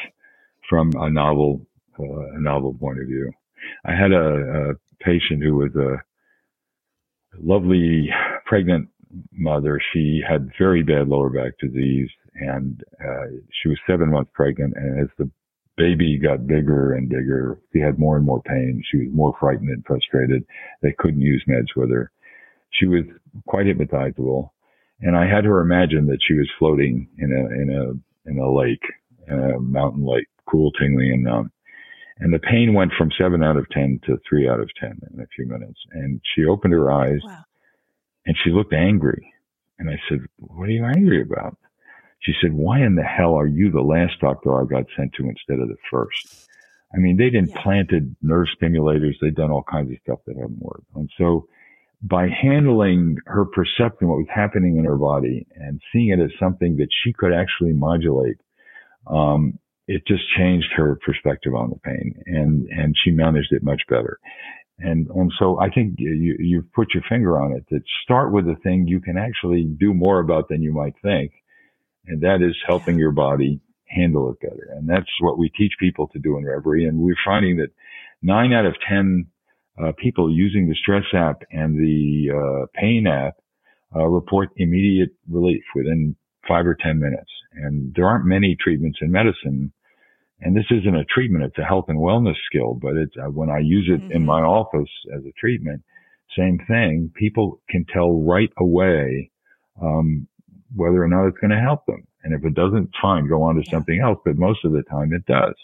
from 0.68 0.90
a 0.96 1.10
novel 1.10 1.66
uh, 1.98 2.34
a 2.34 2.40
novel 2.40 2.74
point 2.74 3.00
of 3.00 3.06
view. 3.06 3.30
I 3.84 3.92
had 3.92 4.10
a, 4.10 4.70
a 4.70 4.74
patient 5.04 5.42
who 5.42 5.56
was 5.56 5.74
a 5.76 6.02
lovely 7.40 8.10
pregnant 8.46 8.88
mother. 9.32 9.80
She 9.92 10.22
had 10.26 10.50
very 10.58 10.82
bad 10.82 11.08
lower 11.08 11.30
back 11.30 11.52
disease 11.60 12.08
and 12.34 12.82
uh, 13.00 13.26
she 13.62 13.68
was 13.68 13.78
seven 13.86 14.10
months 14.10 14.30
pregnant. 14.34 14.74
And 14.76 15.00
as 15.00 15.08
the 15.18 15.30
baby 15.76 16.18
got 16.18 16.46
bigger 16.46 16.94
and 16.94 17.08
bigger, 17.08 17.58
she 17.72 17.80
had 17.80 17.98
more 17.98 18.16
and 18.16 18.24
more 18.24 18.42
pain. 18.42 18.82
She 18.90 18.98
was 18.98 19.08
more 19.12 19.34
frightened 19.38 19.70
and 19.70 19.84
frustrated. 19.86 20.44
They 20.82 20.94
couldn't 20.98 21.20
use 21.20 21.44
meds 21.48 21.76
with 21.76 21.90
her. 21.90 22.10
She 22.70 22.86
was 22.86 23.04
quite 23.46 23.66
hypnotizable. 23.66 24.50
And 25.00 25.16
I 25.16 25.26
had 25.26 25.44
her 25.44 25.60
imagine 25.60 26.06
that 26.06 26.20
she 26.26 26.34
was 26.34 26.48
floating 26.58 27.08
in 27.18 27.32
a, 27.32 27.62
in 27.62 27.70
a, 27.70 28.30
in 28.30 28.38
a 28.38 28.52
lake, 28.52 28.82
in 29.28 29.38
a 29.38 29.60
mountain 29.60 30.06
lake, 30.06 30.26
cool, 30.48 30.70
tingling 30.72 31.12
and 31.12 31.24
numb. 31.24 31.50
And 32.18 32.32
the 32.32 32.38
pain 32.38 32.74
went 32.74 32.92
from 32.96 33.10
seven 33.18 33.42
out 33.42 33.56
of 33.56 33.68
10 33.70 34.00
to 34.06 34.18
three 34.28 34.48
out 34.48 34.60
of 34.60 34.70
10 34.80 35.00
in 35.12 35.20
a 35.20 35.26
few 35.34 35.46
minutes. 35.46 35.78
And 35.92 36.20
she 36.34 36.44
opened 36.44 36.72
her 36.72 36.90
eyes 36.90 37.20
wow. 37.24 37.44
and 38.26 38.36
she 38.44 38.50
looked 38.50 38.72
angry. 38.72 39.32
And 39.78 39.90
I 39.90 40.00
said, 40.08 40.20
what 40.38 40.68
are 40.68 40.72
you 40.72 40.84
angry 40.84 41.22
about? 41.22 41.58
She 42.24 42.32
said, 42.40 42.52
why 42.52 42.80
in 42.80 42.94
the 42.94 43.02
hell 43.02 43.34
are 43.34 43.46
you 43.46 43.70
the 43.70 43.82
last 43.82 44.20
doctor 44.20 44.60
I 44.60 44.64
got 44.64 44.86
sent 44.96 45.12
to 45.14 45.28
instead 45.28 45.60
of 45.60 45.68
the 45.68 45.76
first? 45.90 46.48
I 46.94 46.98
mean, 46.98 47.16
they'd 47.16 47.34
implanted 47.34 48.16
yeah. 48.22 48.28
nerve 48.28 48.46
stimulators. 48.60 49.14
They'd 49.20 49.34
done 49.34 49.50
all 49.50 49.64
kinds 49.70 49.90
of 49.90 49.98
stuff 50.02 50.20
that 50.26 50.36
hadn't 50.36 50.62
worked. 50.62 50.86
And 50.94 51.10
so 51.18 51.48
by 52.02 52.28
handling 52.28 53.18
her 53.26 53.44
perception, 53.44 54.08
what 54.08 54.18
was 54.18 54.26
happening 54.34 54.76
in 54.76 54.84
her 54.84 54.96
body 54.96 55.46
and 55.54 55.80
seeing 55.92 56.10
it 56.10 56.22
as 56.22 56.30
something 56.38 56.76
that 56.76 56.88
she 57.02 57.12
could 57.12 57.32
actually 57.32 57.72
modulate, 57.72 58.36
um, 59.06 59.58
it 59.86 60.06
just 60.06 60.22
changed 60.36 60.68
her 60.76 60.98
perspective 61.04 61.54
on 61.54 61.70
the 61.70 61.76
pain 61.76 62.14
and, 62.26 62.66
and 62.68 62.94
she 63.02 63.10
managed 63.10 63.52
it 63.52 63.62
much 63.62 63.82
better. 63.88 64.18
And, 64.78 65.08
and 65.08 65.32
so 65.38 65.58
I 65.60 65.68
think 65.70 65.94
you, 65.98 66.36
you've 66.38 66.72
put 66.72 66.94
your 66.94 67.02
finger 67.08 67.40
on 67.40 67.52
it 67.52 67.64
that 67.70 67.82
start 68.02 68.32
with 68.32 68.46
the 68.46 68.56
thing 68.56 68.86
you 68.86 69.00
can 69.00 69.16
actually 69.16 69.64
do 69.64 69.92
more 69.94 70.20
about 70.20 70.48
than 70.48 70.62
you 70.62 70.72
might 70.72 70.94
think. 71.02 71.32
And 72.06 72.20
that 72.22 72.42
is 72.42 72.56
helping 72.66 72.98
your 72.98 73.12
body 73.12 73.60
handle 73.86 74.30
it 74.30 74.40
better. 74.40 74.68
And 74.72 74.88
that's 74.88 75.10
what 75.20 75.38
we 75.38 75.50
teach 75.50 75.72
people 75.78 76.08
to 76.08 76.18
do 76.18 76.36
in 76.36 76.44
Reverie. 76.44 76.86
And 76.86 76.98
we're 76.98 77.16
finding 77.24 77.56
that 77.58 77.70
nine 78.22 78.52
out 78.52 78.66
of 78.66 78.74
10 78.88 79.26
uh, 79.82 79.92
people 79.98 80.32
using 80.32 80.68
the 80.68 80.76
stress 80.80 81.04
app 81.14 81.42
and 81.50 81.76
the 81.76 82.30
uh, 82.30 82.66
pain 82.74 83.06
app 83.06 83.34
uh, 83.94 84.04
report 84.04 84.50
immediate 84.56 85.10
relief 85.28 85.62
within 85.74 86.16
five 86.46 86.66
or 86.66 86.76
10 86.80 86.98
minutes. 86.98 87.30
And 87.54 87.92
there 87.94 88.06
aren't 88.06 88.26
many 88.26 88.56
treatments 88.60 88.98
in 89.00 89.10
medicine. 89.10 89.72
And 90.40 90.56
this 90.56 90.66
isn't 90.70 90.96
a 90.96 91.04
treatment. 91.04 91.44
It's 91.44 91.58
a 91.58 91.64
health 91.64 91.86
and 91.88 91.98
wellness 91.98 92.36
skill, 92.46 92.74
but 92.74 92.96
it's 92.96 93.14
uh, 93.16 93.30
when 93.30 93.50
I 93.50 93.58
use 93.58 93.88
it 93.88 94.02
mm-hmm. 94.02 94.12
in 94.12 94.26
my 94.26 94.40
office 94.40 94.90
as 95.14 95.24
a 95.24 95.32
treatment, 95.38 95.82
same 96.36 96.58
thing. 96.66 97.12
People 97.14 97.60
can 97.70 97.86
tell 97.92 98.20
right 98.20 98.50
away, 98.58 99.30
um, 99.80 100.26
whether 100.74 101.02
or 101.02 101.08
not 101.08 101.26
it's 101.26 101.38
going 101.38 101.50
to 101.50 101.60
help 101.60 101.86
them. 101.86 102.06
And 102.22 102.34
if 102.34 102.44
it 102.44 102.54
doesn't, 102.54 102.90
fine, 103.00 103.28
go 103.28 103.42
on 103.42 103.56
to 103.56 103.62
yeah. 103.64 103.70
something 103.70 104.00
else. 104.00 104.18
But 104.24 104.36
most 104.36 104.64
of 104.64 104.72
the 104.72 104.82
time 104.84 105.12
it 105.12 105.26
does. 105.26 105.54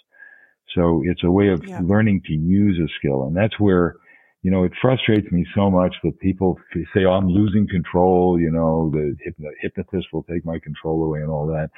So 0.74 1.02
it's 1.04 1.24
a 1.24 1.30
way 1.30 1.48
of 1.48 1.64
yeah. 1.64 1.80
learning 1.82 2.22
to 2.26 2.32
use 2.32 2.78
a 2.78 2.88
skill. 2.98 3.24
And 3.24 3.36
that's 3.36 3.58
where 3.58 3.96
you 4.42 4.50
know, 4.50 4.64
it 4.64 4.72
frustrates 4.80 5.30
me 5.30 5.44
so 5.54 5.70
much 5.70 5.94
that 6.02 6.18
people 6.18 6.58
say, 6.94 7.04
oh, 7.04 7.12
I'm 7.12 7.28
losing 7.28 7.68
control, 7.68 8.40
you 8.40 8.50
know, 8.50 8.90
the 8.90 9.14
hypnotist 9.60 10.08
will 10.12 10.22
take 10.22 10.44
my 10.46 10.58
control 10.58 11.04
away 11.04 11.20
and 11.20 11.30
all 11.30 11.46
that. 11.48 11.70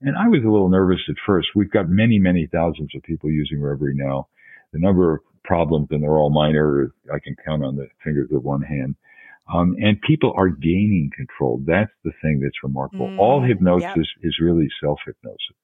And 0.00 0.16
I 0.16 0.28
was 0.28 0.40
a 0.44 0.50
little 0.50 0.68
nervous 0.68 1.00
at 1.08 1.16
first. 1.26 1.48
We've 1.54 1.70
got 1.70 1.88
many, 1.88 2.18
many 2.18 2.48
thousands 2.50 2.90
of 2.94 3.02
people 3.02 3.30
using 3.30 3.60
Reverie 3.60 3.94
now. 3.94 4.28
The 4.72 4.78
number 4.78 5.16
of 5.16 5.20
problems, 5.44 5.88
and 5.90 6.02
they're 6.02 6.18
all 6.18 6.30
minor, 6.30 6.92
I 7.12 7.18
can 7.18 7.36
count 7.44 7.62
on 7.62 7.76
the 7.76 7.88
fingers 8.02 8.30
of 8.32 8.42
one 8.42 8.62
hand. 8.62 8.96
Um, 9.52 9.76
and 9.80 10.00
people 10.00 10.32
are 10.36 10.48
gaining 10.48 11.10
control. 11.14 11.62
That's 11.64 11.92
the 12.04 12.12
thing 12.20 12.40
that's 12.42 12.62
remarkable. 12.64 13.08
Mm, 13.08 13.18
all 13.18 13.42
hypnosis 13.42 13.88
yep. 13.94 14.06
is 14.22 14.36
really 14.40 14.68
self-hypnosis. 14.82 15.56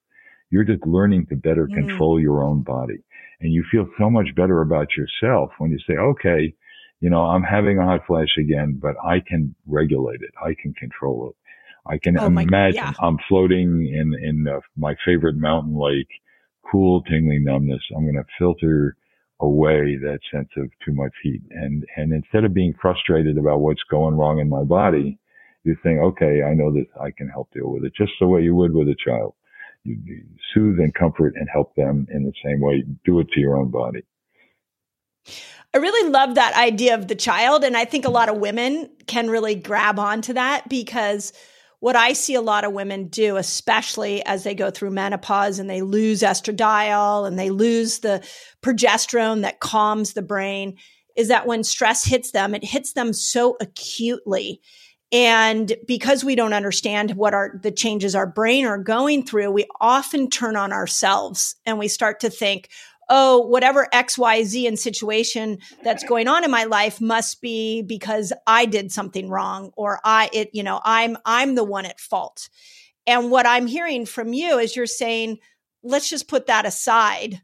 You're 0.51 0.65
just 0.65 0.87
learning 0.87 1.27
to 1.31 1.37
better 1.37 1.67
mm. 1.67 1.75
control 1.75 2.21
your 2.21 2.45
own 2.45 2.63
body 2.63 3.03
and 3.43 3.53
you 3.53 3.65
feel 3.71 3.89
so 3.99 4.09
much 4.09 4.29
better 4.37 4.63
about 4.63 4.89
yourself 4.97 5.51
when 5.59 5.73
you 5.73 5.79
say, 5.87 5.95
okay, 5.95 6.55
you 7.01 7.11
know, 7.11 7.23
I'm 7.23 7.43
having 7.43 7.79
a 7.79 7.85
hot 7.85 8.03
flash 8.07 8.37
again, 8.39 8.79
but 8.81 8.95
I 9.05 9.21
can 9.27 9.55
regulate 9.67 10.23
it. 10.23 10.31
I 10.41 10.55
can 10.61 10.73
control 10.75 11.31
it. 11.31 11.37
I 11.85 11.99
can 11.99 12.17
oh 12.19 12.27
imagine 12.27 12.77
yeah. 12.77 12.93
I'm 13.01 13.19
floating 13.29 13.93
in, 13.93 14.15
in 14.23 14.47
uh, 14.47 14.61
my 14.77 14.95
favorite 15.05 15.35
mountain 15.35 15.77
lake, 15.77 16.09
cool, 16.71 17.03
tingling 17.03 17.43
numbness. 17.43 17.83
I'm 17.95 18.05
going 18.05 18.15
to 18.15 18.25
filter 18.39 18.97
away 19.43 19.97
that 19.97 20.21
sense 20.33 20.49
of 20.57 20.71
too 20.85 20.93
much 20.93 21.13
heat. 21.23 21.43
And, 21.51 21.85
and 21.97 22.13
instead 22.13 22.45
of 22.45 22.55
being 22.55 22.75
frustrated 22.81 23.37
about 23.37 23.61
what's 23.61 23.83
going 23.91 24.17
wrong 24.17 24.39
in 24.39 24.49
my 24.49 24.63
body, 24.63 25.19
you 25.65 25.77
think, 25.83 26.01
okay, 26.01 26.43
I 26.43 26.55
know 26.55 26.73
that 26.73 26.87
I 27.01 27.11
can 27.11 27.29
help 27.29 27.53
deal 27.53 27.71
with 27.71 27.85
it 27.85 27.93
just 27.97 28.13
the 28.21 28.27
way 28.27 28.43
you 28.43 28.55
would 28.55 28.73
with 28.73 28.89
a 28.89 28.97
child 29.05 29.35
you, 29.85 30.23
soothe 30.55 30.79
and 30.79 30.95
comfort 30.95 31.35
and 31.37 31.49
help 31.53 31.75
them 31.75 32.07
in 32.11 32.25
the 32.25 32.33
same 32.45 32.61
way. 32.61 32.85
Do 33.05 33.21
it 33.21 33.29
to 33.33 33.41
your 33.41 33.57
own 33.57 33.71
body. 33.71 34.03
I 35.75 35.79
really 35.79 36.11
love 36.11 36.35
that 36.35 36.55
idea 36.55 36.95
of 36.95 37.09
the 37.09 37.15
child. 37.15 37.65
And 37.65 37.77
I 37.77 37.85
think 37.85 38.05
a 38.05 38.11
lot 38.11 38.29
of 38.29 38.37
women 38.37 38.91
can 39.07 39.31
really 39.31 39.55
grab 39.55 39.99
onto 39.99 40.35
that 40.35 40.69
because 40.69 41.33
what 41.83 41.97
I 41.97 42.13
see 42.13 42.37
a 42.37 42.41
lot 42.41 42.63
of 42.63 42.73
women 42.73 43.09
do, 43.09 43.37
especially 43.37 44.25
as 44.25 44.45
they 44.45 44.55
go 44.55 44.71
through 44.71 44.91
menopause 44.93 45.59
and 45.59 45.69
they 45.69 45.83
lose 45.83 46.21
estradiol 46.23 47.27
and 47.27 47.37
they 47.37 47.51
lose 47.51 47.99
the 47.99 48.25
progesterone 48.63 49.43
that 49.43 49.59
calms 49.59 50.13
the 50.13 50.23
brain, 50.23 50.77
is 51.17 51.27
that 51.27 51.45
when 51.45 51.65
stress 51.65 52.05
hits 52.05 52.31
them, 52.31 52.55
it 52.55 52.63
hits 52.63 52.93
them 52.93 53.13
so 53.13 53.57
acutely. 53.61 54.61
And 55.11 55.73
because 55.89 56.23
we 56.23 56.37
don't 56.37 56.53
understand 56.53 57.17
what 57.17 57.35
are 57.35 57.59
the 57.61 57.73
changes 57.73 58.15
our 58.15 58.29
brain 58.29 58.65
are 58.65 58.79
going 58.79 59.27
through, 59.27 59.51
we 59.51 59.67
often 59.81 60.31
turn 60.31 60.55
on 60.55 60.73
ourselves 60.73 61.57
and 61.67 61.81
we 61.81 61.89
start 61.89 62.21
to 62.21 62.31
think, 62.31 62.69
oh, 63.09 63.41
whatever 63.41 63.89
XYZ 63.93 64.67
and 64.67 64.79
situation 64.79 65.59
that's 65.83 66.05
going 66.05 66.29
on 66.29 66.45
in 66.45 66.51
my 66.51 66.65
life 66.65 67.01
must 67.01 67.41
be 67.41 67.83
because 67.83 68.33
I 68.47 68.67
did 68.67 68.93
something 68.93 69.29
wrong 69.29 69.73
or 69.77 70.01
I 70.05 70.31
it, 70.33 70.51
you 70.53 70.63
know, 70.63 70.81
I'm 70.85 71.17
I'm 71.25 71.55
the 71.55 71.65
one 71.65 71.87
at 71.87 72.01
fault. 72.01 72.49
And 73.07 73.31
what 73.31 73.47
I'm 73.47 73.67
hearing 73.67 74.07
from 74.07 74.33
you 74.33 74.59
is 74.59 74.77
you're 74.77 74.87
saying, 74.87 75.39
let's 75.83 76.09
just 76.09 76.29
put 76.29 76.47
that 76.47 76.67
aside 76.67 77.43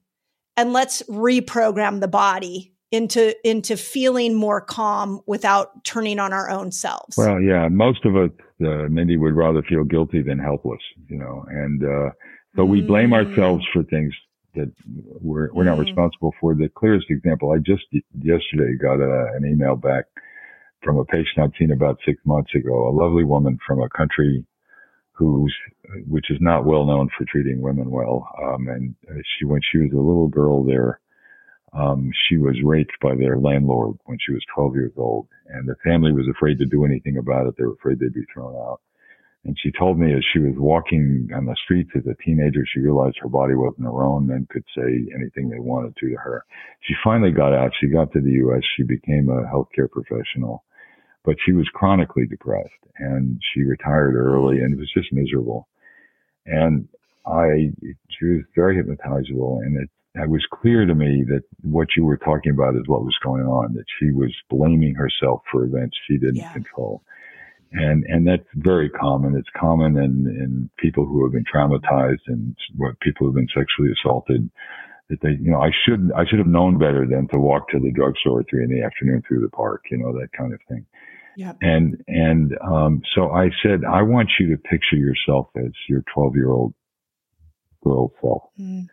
and 0.57 0.73
let's 0.73 1.03
reprogram 1.03 2.01
the 2.01 2.09
body 2.09 2.73
into 2.91 3.35
into 3.47 3.77
feeling 3.77 4.35
more 4.35 4.61
calm 4.61 5.21
without 5.27 5.85
turning 5.85 6.19
on 6.19 6.33
our 6.33 6.49
own 6.49 6.73
selves. 6.73 7.17
Well, 7.17 7.41
yeah, 7.41 7.69
most 7.69 8.05
of 8.05 8.17
us, 8.17 8.31
uh, 8.65 8.89
Mindy, 8.89 9.17
would 9.17 9.35
rather 9.35 9.63
feel 9.63 9.85
guilty 9.85 10.23
than 10.23 10.39
helpless, 10.39 10.81
you 11.09 11.19
know, 11.19 11.45
and 11.49 11.85
uh, 11.85 12.11
so 12.57 12.65
we 12.65 12.81
blame 12.81 13.11
mm. 13.11 13.27
ourselves 13.27 13.65
for 13.73 13.83
things 13.85 14.15
that 14.59 14.73
we're 15.21 15.53
we're 15.53 15.65
not 15.65 15.79
mm. 15.79 15.87
responsible 15.87 16.35
for. 16.41 16.55
The 16.55 16.69
clearest 16.69 17.07
example, 17.11 17.53
I 17.53 17.59
just 17.59 17.85
yesterday 18.21 18.77
got 18.81 19.01
a, 19.01 19.33
an 19.37 19.47
email 19.47 19.77
back 19.77 20.05
from 20.83 20.99
a 20.99 21.05
patient 21.05 21.39
I'd 21.39 21.59
seen 21.59 21.73
about 21.73 21.99
six 22.07 22.21
months 22.25 22.55
ago, 22.55 22.89
a 22.89 22.95
lovely 22.95 23.25
woman 23.25 23.59
from 23.67 23.81
a 23.81 23.89
country 23.89 24.45
who's 25.13 25.55
which 26.07 26.31
is 26.31 26.39
not 26.41 26.65
well 26.65 26.85
known 26.85 27.09
for 27.17 27.25
treating 27.25 27.61
women 27.61 27.91
well, 27.91 28.29
um, 28.43 28.69
and 28.69 28.95
she 29.07 29.45
when 29.45 29.61
she 29.73 29.79
was 29.79 29.93
a 29.93 29.97
little 29.97 30.29
girl 30.29 30.65
there 30.65 31.01
um, 31.73 32.11
she 32.29 32.37
was 32.37 32.57
raped 32.65 32.97
by 33.01 33.15
their 33.15 33.39
landlord 33.39 33.97
when 34.07 34.19
she 34.25 34.33
was 34.33 34.43
12 34.55 34.75
years 34.75 34.93
old, 34.97 35.29
and 35.49 35.69
the 35.69 35.77
family 35.85 36.13
was 36.13 36.27
afraid 36.29 36.59
to 36.59 36.67
do 36.67 36.85
anything 36.85 37.19
about 37.19 37.47
it. 37.47 37.55
They 37.57 37.65
were 37.65 37.75
afraid 37.75 37.99
they'd 37.99 38.15
be 38.15 38.25
thrown 38.33 38.55
out. 38.55 38.81
And 39.45 39.57
she 39.63 39.71
told 39.71 39.99
me 39.99 40.13
as 40.13 40.25
she 40.33 40.41
was 40.41 40.55
walking 40.57 41.31
on 41.35 41.47
the 41.47 41.57
streets 41.65 41.91
as 41.97 42.03
a 42.07 42.23
teenager, 42.23 42.67
she 42.67 42.81
realized 42.81 43.17
her 43.21 43.29
body 43.29 43.55
wasn't 43.55 43.87
her 43.87 44.03
own 44.03 44.31
and 44.31 44.49
could 44.49 44.65
say 44.77 45.07
anything 45.15 45.49
they 45.49 45.61
wanted 45.61 45.97
to 45.97 46.11
to 46.11 46.17
her. 46.17 46.45
She 46.83 46.95
finally 47.03 47.31
got 47.31 47.55
out. 47.55 47.73
She 47.81 47.87
got 47.87 48.13
to 48.13 48.21
the 48.21 48.33
U.S. 48.33 48.63
She 48.77 48.83
became 48.83 49.29
a 49.29 49.45
healthcare 49.45 49.91
professional, 49.91 50.65
but 51.25 51.37
she 51.45 51.53
was 51.53 51.69
chronically 51.73 52.27
depressed 52.27 52.69
and 52.99 53.41
she 53.55 53.63
retired 53.63 54.17
early 54.17 54.59
and 54.59 54.75
it 54.75 54.79
was 54.79 54.91
just 54.93 55.13
miserable. 55.13 55.69
And 56.45 56.89
I, 57.25 57.71
she 58.09 58.25
was 58.25 58.43
very 58.55 58.77
hypnotizable 58.77 59.63
and 59.63 59.77
it 59.77 59.91
it 60.15 60.29
was 60.29 60.45
clear 60.51 60.85
to 60.85 60.95
me 60.95 61.25
that 61.29 61.43
what 61.63 61.89
you 61.97 62.05
were 62.05 62.17
talking 62.17 62.53
about 62.53 62.75
is 62.75 62.83
what 62.87 63.05
was 63.05 63.17
going 63.23 63.45
on, 63.45 63.75
that 63.75 63.85
she 63.99 64.11
was 64.11 64.35
blaming 64.51 64.95
herself 64.95 65.43
for 65.51 65.65
events 65.65 65.97
she 66.07 66.19
didn't 66.19 66.37
yeah. 66.37 66.53
control. 66.53 67.03
And, 67.73 68.05
and 68.05 68.27
that's 68.27 68.49
very 68.55 68.89
common. 68.89 69.37
It's 69.37 69.49
common 69.59 69.97
in, 69.97 70.27
in 70.27 70.71
people 70.79 71.05
who 71.07 71.25
have 71.25 71.33
been 71.33 71.45
traumatized 71.45 72.27
and 72.27 72.57
what 72.77 72.99
people 73.01 73.27
who 73.27 73.33
have 73.33 73.35
been 73.35 73.49
sexually 73.49 73.91
assaulted 73.93 74.51
that 75.11 75.21
they, 75.23 75.31
you 75.41 75.51
know, 75.51 75.61
I 75.61 75.71
should, 75.85 76.11
I 76.17 76.25
should 76.27 76.39
have 76.39 76.49
known 76.49 76.79
better 76.79 77.07
than 77.07 77.29
to 77.29 77.39
walk 77.39 77.69
to 77.71 77.79
the 77.79 77.93
drugstore 77.93 78.41
at 78.41 78.47
three 78.49 78.65
in 78.65 78.71
the 78.71 78.83
afternoon 78.83 79.23
through 79.27 79.43
the 79.43 79.51
park, 79.51 79.85
you 79.91 79.99
know, 79.99 80.13
that 80.13 80.29
kind 80.37 80.53
of 80.53 80.61
thing. 80.69 80.87
Yep. 81.37 81.57
And, 81.61 82.03
and, 82.09 82.53
um, 82.67 83.03
so 83.15 83.31
I 83.31 83.51
said, 83.63 83.85
I 83.85 84.03
want 84.03 84.31
you 84.41 84.51
to 84.51 84.63
picture 84.63 84.97
yourself 84.97 85.49
as 85.57 85.73
your 85.89 86.03
12 86.15 86.37
year 86.37 86.51
old 86.51 86.75
girl 87.85 88.13
self. 88.21 88.43
Mm 88.59 88.87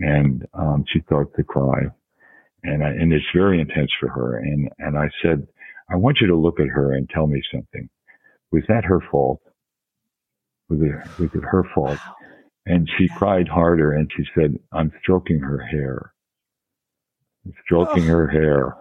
and 0.00 0.46
um, 0.54 0.84
she 0.92 1.00
starts 1.06 1.30
to 1.36 1.42
cry, 1.42 1.80
and 2.62 2.84
I, 2.84 2.88
and 2.88 3.12
it's 3.12 3.24
very 3.34 3.60
intense 3.60 3.90
for 4.00 4.08
her. 4.08 4.38
And 4.38 4.68
and 4.78 4.96
I 4.96 5.08
said, 5.22 5.46
I 5.90 5.96
want 5.96 6.18
you 6.20 6.28
to 6.28 6.36
look 6.36 6.60
at 6.60 6.68
her 6.68 6.92
and 6.92 7.08
tell 7.08 7.26
me 7.26 7.42
something. 7.52 7.88
Was 8.52 8.62
that 8.68 8.84
her 8.84 9.00
fault? 9.10 9.40
Was 10.68 10.80
it 10.80 11.20
was 11.20 11.30
it 11.34 11.44
her 11.44 11.64
fault? 11.74 11.98
And 12.66 12.88
she 12.98 13.08
cried 13.08 13.48
harder, 13.48 13.92
and 13.92 14.10
she 14.14 14.24
said, 14.34 14.58
"I'm 14.72 14.92
stroking 15.02 15.40
her 15.40 15.58
hair, 15.58 16.12
I'm 17.44 17.54
stroking 17.64 18.04
oh. 18.04 18.12
her 18.12 18.28
hair," 18.28 18.76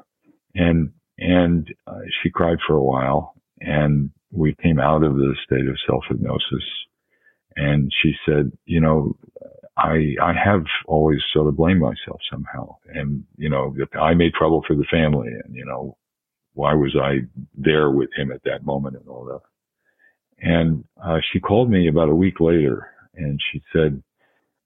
and 0.55 0.91
and 1.17 1.67
uh, 1.87 1.99
she 2.21 2.29
cried 2.29 2.57
for 2.67 2.75
a 2.75 2.83
while, 2.83 3.33
and 3.59 4.11
we 4.31 4.55
came 4.61 4.79
out 4.79 5.03
of 5.03 5.15
the 5.15 5.35
state 5.45 5.67
of 5.67 5.77
self 5.87 6.03
hypnosis. 6.09 6.63
And 7.55 7.91
she 8.03 8.13
said, 8.25 8.51
you 8.65 8.79
know, 8.79 9.17
I 9.77 10.15
I 10.21 10.33
have 10.33 10.65
always 10.85 11.19
sort 11.33 11.47
of 11.47 11.57
blamed 11.57 11.81
myself 11.81 12.19
somehow, 12.31 12.77
and 12.87 13.23
you 13.37 13.49
know 13.49 13.75
I 13.99 14.13
made 14.13 14.33
trouble 14.33 14.63
for 14.67 14.75
the 14.75 14.85
family, 14.91 15.29
and 15.29 15.55
you 15.55 15.65
know 15.65 15.97
why 16.53 16.73
was 16.73 16.95
I 16.99 17.19
there 17.55 17.91
with 17.91 18.09
him 18.15 18.31
at 18.31 18.43
that 18.45 18.65
moment 18.65 18.95
and 18.95 19.07
all 19.07 19.25
that. 19.25 19.41
And 20.39 20.83
uh, 21.03 21.19
she 21.31 21.39
called 21.39 21.69
me 21.69 21.87
about 21.87 22.09
a 22.09 22.15
week 22.15 22.39
later, 22.39 22.91
and 23.15 23.39
she 23.51 23.61
said, 23.73 24.01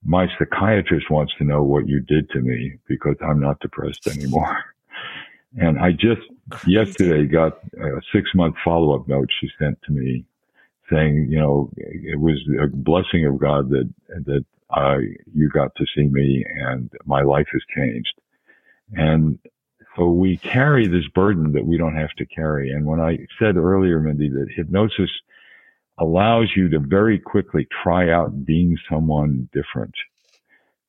"My 0.04 0.28
psychiatrist 0.38 1.10
wants 1.10 1.34
to 1.38 1.44
know 1.44 1.64
what 1.64 1.88
you 1.88 2.02
did 2.02 2.30
to 2.32 2.40
me 2.42 2.78
because 2.88 3.16
I'm 3.22 3.40
not 3.40 3.60
depressed 3.60 4.08
anymore." 4.08 4.58
And 5.58 5.80
I 5.80 5.92
just 5.92 6.22
Crazy. 6.50 6.72
yesterday 6.72 7.26
got 7.26 7.60
a 7.78 8.00
six 8.14 8.30
month 8.34 8.56
follow 8.64 8.96
up 8.96 9.06
note 9.08 9.28
she 9.42 9.50
sent 9.60 9.78
to 9.84 9.92
me 9.92 10.26
saying, 10.92 11.28
you 11.30 11.40
know, 11.40 11.70
it 11.78 12.20
was 12.20 12.38
a 12.62 12.68
blessing 12.68 13.26
of 13.26 13.40
God 13.40 13.70
that, 13.70 13.94
that 14.26 14.46
uh, 14.70 14.98
you 15.34 15.50
got 15.50 15.76
to 15.76 15.86
see 15.96 16.04
me 16.04 16.46
and 16.60 16.92
my 17.06 17.22
life 17.22 17.48
has 17.52 17.62
changed. 17.76 18.14
And 18.94 19.40
so 19.96 20.10
we 20.10 20.38
carry 20.38 20.88
this 20.88 21.08
burden 21.14 21.54
that 21.54 21.66
we 21.66 21.78
don't 21.78 21.96
have 21.96 22.12
to 22.18 22.26
carry. 22.26 22.72
And 22.72 22.86
when 22.86 23.00
I 23.00 23.20
said 23.40 23.58
earlier, 23.58 24.00
Mindy, 24.00 24.30
that 24.30 24.48
hypnosis 24.56 25.10
allows 26.00 26.50
you 26.56 26.70
to 26.70 26.80
very 26.80 27.20
quickly 27.20 27.68
try 27.84 28.12
out 28.12 28.46
being 28.46 28.78
someone 28.90 29.50
different. 29.54 29.94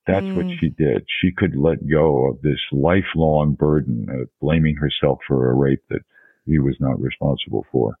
That's 0.07 0.25
mm. 0.25 0.35
what 0.35 0.59
she 0.59 0.69
did. 0.69 1.05
She 1.21 1.31
could 1.31 1.55
let 1.55 1.87
go 1.87 2.27
of 2.27 2.41
this 2.41 2.59
lifelong 2.71 3.53
burden 3.53 4.07
of 4.09 4.29
blaming 4.41 4.75
herself 4.75 5.19
for 5.27 5.49
a 5.49 5.53
rape 5.53 5.83
that 5.89 6.01
he 6.45 6.59
was 6.59 6.75
not 6.79 6.99
responsible 6.99 7.65
for. 7.71 7.97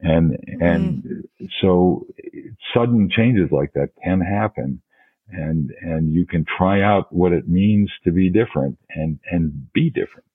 And, 0.00 0.32
mm. 0.32 0.60
and 0.60 1.24
so 1.62 2.06
sudden 2.74 3.10
changes 3.10 3.50
like 3.50 3.72
that 3.74 3.90
can 4.02 4.20
happen 4.20 4.82
and 5.32 5.70
and 5.80 6.12
you 6.12 6.26
can 6.26 6.44
try 6.58 6.82
out 6.82 7.12
what 7.12 7.32
it 7.32 7.48
means 7.48 7.90
to 8.04 8.10
be 8.10 8.30
different 8.30 8.78
and 8.90 9.18
and 9.30 9.72
be 9.72 9.90
different 9.90 10.26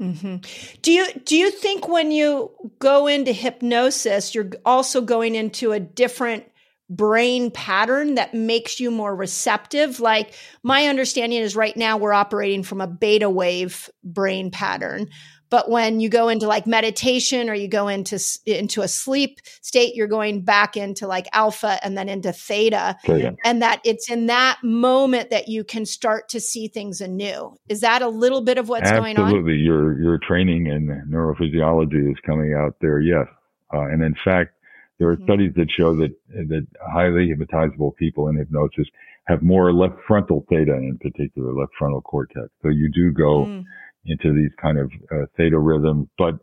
mm-hmm. 0.00 0.36
do 0.82 0.92
you 0.92 1.06
do 1.24 1.36
you 1.36 1.50
think 1.50 1.88
when 1.88 2.10
you 2.10 2.50
go 2.78 3.06
into 3.06 3.32
hypnosis 3.32 4.34
you're 4.34 4.50
also 4.64 5.00
going 5.00 5.34
into 5.34 5.72
a 5.72 5.80
different 5.80 6.44
brain 6.90 7.50
pattern 7.50 8.14
that 8.14 8.32
makes 8.32 8.80
you 8.80 8.90
more 8.90 9.14
receptive 9.14 10.00
like 10.00 10.34
my 10.62 10.86
understanding 10.86 11.38
is 11.38 11.54
right 11.54 11.76
now 11.76 11.98
we're 11.98 12.12
operating 12.12 12.62
from 12.62 12.80
a 12.80 12.86
beta 12.86 13.28
wave 13.28 13.90
brain 14.02 14.50
pattern 14.50 15.06
but 15.50 15.70
when 15.70 16.00
you 16.00 16.08
go 16.08 16.28
into 16.28 16.46
like 16.46 16.66
meditation 16.66 17.48
or 17.48 17.54
you 17.54 17.68
go 17.68 17.88
into 17.88 18.18
into 18.46 18.82
a 18.82 18.88
sleep 18.88 19.40
state, 19.62 19.94
you're 19.94 20.06
going 20.06 20.42
back 20.42 20.76
into 20.76 21.06
like 21.06 21.26
alpha 21.32 21.78
and 21.82 21.96
then 21.96 22.08
into 22.08 22.32
theta, 22.32 22.96
theta. 23.04 23.36
and 23.44 23.62
that 23.62 23.80
it's 23.84 24.10
in 24.10 24.26
that 24.26 24.58
moment 24.62 25.30
that 25.30 25.48
you 25.48 25.64
can 25.64 25.86
start 25.86 26.28
to 26.30 26.40
see 26.40 26.68
things 26.68 27.00
anew. 27.00 27.56
Is 27.68 27.80
that 27.80 28.02
a 28.02 28.08
little 28.08 28.42
bit 28.42 28.58
of 28.58 28.68
what's 28.68 28.82
Absolutely. 28.82 29.14
going 29.14 29.16
on? 29.16 29.24
Absolutely, 29.24 29.56
your 29.56 30.00
your 30.00 30.18
training 30.18 30.66
in 30.66 30.88
neurophysiology 31.10 32.10
is 32.10 32.18
coming 32.26 32.54
out 32.54 32.76
there. 32.80 33.00
Yes, 33.00 33.26
uh, 33.72 33.82
and 33.82 34.02
in 34.02 34.14
fact, 34.24 34.54
there 34.98 35.08
are 35.08 35.16
mm-hmm. 35.16 35.24
studies 35.24 35.52
that 35.56 35.70
show 35.70 35.96
that 35.96 36.14
that 36.28 36.66
highly 36.92 37.34
hypnotizable 37.34 37.96
people 37.96 38.28
in 38.28 38.36
hypnosis 38.36 38.86
have 39.24 39.42
more 39.42 39.72
left 39.72 39.94
frontal 40.06 40.44
theta 40.48 40.74
in 40.74 40.98
particular, 40.98 41.52
left 41.52 41.72
frontal 41.78 42.02
cortex. 42.02 42.48
So 42.62 42.68
you 42.68 42.90
do 42.90 43.12
go. 43.12 43.46
Mm 43.46 43.64
into 44.08 44.34
these 44.34 44.52
kind 44.60 44.78
of 44.78 44.90
uh, 45.12 45.26
theta 45.36 45.58
rhythms. 45.58 46.08
But 46.18 46.34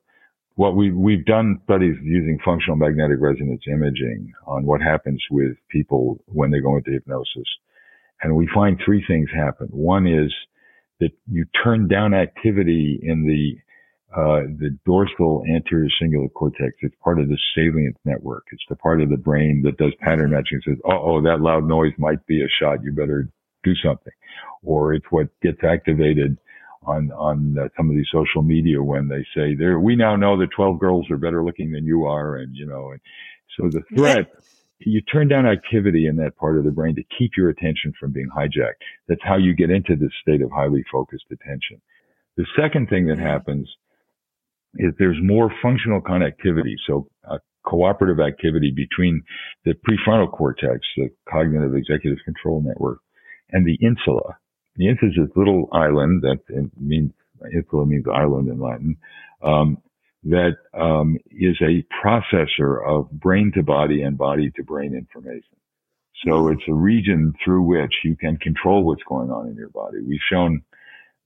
what 0.56 0.76
we 0.76 0.92
we've 0.92 1.26
done 1.26 1.60
studies 1.66 1.96
using 2.02 2.40
functional 2.44 2.78
magnetic 2.78 3.18
resonance 3.20 3.62
imaging 3.68 4.32
on 4.48 4.66
what 4.66 4.82
happens 4.82 5.22
with 5.30 5.58
people 5.70 6.24
when 6.28 6.52
they 6.52 6.60
go 6.60 6.78
into 6.78 6.92
hypnosis, 6.92 7.48
and 8.22 8.36
we 8.36 8.50
find 8.54 8.80
three 8.84 9.04
things 9.08 9.30
happen. 9.36 9.68
One 9.68 10.08
is 10.08 10.32
that 11.00 11.12
you 11.30 11.46
turn 11.64 11.88
down 11.88 12.14
activity 12.14 13.00
in 13.04 13.26
the 13.28 13.58
uh, 14.16 14.48
the 14.60 14.78
dorsal 14.86 15.44
anterior 15.54 15.90
cingulate 16.02 16.32
cortex. 16.34 16.74
It's 16.80 16.96
part 17.04 17.20
of 17.20 17.28
the 17.28 17.38
salience 17.54 17.98
network. 18.06 18.46
It's 18.52 18.64
the 18.70 18.78
part 18.78 19.02
of 19.02 19.10
the 19.10 19.18
brain 19.18 19.62
that 19.66 19.78
does 19.78 19.92
pattern 20.00 20.32
matching. 20.32 20.62
Says, 20.66 20.78
"Oh, 20.86 21.18
oh, 21.18 21.22
that 21.24 21.42
loud 21.42 21.68
noise 21.68 21.92
might 21.98 22.26
be 22.26 22.42
a 22.42 22.48
shot. 22.62 22.82
You 22.82 22.94
better 22.94 23.30
do 23.66 23.74
something," 23.84 24.14
or 24.64 24.94
it's 24.94 25.06
what 25.10 25.28
gets 25.42 25.62
activated 25.66 26.38
on 26.88 27.12
on 27.12 27.58
uh, 27.60 27.68
some 27.78 27.90
of 27.90 27.96
these 27.96 28.08
social 28.12 28.42
media 28.42 28.82
when 28.82 29.08
they 29.08 29.26
say 29.36 29.56
there 29.56 29.80
we 29.80 29.96
now 29.96 30.16
know 30.16 30.38
that 30.38 30.50
12 30.56 30.80
girls 30.80 31.10
are 31.10 31.18
better 31.18 31.44
looking 31.44 31.72
than 31.72 31.86
you 31.86 32.06
are 32.06 32.36
and 32.36 32.56
you 32.56 32.66
know 32.66 32.92
and 32.92 33.02
So 33.58 33.70
the 33.70 33.84
threat, 33.96 34.32
you 34.80 35.02
turn 35.02 35.28
down 35.28 35.46
activity 35.46 36.08
in 36.08 36.18
that 36.18 36.36
part 36.38 36.58
of 36.58 36.66
the 36.66 36.72
brain 36.72 36.96
to 36.96 37.04
keep 37.18 37.32
your 37.38 37.50
attention 37.50 37.94
from 38.00 38.12
being 38.12 38.30
hijacked. 38.36 38.84
That's 39.08 39.24
how 39.24 39.38
you 39.38 39.56
get 39.56 39.70
into 39.70 39.96
this 39.96 40.12
state 40.22 40.42
of 40.42 40.52
highly 40.52 40.84
focused 40.92 41.26
attention. 41.32 41.82
The 42.38 42.46
second 42.60 42.90
thing 42.90 43.08
that 43.08 43.18
happens 43.18 43.70
is 44.76 44.94
there's 45.00 45.18
more 45.22 45.50
functional 45.62 46.02
connectivity. 46.02 46.76
So 46.86 47.08
uh, 47.30 47.38
cooperative 47.66 48.20
activity 48.20 48.72
between 48.76 49.24
the 49.64 49.74
prefrontal 49.74 50.32
cortex, 50.32 50.82
the 50.98 51.10
cognitive 51.30 51.74
executive 51.76 52.20
control 52.26 52.62
network, 52.62 53.00
and 53.52 53.66
the 53.66 53.78
insula. 53.82 54.38
The 54.76 54.90
is 54.90 55.14
this 55.18 55.36
little 55.36 55.70
island 55.72 56.24
that 56.24 56.40
means 56.80 57.12
insula 57.54 57.86
means 57.86 58.06
island 58.14 58.50
in 58.50 58.60
Latin. 58.60 58.98
Um, 59.42 59.78
that 60.24 60.58
um, 60.74 61.18
is 61.30 61.56
a 61.62 61.86
processor 62.04 62.84
of 62.86 63.12
brain 63.12 63.52
to 63.56 63.64
body 63.64 64.02
and 64.02 64.18
body 64.18 64.52
to 64.56 64.64
brain 64.64 64.96
information. 64.96 65.56
So 66.26 66.48
it's 66.48 66.64
a 66.68 66.74
region 66.74 67.34
through 67.44 67.62
which 67.62 67.94
you 68.04 68.16
can 68.16 68.38
control 68.38 68.84
what's 68.84 69.04
going 69.08 69.30
on 69.30 69.48
in 69.48 69.56
your 69.56 69.70
body. 69.70 70.00
We've 70.02 70.20
shown 70.32 70.64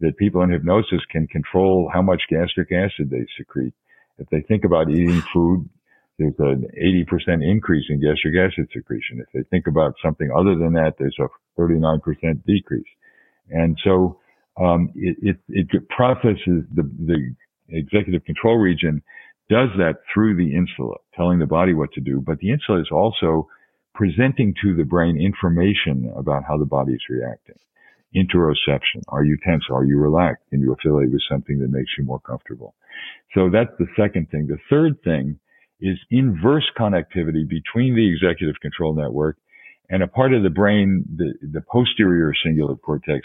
that 0.02 0.18
people 0.18 0.42
in 0.42 0.50
hypnosis 0.50 1.00
can 1.10 1.28
control 1.28 1.90
how 1.94 2.02
much 2.02 2.24
gastric 2.30 2.72
acid 2.72 3.10
they 3.10 3.26
secrete. 3.38 3.74
If 4.18 4.30
they 4.30 4.42
think 4.42 4.66
about 4.66 4.90
eating 4.90 5.22
food, 5.34 5.70
there's 6.18 6.34
an 6.40 6.68
80% 6.78 7.50
increase 7.50 7.86
in 7.90 8.02
gastric 8.02 8.36
acid 8.36 8.68
secretion. 8.74 9.22
If 9.22 9.28
they 9.34 9.44
think 9.50 9.68
about 9.68 9.96
something 10.04 10.30
other 10.36 10.56
than 10.56 10.74
that, 10.74 10.96
there's 11.00 11.18
a 11.20 11.28
39% 11.60 12.02
decrease. 12.46 12.88
And 13.52 13.78
so, 13.84 14.20
um, 14.60 14.92
it, 14.96 15.38
it, 15.50 15.68
it 15.72 15.90
processes 15.90 16.66
the, 16.76 16.84
the 17.00 17.36
executive 17.70 18.26
control 18.26 18.58
region 18.58 19.02
does 19.50 19.70
that 19.78 19.96
through 20.14 20.36
the 20.36 20.56
insula, 20.56 20.96
telling 21.16 21.40
the 21.40 21.46
body 21.46 21.74
what 21.74 21.92
to 21.94 22.02
do. 22.02 22.22
But 22.26 22.40
the 22.40 22.52
insula 22.52 22.82
is 22.82 22.90
also 22.92 23.48
presenting 23.96 24.54
to 24.62 24.76
the 24.76 24.84
brain 24.84 25.20
information 25.20 26.12
about 26.16 26.44
how 26.48 26.58
the 26.58 26.66
body 26.66 26.94
is 26.94 27.02
reacting. 27.10 27.56
Interoception. 28.16 29.02
Are 29.08 29.24
you 29.24 29.38
tense? 29.46 29.64
Are 29.72 29.84
you 29.84 29.98
relaxed? 29.98 30.44
Can 30.50 30.62
you 30.62 30.74
affiliate 30.74 31.12
with 31.12 31.22
something 31.30 31.60
that 31.60 31.70
makes 31.70 31.92
you 31.98 32.04
more 32.04 32.20
comfortable? 32.20 32.76
So 33.34 33.50
that's 33.52 33.72
the 33.78 33.88
second 33.98 34.30
thing. 34.30 34.48
The 34.48 34.58
third 34.70 35.02
thing 35.04 35.40
is 35.80 35.98
inverse 36.12 36.66
connectivity 36.78 37.48
between 37.48 37.96
the 37.96 38.08
executive 38.12 38.60
control 38.62 38.94
network 38.94 39.38
and 39.90 40.04
a 40.04 40.08
part 40.08 40.34
of 40.34 40.44
the 40.44 40.50
brain, 40.50 41.04
the, 41.16 41.34
the 41.42 41.62
posterior 41.62 42.34
cingulate 42.46 42.82
cortex 42.82 43.22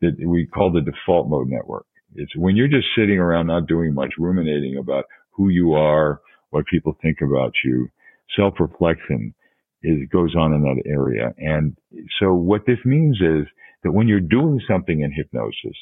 that 0.00 0.14
we 0.24 0.46
call 0.46 0.70
the 0.70 0.80
default 0.80 1.28
mode 1.28 1.48
network. 1.48 1.86
It's 2.14 2.36
when 2.36 2.56
you're 2.56 2.68
just 2.68 2.88
sitting 2.96 3.18
around 3.18 3.46
not 3.46 3.66
doing 3.66 3.94
much, 3.94 4.14
ruminating 4.18 4.76
about 4.76 5.04
who 5.30 5.48
you 5.48 5.72
are, 5.72 6.20
what 6.50 6.66
people 6.66 6.96
think 7.00 7.18
about 7.22 7.52
you, 7.64 7.88
self-reflection 8.36 9.34
is 9.82 9.98
goes 10.12 10.34
on 10.36 10.52
in 10.52 10.62
that 10.62 10.82
area. 10.86 11.34
And 11.38 11.76
so 12.20 12.34
what 12.34 12.66
this 12.66 12.78
means 12.84 13.16
is 13.16 13.46
that 13.82 13.92
when 13.92 14.06
you're 14.06 14.20
doing 14.20 14.60
something 14.68 15.00
in 15.00 15.12
hypnosis, 15.12 15.76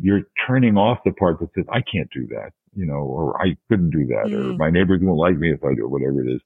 you're 0.00 0.22
turning 0.46 0.76
off 0.76 0.98
the 1.04 1.12
part 1.12 1.38
that 1.40 1.50
says, 1.54 1.64
I 1.70 1.80
can't 1.80 2.10
do 2.12 2.26
that, 2.28 2.50
you 2.74 2.84
know, 2.84 2.94
or 2.94 3.40
I 3.40 3.56
couldn't 3.68 3.90
do 3.90 4.06
that, 4.08 4.26
mm. 4.26 4.54
or 4.54 4.58
my 4.58 4.70
neighbors 4.70 5.00
won't 5.02 5.18
like 5.18 5.38
me 5.38 5.52
if 5.52 5.62
I 5.64 5.74
do, 5.74 5.88
whatever 5.88 6.22
it 6.22 6.34
is. 6.34 6.40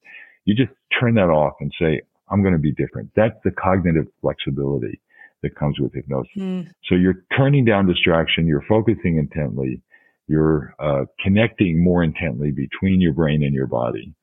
You 0.45 0.55
just 0.55 0.73
turn 1.01 1.15
that 1.15 1.31
off 1.31 1.55
and 1.61 1.73
say, 1.81 2.03
I'm 2.31 2.43
going 2.43 2.55
to 2.55 2.59
be 2.59 2.73
different. 2.73 3.11
That's 3.17 3.37
the 3.45 3.51
cognitive 3.51 4.07
flexibility 4.21 5.01
that 5.43 5.55
comes 5.55 5.79
with 5.79 5.95
hypnosis. 5.95 6.31
Mm. 6.37 6.71
So 6.89 6.95
you're 6.95 7.25
turning 7.37 7.65
down 7.65 7.87
distraction, 7.87 8.47
you're 8.47 8.65
focusing 8.69 9.19
intently, 9.19 9.81
you're 10.27 10.75
uh, 10.79 11.05
connecting 11.23 11.83
more 11.83 12.03
intently 12.03 12.51
between 12.51 13.01
your 13.01 13.13
brain 13.13 13.43
and 13.43 13.55
your 13.55 13.67
body, 13.67 14.15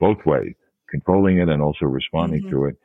both 0.00 0.18
ways, 0.26 0.54
controlling 0.90 1.38
it 1.38 1.48
and 1.48 1.62
also 1.62 1.86
responding 1.86 2.42
mm-hmm. 2.42 2.50
to 2.50 2.64
it. 2.66 2.76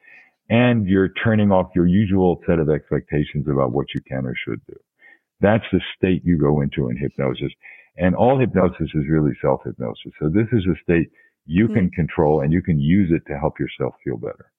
And 0.49 0.87
you're 0.87 1.09
turning 1.23 1.51
off 1.51 1.71
your 1.75 1.87
usual 1.87 2.41
set 2.47 2.57
of 2.57 2.69
expectations 2.69 3.47
about 3.47 3.71
what 3.71 3.87
you 3.93 4.01
can 4.01 4.25
or 4.25 4.33
should 4.45 4.65
do. 4.65 4.75
That's 5.41 5.65
the 5.71 5.81
state 5.97 6.23
you 6.25 6.37
go 6.37 6.61
into 6.61 6.89
in 6.89 6.97
hypnosis. 6.97 7.51
And 7.97 8.15
all 8.15 8.39
hypnosis 8.39 8.89
is 8.93 9.03
really 9.09 9.33
self 9.41 9.61
hypnosis. 9.63 10.11
So 10.19 10.29
this 10.29 10.47
is 10.51 10.65
a 10.65 10.81
state 10.83 11.11
you 11.45 11.65
mm-hmm. 11.65 11.73
can 11.73 11.91
control 11.91 12.41
and 12.41 12.51
you 12.53 12.61
can 12.61 12.79
use 12.79 13.11
it 13.11 13.29
to 13.31 13.37
help 13.37 13.59
yourself 13.59 13.93
feel 14.03 14.17
better. 14.17 14.51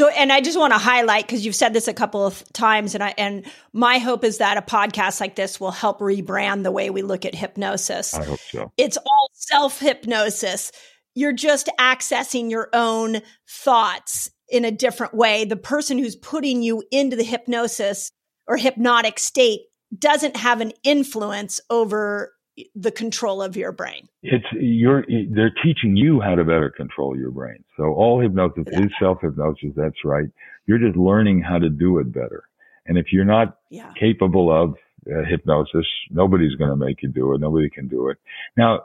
So, 0.00 0.08
and 0.08 0.32
I 0.32 0.40
just 0.40 0.58
want 0.58 0.72
to 0.72 0.78
highlight 0.78 1.26
because 1.26 1.44
you've 1.44 1.54
said 1.54 1.74
this 1.74 1.86
a 1.86 1.92
couple 1.92 2.24
of 2.24 2.42
times, 2.54 2.94
and 2.94 3.04
I 3.04 3.12
and 3.18 3.44
my 3.74 3.98
hope 3.98 4.24
is 4.24 4.38
that 4.38 4.56
a 4.56 4.62
podcast 4.62 5.20
like 5.20 5.36
this 5.36 5.60
will 5.60 5.72
help 5.72 6.00
rebrand 6.00 6.62
the 6.62 6.72
way 6.72 6.88
we 6.88 7.02
look 7.02 7.26
at 7.26 7.34
hypnosis. 7.34 8.14
I 8.14 8.24
hope 8.24 8.40
so. 8.40 8.72
It's 8.78 8.96
all 8.96 9.30
self 9.34 9.78
hypnosis. 9.78 10.72
You're 11.14 11.34
just 11.34 11.68
accessing 11.78 12.50
your 12.50 12.70
own 12.72 13.20
thoughts 13.46 14.30
in 14.48 14.64
a 14.64 14.70
different 14.70 15.12
way. 15.12 15.44
The 15.44 15.56
person 15.56 15.98
who's 15.98 16.16
putting 16.16 16.62
you 16.62 16.82
into 16.90 17.14
the 17.14 17.22
hypnosis 17.22 18.10
or 18.46 18.56
hypnotic 18.56 19.18
state 19.18 19.60
doesn't 19.98 20.38
have 20.38 20.62
an 20.62 20.72
influence 20.82 21.60
over 21.68 22.32
the 22.74 22.90
control 22.90 23.42
of 23.42 23.56
your 23.56 23.72
brain. 23.72 24.08
It's 24.22 24.44
you're 24.52 25.04
they're 25.30 25.54
teaching 25.62 25.96
you 25.96 26.20
how 26.20 26.34
to 26.34 26.44
better 26.44 26.70
control 26.70 27.16
your 27.16 27.30
brain. 27.30 27.64
So 27.76 27.84
all 27.84 28.20
hypnosis 28.20 28.64
yeah. 28.70 28.84
is 28.84 28.90
self 29.00 29.18
hypnosis. 29.20 29.70
That's 29.76 30.04
right. 30.04 30.28
You're 30.66 30.78
just 30.78 30.96
learning 30.96 31.42
how 31.42 31.58
to 31.58 31.68
do 31.68 31.98
it 31.98 32.12
better. 32.12 32.44
And 32.86 32.98
if 32.98 33.06
you're 33.12 33.24
not 33.24 33.58
yeah. 33.70 33.92
capable 33.98 34.50
of 34.50 34.74
uh, 35.06 35.24
hypnosis, 35.28 35.86
nobody's 36.10 36.54
going 36.56 36.70
to 36.70 36.76
make 36.76 37.02
you 37.02 37.08
do 37.08 37.34
it. 37.34 37.40
Nobody 37.40 37.70
can 37.70 37.88
do 37.88 38.08
it. 38.08 38.18
Now, 38.56 38.80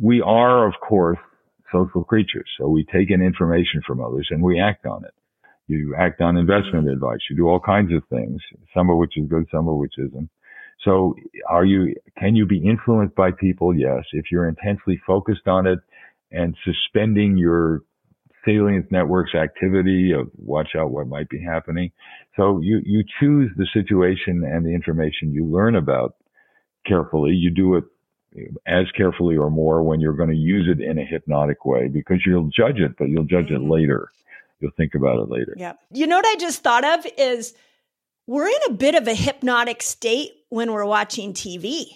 we 0.00 0.20
are, 0.20 0.66
of 0.66 0.74
course, 0.80 1.18
social 1.72 2.04
creatures. 2.04 2.48
So 2.58 2.68
we 2.68 2.84
take 2.84 3.10
in 3.10 3.22
information 3.22 3.82
from 3.86 4.00
others 4.00 4.28
and 4.30 4.42
we 4.42 4.60
act 4.60 4.86
on 4.86 5.04
it. 5.04 5.14
You 5.66 5.94
act 5.98 6.20
on 6.20 6.36
investment 6.36 6.84
mm-hmm. 6.84 6.94
advice. 6.94 7.20
You 7.30 7.36
do 7.36 7.48
all 7.48 7.60
kinds 7.60 7.92
of 7.92 8.02
things, 8.10 8.40
some 8.74 8.90
of 8.90 8.98
which 8.98 9.16
is 9.16 9.26
good, 9.28 9.46
some 9.50 9.68
of 9.68 9.76
which 9.76 9.94
isn't. 9.98 10.28
So 10.84 11.14
are 11.48 11.64
you, 11.64 11.94
can 12.18 12.36
you 12.36 12.46
be 12.46 12.58
influenced 12.58 13.14
by 13.14 13.30
people? 13.30 13.74
Yes. 13.74 14.04
If 14.12 14.26
you're 14.30 14.48
intensely 14.48 15.00
focused 15.06 15.48
on 15.48 15.66
it 15.66 15.78
and 16.30 16.56
suspending 16.64 17.36
your 17.36 17.82
salience 18.44 18.86
network's 18.90 19.34
activity 19.34 20.12
of 20.12 20.28
watch 20.36 20.70
out 20.76 20.90
what 20.90 21.08
might 21.08 21.28
be 21.30 21.42
happening. 21.42 21.90
So 22.36 22.60
you, 22.60 22.80
you 22.84 23.02
choose 23.18 23.50
the 23.56 23.66
situation 23.72 24.44
and 24.44 24.66
the 24.66 24.74
information 24.74 25.32
you 25.32 25.46
learn 25.46 25.76
about 25.76 26.16
carefully. 26.86 27.32
You 27.32 27.50
do 27.50 27.76
it 27.76 27.84
as 28.66 28.86
carefully 28.96 29.36
or 29.36 29.50
more 29.50 29.82
when 29.82 30.00
you're 30.00 30.12
going 30.16 30.30
to 30.30 30.36
use 30.36 30.68
it 30.68 30.82
in 30.82 30.98
a 30.98 31.04
hypnotic 31.04 31.64
way 31.64 31.88
because 31.88 32.18
you'll 32.26 32.50
judge 32.54 32.78
it, 32.78 32.96
but 32.98 33.08
you'll 33.08 33.24
judge 33.24 33.50
it 33.50 33.60
mm-hmm. 33.60 33.70
later. 33.70 34.10
You'll 34.60 34.72
think 34.76 34.94
about 34.94 35.20
it 35.20 35.30
later. 35.30 35.54
Yeah. 35.56 35.74
You 35.90 36.06
know 36.06 36.16
what 36.16 36.26
I 36.26 36.36
just 36.36 36.62
thought 36.62 36.84
of 36.84 37.06
is 37.16 37.54
we're 38.26 38.48
in 38.48 38.54
a 38.68 38.72
bit 38.72 38.94
of 38.94 39.06
a 39.06 39.14
hypnotic 39.14 39.82
state 39.82 40.32
when 40.48 40.72
we're 40.72 40.86
watching 40.86 41.32
TV. 41.32 41.86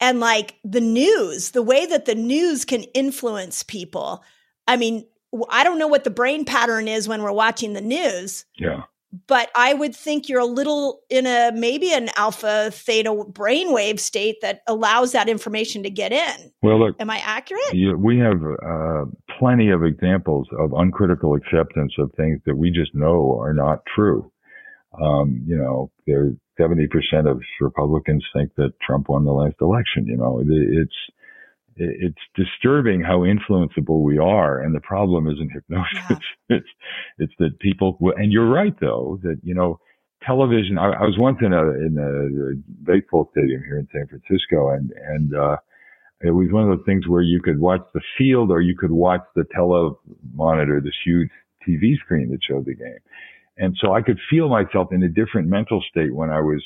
And 0.00 0.20
like 0.20 0.56
the 0.64 0.80
news, 0.80 1.50
the 1.50 1.62
way 1.62 1.86
that 1.86 2.06
the 2.06 2.14
news 2.14 2.64
can 2.64 2.84
influence 2.94 3.62
people. 3.62 4.24
I 4.66 4.76
mean, 4.76 5.04
I 5.50 5.62
don't 5.62 5.78
know 5.78 5.86
what 5.86 6.04
the 6.04 6.10
brain 6.10 6.44
pattern 6.44 6.88
is 6.88 7.06
when 7.06 7.22
we're 7.22 7.32
watching 7.32 7.74
the 7.74 7.80
news. 7.80 8.46
Yeah. 8.58 8.82
But 9.26 9.50
I 9.56 9.74
would 9.74 9.94
think 9.94 10.28
you're 10.28 10.40
a 10.40 10.46
little 10.46 11.00
in 11.10 11.26
a 11.26 11.50
maybe 11.52 11.92
an 11.92 12.10
alpha 12.16 12.70
theta 12.72 13.10
brainwave 13.10 13.98
state 13.98 14.40
that 14.40 14.62
allows 14.68 15.12
that 15.12 15.28
information 15.28 15.82
to 15.82 15.90
get 15.90 16.12
in. 16.12 16.52
Well, 16.62 16.78
look, 16.78 16.96
am 17.00 17.10
I 17.10 17.18
accurate? 17.18 17.74
Yeah, 17.74 17.94
we 17.94 18.18
have 18.18 18.40
uh, 18.44 19.06
plenty 19.36 19.70
of 19.70 19.82
examples 19.82 20.46
of 20.56 20.72
uncritical 20.74 21.34
acceptance 21.34 21.94
of 21.98 22.12
things 22.16 22.40
that 22.46 22.56
we 22.56 22.70
just 22.70 22.94
know 22.94 23.36
are 23.40 23.52
not 23.52 23.82
true. 23.92 24.29
Um, 25.00 25.42
you 25.46 25.56
know, 25.56 25.90
there 26.06 26.32
70% 26.58 27.30
of 27.30 27.40
Republicans 27.60 28.24
think 28.34 28.54
that 28.56 28.72
Trump 28.80 29.08
won 29.08 29.24
the 29.24 29.32
last 29.32 29.56
election. 29.60 30.06
You 30.06 30.16
know, 30.16 30.42
it's, 30.44 30.92
it's 31.76 32.18
disturbing 32.34 33.00
how 33.02 33.20
influenceable 33.20 34.02
we 34.02 34.18
are. 34.18 34.60
And 34.60 34.74
the 34.74 34.80
problem 34.80 35.28
isn't 35.28 35.50
hypnosis. 35.54 35.92
Yeah. 36.10 36.16
It's, 36.56 36.68
it's 37.18 37.32
that 37.38 37.58
people, 37.60 37.96
and 38.16 38.32
you're 38.32 38.50
right 38.50 38.74
though, 38.80 39.18
that, 39.22 39.38
you 39.42 39.54
know, 39.54 39.78
television, 40.22 40.76
I, 40.76 40.90
I 40.90 41.02
was 41.02 41.16
once 41.18 41.38
in 41.40 41.52
a, 41.52 41.62
in 41.62 41.96
a 41.96 42.84
baseball 42.84 43.30
stadium 43.32 43.62
here 43.64 43.78
in 43.78 43.88
San 43.92 44.06
Francisco 44.06 44.70
and, 44.70 44.92
and, 44.92 45.34
uh, 45.34 45.56
it 46.22 46.32
was 46.32 46.48
one 46.50 46.70
of 46.70 46.76
those 46.76 46.84
things 46.84 47.08
where 47.08 47.22
you 47.22 47.40
could 47.40 47.58
watch 47.58 47.80
the 47.94 48.02
field 48.18 48.50
or 48.50 48.60
you 48.60 48.76
could 48.76 48.90
watch 48.90 49.22
the 49.34 49.44
tele 49.54 49.92
monitor, 50.34 50.78
this 50.78 50.92
huge 51.02 51.30
TV 51.66 51.96
screen 51.96 52.30
that 52.30 52.40
showed 52.46 52.66
the 52.66 52.74
game. 52.74 52.98
And 53.60 53.76
so 53.80 53.92
I 53.92 54.00
could 54.00 54.18
feel 54.30 54.48
myself 54.48 54.88
in 54.90 55.02
a 55.02 55.08
different 55.08 55.46
mental 55.48 55.84
state 55.90 56.14
when 56.14 56.30
I 56.30 56.40
was 56.40 56.62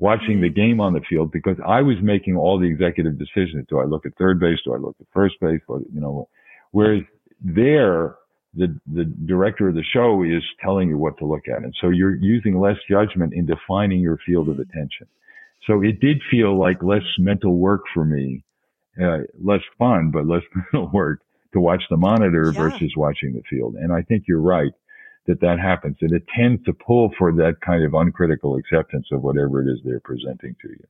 watching 0.00 0.40
the 0.40 0.48
game 0.48 0.80
on 0.80 0.92
the 0.92 1.00
field 1.08 1.30
because 1.30 1.56
I 1.66 1.82
was 1.82 1.96
making 2.02 2.36
all 2.36 2.58
the 2.58 2.66
executive 2.66 3.16
decisions. 3.18 3.66
Do 3.68 3.78
I 3.78 3.84
look 3.84 4.04
at 4.06 4.16
third 4.18 4.40
base? 4.40 4.58
Do 4.64 4.74
I 4.74 4.78
look 4.78 4.96
at 5.00 5.06
first 5.14 5.36
base? 5.40 5.60
You 5.68 6.00
know, 6.00 6.28
whereas 6.72 7.02
there, 7.40 8.16
the, 8.54 8.76
the 8.92 9.04
director 9.04 9.68
of 9.68 9.76
the 9.76 9.84
show 9.92 10.24
is 10.24 10.42
telling 10.60 10.88
you 10.88 10.98
what 10.98 11.16
to 11.18 11.26
look 11.26 11.46
at. 11.48 11.62
And 11.62 11.72
so 11.80 11.90
you're 11.90 12.16
using 12.16 12.58
less 12.58 12.76
judgment 12.90 13.32
in 13.32 13.46
defining 13.46 14.00
your 14.00 14.18
field 14.26 14.48
of 14.48 14.58
attention. 14.58 15.06
So 15.66 15.82
it 15.82 16.00
did 16.00 16.20
feel 16.30 16.58
like 16.58 16.82
less 16.82 17.04
mental 17.18 17.56
work 17.56 17.82
for 17.94 18.04
me, 18.04 18.42
uh, 19.00 19.18
less 19.40 19.60
fun, 19.78 20.10
but 20.10 20.26
less 20.26 20.42
mental 20.72 20.90
work 20.92 21.20
to 21.52 21.60
watch 21.60 21.82
the 21.90 21.96
monitor 21.96 22.52
Yeah. 22.56 22.62
versus 22.70 22.92
watching 22.96 23.34
the 23.34 23.42
field. 23.48 23.76
And 23.76 23.92
I 23.92 24.02
think 24.02 24.24
you're 24.26 24.40
right 24.40 24.72
that 25.30 25.40
that 25.40 25.60
happens. 25.60 25.96
And 26.00 26.12
it 26.12 26.24
tends 26.36 26.62
to 26.64 26.72
pull 26.72 27.10
for 27.16 27.32
that 27.32 27.60
kind 27.64 27.84
of 27.84 27.94
uncritical 27.94 28.56
acceptance 28.56 29.06
of 29.12 29.22
whatever 29.22 29.62
it 29.62 29.72
is 29.72 29.78
they're 29.84 30.00
presenting 30.00 30.56
to 30.60 30.68
you. 30.68 30.84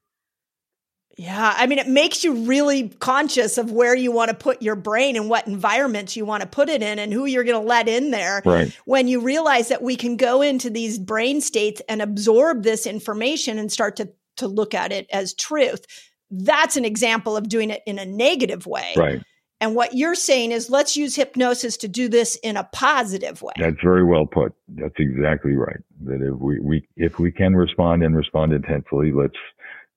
Yeah, 1.18 1.54
I 1.54 1.66
mean, 1.66 1.78
it 1.78 1.88
makes 1.88 2.24
you 2.24 2.46
really 2.46 2.88
conscious 2.88 3.58
of 3.58 3.70
where 3.70 3.94
you 3.94 4.10
want 4.10 4.30
to 4.30 4.34
put 4.34 4.62
your 4.62 4.76
brain 4.76 5.16
and 5.16 5.28
what 5.28 5.46
environments 5.46 6.16
you 6.16 6.24
want 6.24 6.42
to 6.42 6.48
put 6.48 6.70
it 6.70 6.82
in 6.82 6.98
and 6.98 7.12
who 7.12 7.26
you're 7.26 7.44
going 7.44 7.60
to 7.60 7.66
let 7.66 7.88
in 7.88 8.10
there. 8.10 8.40
Right. 8.44 8.74
When 8.86 9.06
you 9.06 9.20
realize 9.20 9.68
that 9.68 9.82
we 9.82 9.96
can 9.96 10.16
go 10.16 10.40
into 10.40 10.70
these 10.70 10.98
brain 10.98 11.42
states 11.42 11.82
and 11.88 12.00
absorb 12.00 12.62
this 12.62 12.86
information 12.86 13.58
and 13.58 13.70
start 13.70 13.96
to, 13.96 14.08
to 14.36 14.48
look 14.48 14.72
at 14.72 14.92
it 14.92 15.06
as 15.12 15.34
truth, 15.34 15.84
that's 16.30 16.76
an 16.76 16.86
example 16.86 17.36
of 17.36 17.48
doing 17.48 17.68
it 17.68 17.82
in 17.86 17.98
a 17.98 18.06
negative 18.06 18.66
way. 18.66 18.94
Right. 18.96 19.20
And 19.60 19.74
what 19.74 19.94
you're 19.94 20.14
saying 20.14 20.52
is 20.52 20.70
let's 20.70 20.96
use 20.96 21.16
hypnosis 21.16 21.76
to 21.78 21.88
do 21.88 22.08
this 22.08 22.36
in 22.36 22.56
a 22.56 22.64
positive 22.64 23.42
way. 23.42 23.52
That's 23.58 23.80
very 23.82 24.04
well 24.04 24.26
put. 24.26 24.54
That's 24.68 24.94
exactly 24.98 25.54
right. 25.54 25.80
That 26.04 26.22
if 26.22 26.40
we, 26.40 26.60
we 26.60 26.88
if 26.96 27.18
we 27.18 27.30
can 27.30 27.54
respond 27.54 28.02
and 28.02 28.16
respond 28.16 28.52
intensely, 28.52 29.12
let's 29.12 29.36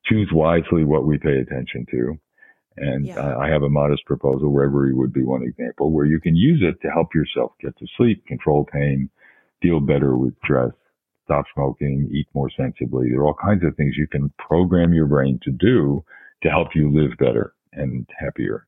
choose 0.05 0.29
wisely 0.33 0.83
what 0.83 1.05
we 1.05 1.17
pay 1.17 1.37
attention 1.39 1.85
to. 1.91 2.19
And 2.75 3.05
Yeah. 3.05 3.19
uh, 3.19 3.37
I 3.37 3.49
have 3.49 3.63
a 3.63 3.69
modest 3.69 4.05
proposal. 4.05 4.51
Reveri 4.51 4.95
would 4.95 5.13
be 5.13 5.23
one 5.23 5.43
example 5.43 5.91
where 5.91 6.05
you 6.05 6.19
can 6.19 6.35
use 6.35 6.61
it 6.61 6.81
to 6.81 6.91
help 6.91 7.13
yourself 7.15 7.53
get 7.61 7.77
to 7.77 7.87
sleep, 7.95 8.25
control 8.25 8.65
pain, 8.65 9.09
deal 9.61 9.79
better 9.79 10.17
with 10.17 10.35
stress, 10.43 10.71
stop 11.23 11.45
smoking, 11.53 12.09
eat 12.11 12.27
more 12.33 12.49
sensibly. 12.57 13.09
There 13.09 13.19
are 13.21 13.27
all 13.27 13.37
kinds 13.41 13.63
of 13.63 13.75
things 13.77 13.95
you 13.95 14.07
can 14.07 14.33
program 14.39 14.93
your 14.93 15.05
brain 15.05 15.39
to 15.43 15.51
do 15.51 16.03
to 16.41 16.49
help 16.49 16.75
you 16.75 16.91
live 16.91 17.17
better 17.17 17.53
and 17.71 18.05
happier. 18.19 18.67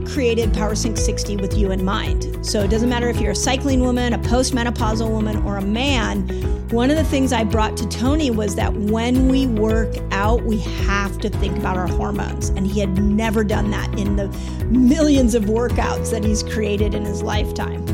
created 0.13 0.51
PowerSync 0.51 0.97
60 0.97 1.37
with 1.37 1.57
you 1.57 1.71
in 1.71 1.85
mind. 1.85 2.45
So 2.45 2.61
it 2.61 2.69
doesn't 2.69 2.89
matter 2.89 3.07
if 3.07 3.19
you're 3.21 3.31
a 3.31 3.35
cycling 3.35 3.79
woman, 3.79 4.13
a 4.13 4.19
postmenopausal 4.19 5.09
woman, 5.09 5.37
or 5.43 5.57
a 5.57 5.61
man. 5.61 6.27
One 6.69 6.89
of 6.89 6.97
the 6.97 7.03
things 7.03 7.31
I 7.31 7.45
brought 7.45 7.77
to 7.77 7.87
Tony 7.87 8.29
was 8.29 8.55
that 8.55 8.73
when 8.73 9.29
we 9.29 9.47
work 9.47 9.95
out, 10.11 10.43
we 10.43 10.59
have 10.59 11.17
to 11.19 11.29
think 11.29 11.57
about 11.57 11.77
our 11.77 11.87
hormones. 11.87 12.49
And 12.49 12.67
he 12.67 12.79
had 12.79 13.01
never 13.01 13.43
done 13.43 13.71
that 13.71 13.97
in 13.97 14.17
the 14.17 14.27
millions 14.65 15.33
of 15.33 15.45
workouts 15.45 16.11
that 16.11 16.25
he's 16.25 16.43
created 16.43 16.93
in 16.93 17.05
his 17.05 17.23
lifetime. 17.23 17.85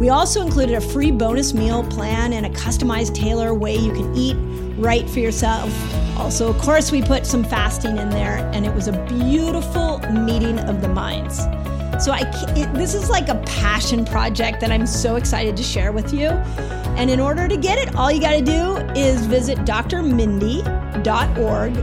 We 0.00 0.08
also 0.08 0.42
included 0.44 0.74
a 0.74 0.80
free 0.80 1.12
bonus 1.12 1.54
meal 1.54 1.84
plan 1.84 2.32
and 2.32 2.44
a 2.44 2.50
customized 2.50 3.14
tailor 3.14 3.54
way 3.54 3.76
you 3.76 3.92
can 3.92 4.12
eat 4.16 4.36
right 4.76 5.08
for 5.08 5.20
yourself. 5.20 5.70
Also, 6.22 6.48
of 6.48 6.56
course, 6.58 6.92
we 6.92 7.02
put 7.02 7.26
some 7.26 7.42
fasting 7.42 7.98
in 7.98 8.08
there, 8.08 8.36
and 8.54 8.64
it 8.64 8.72
was 8.72 8.86
a 8.86 8.92
beautiful 9.06 9.98
meeting 10.12 10.56
of 10.60 10.80
the 10.80 10.86
minds. 10.86 11.38
So, 12.02 12.12
I 12.12 12.20
it, 12.56 12.72
this 12.74 12.94
is 12.94 13.10
like 13.10 13.28
a 13.28 13.34
passion 13.44 14.04
project 14.04 14.60
that 14.60 14.70
I'm 14.70 14.86
so 14.86 15.16
excited 15.16 15.56
to 15.56 15.64
share 15.64 15.90
with 15.90 16.14
you. 16.14 16.28
And 16.96 17.10
in 17.10 17.18
order 17.18 17.48
to 17.48 17.56
get 17.56 17.76
it, 17.76 17.96
all 17.96 18.12
you 18.12 18.20
got 18.20 18.34
to 18.34 18.40
do 18.40 18.76
is 18.94 19.26
visit 19.26 19.58
drmindy.org 19.58 21.76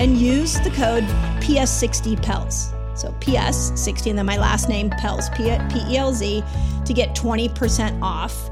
and 0.00 0.16
use 0.16 0.58
the 0.60 0.70
code 0.70 1.04
PS60PELZ. 1.42 2.98
So 2.98 3.12
PS60 3.20 4.08
and 4.08 4.18
then 4.18 4.24
my 4.24 4.38
last 4.38 4.70
name 4.70 4.88
PELZ, 4.88 5.36
P 5.36 5.50
E 5.92 5.98
L 5.98 6.14
Z, 6.14 6.42
to 6.86 6.94
get 6.94 7.14
20% 7.14 8.00
off. 8.00 8.48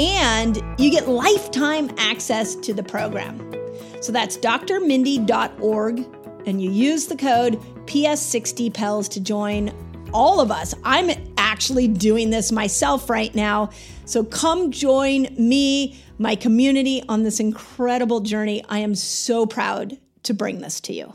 And 0.00 0.60
you 0.80 0.90
get 0.90 1.08
lifetime 1.08 1.92
access 1.96 2.56
to 2.56 2.74
the 2.74 2.82
program. 2.82 3.59
So 4.00 4.12
that's 4.12 4.36
drmindy.org 4.38 6.06
and 6.46 6.62
you 6.62 6.70
use 6.70 7.06
the 7.06 7.16
code 7.16 7.60
PS60PELZ 7.86 9.08
to 9.10 9.20
join 9.20 9.72
all 10.12 10.40
of 10.40 10.50
us. 10.50 10.74
I'm 10.84 11.10
actually 11.36 11.88
doing 11.88 12.30
this 12.30 12.50
myself 12.50 13.10
right 13.10 13.34
now. 13.34 13.70
So 14.06 14.24
come 14.24 14.70
join 14.70 15.28
me, 15.38 16.02
my 16.18 16.34
community 16.34 17.02
on 17.08 17.22
this 17.22 17.40
incredible 17.40 18.20
journey. 18.20 18.64
I 18.68 18.78
am 18.78 18.94
so 18.94 19.46
proud 19.46 19.98
to 20.24 20.34
bring 20.34 20.60
this 20.60 20.80
to 20.82 20.92
you. 20.92 21.14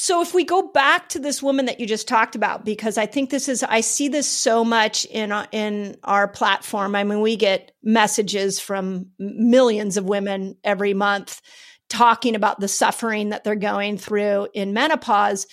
So 0.00 0.22
if 0.22 0.32
we 0.32 0.44
go 0.44 0.62
back 0.62 1.08
to 1.08 1.18
this 1.18 1.42
woman 1.42 1.66
that 1.66 1.80
you 1.80 1.86
just 1.86 2.06
talked 2.06 2.36
about, 2.36 2.64
because 2.64 2.96
I 2.96 3.06
think 3.06 3.30
this 3.30 3.48
is, 3.48 3.64
I 3.64 3.80
see 3.80 4.06
this 4.06 4.28
so 4.28 4.64
much 4.64 5.04
in 5.06 5.32
in 5.50 5.96
our 6.04 6.28
platform. 6.28 6.94
I 6.94 7.02
mean, 7.02 7.20
we 7.20 7.34
get 7.34 7.72
messages 7.82 8.60
from 8.60 9.06
millions 9.18 9.96
of 9.96 10.04
women 10.04 10.56
every 10.62 10.94
month 10.94 11.42
talking 11.88 12.36
about 12.36 12.60
the 12.60 12.68
suffering 12.68 13.30
that 13.30 13.42
they're 13.42 13.56
going 13.56 13.98
through 13.98 14.46
in 14.54 14.72
menopause, 14.72 15.48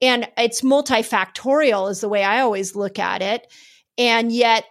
and 0.00 0.26
it's 0.38 0.62
multifactorial, 0.62 1.90
is 1.90 2.00
the 2.00 2.08
way 2.08 2.24
I 2.24 2.40
always 2.40 2.74
look 2.74 2.98
at 2.98 3.20
it. 3.20 3.46
And 3.98 4.32
yet, 4.32 4.64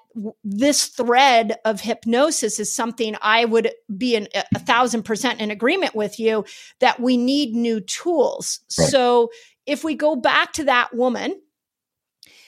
this 0.44 0.88
thread 0.88 1.58
of 1.64 1.82
hypnosis 1.82 2.60
is 2.60 2.74
something 2.74 3.16
I 3.22 3.46
would 3.46 3.72
be 3.96 4.16
in 4.16 4.28
a 4.54 4.60
thousand 4.60 5.04
percent 5.04 5.40
in 5.40 5.52
agreement 5.52 5.96
with 5.96 6.20
you 6.20 6.44
that 6.80 7.00
we 7.00 7.18
need 7.18 7.54
new 7.56 7.80
tools. 7.82 8.60
Right. 8.80 8.90
So, 8.90 9.30
if 9.66 9.84
we 9.84 9.96
go 9.96 10.16
back 10.16 10.54
to 10.54 10.64
that 10.66 10.96
woman, 10.96 11.40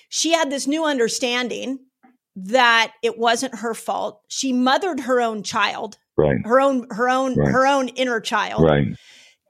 she 0.09 0.31
had 0.33 0.49
this 0.49 0.67
new 0.67 0.83
understanding 0.83 1.79
that 2.35 2.93
it 3.03 3.17
wasn't 3.19 3.55
her 3.59 3.73
fault. 3.75 4.21
She 4.27 4.51
mothered 4.51 5.01
her 5.01 5.21
own 5.21 5.43
child, 5.43 5.97
Right. 6.17 6.37
her 6.45 6.59
own, 6.59 6.87
her 6.89 7.09
own, 7.09 7.35
Right. 7.35 7.51
her 7.51 7.67
own 7.67 7.89
inner 7.89 8.19
child 8.19 8.63
Right. 8.63 8.87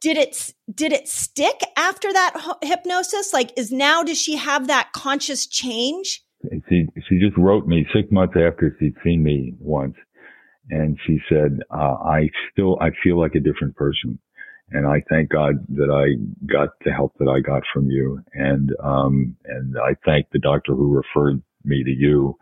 did 0.01 0.17
it 0.17 0.53
did 0.74 0.91
it 0.91 1.07
stick 1.07 1.61
after 1.78 2.11
that 2.11 2.57
hypnosis 2.61 3.32
like 3.34 3.51
is 3.57 3.71
now 3.71 4.03
does 4.03 4.19
she 4.21 4.36
have 4.36 4.67
that 4.67 4.91
conscious 4.93 5.47
change 5.47 6.22
she 6.69 6.87
she 7.07 7.19
just 7.19 7.37
wrote 7.37 7.67
me 7.67 7.85
six 7.93 8.11
months 8.11 8.35
after 8.35 8.75
she'd 8.79 8.95
seen 9.03 9.23
me 9.23 9.53
once, 9.59 9.95
and 10.69 10.97
she 11.05 11.19
said, 11.29 11.59
uh, 11.71 11.95
"I 12.03 12.29
still 12.51 12.77
I 12.81 12.89
feel 13.03 13.19
like 13.19 13.35
a 13.35 13.39
different 13.39 13.75
person, 13.75 14.19
and 14.71 14.85
I 14.87 15.03
thank 15.09 15.29
God 15.29 15.55
that 15.69 15.89
I 15.91 16.15
got 16.51 16.69
the 16.85 16.91
help 16.91 17.13
that 17.19 17.27
I 17.29 17.39
got 17.39 17.63
from 17.73 17.89
you, 17.89 18.21
and 18.33 18.71
um 18.83 19.35
and 19.45 19.77
I 19.77 19.95
thank 20.05 20.29
the 20.31 20.39
doctor 20.39 20.73
who 20.75 20.93
referred 20.95 21.41
me 21.65 21.83
to 21.83 21.91
you, 21.91 22.35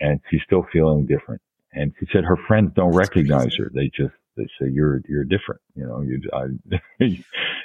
and 0.00 0.20
she's 0.30 0.42
still 0.44 0.66
feeling 0.72 1.06
different. 1.06 1.40
And 1.72 1.92
she 2.00 2.06
said 2.12 2.24
her 2.24 2.38
friends 2.48 2.72
don't 2.74 2.94
recognize 2.94 3.54
crazy. 3.56 3.62
her; 3.62 3.70
they 3.74 3.86
just 3.96 4.14
they 4.36 4.44
say 4.60 4.70
you're 4.70 5.00
you're 5.08 5.24
different. 5.24 5.60
You 5.74 5.86
know, 5.86 6.00
you 6.02 6.20
I, 6.32 6.46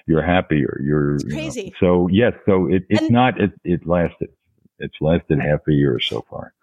you're 0.07 0.21
happier. 0.23 0.79
You're 0.83 1.15
It's 1.15 1.23
you 1.25 1.29
know. 1.31 1.35
crazy. 1.37 1.73
So 1.79 2.07
yes, 2.11 2.33
so 2.45 2.67
it, 2.67 2.83
it's 2.89 3.01
And- 3.03 3.11
not 3.11 3.39
it 3.39 3.51
it 3.63 3.85
lasted. 3.85 4.29
It's 4.81 4.97
less 5.01 5.21
than 5.29 5.39
half 5.39 5.61
a 5.67 5.71
year 5.73 5.99
so 6.01 6.25
far. 6.29 6.53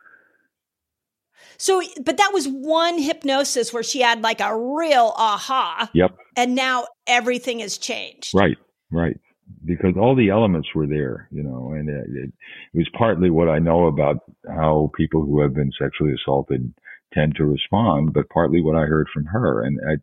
so 1.57 1.83
but 2.05 2.17
that 2.19 2.31
was 2.33 2.47
one 2.47 2.99
hypnosis 3.01 3.73
where 3.73 3.83
she 3.83 4.01
had 4.01 4.23
like 4.23 4.41
a 4.41 4.57
real 4.57 5.13
aha 5.17 5.91
Yep. 5.95 6.17
and 6.37 6.55
now 6.55 6.87
everything 7.07 7.61
has 7.61 7.79
changed 7.79 8.33
Right. 8.35 8.57
Right. 8.91 9.19
Because 9.65 9.95
all 9.97 10.15
the 10.15 10.29
elements 10.31 10.69
were 10.75 10.87
there, 10.87 11.27
you 11.31 11.43
know, 11.43 11.73
and 11.73 11.89
it, 11.89 12.07
it, 12.11 12.33
it 12.75 12.79
was 12.79 12.89
partly 12.97 13.31
what 13.31 13.49
I 13.49 13.59
know 13.59 13.87
about 13.87 14.19
how 14.47 14.91
people 14.95 15.23
who 15.23 15.41
have 15.41 15.55
been 15.55 15.73
sexually 15.81 16.13
assaulted 16.13 16.73
tend 17.15 17.35
to 17.37 17.47
respond, 17.47 18.13
but 18.13 18.29
partly 18.29 18.61
what 18.61 18.77
I 18.77 18.85
heard 18.87 19.09
from 19.13 19.25
her. 19.25 19.63
And 19.65 19.79
I, 19.91 19.95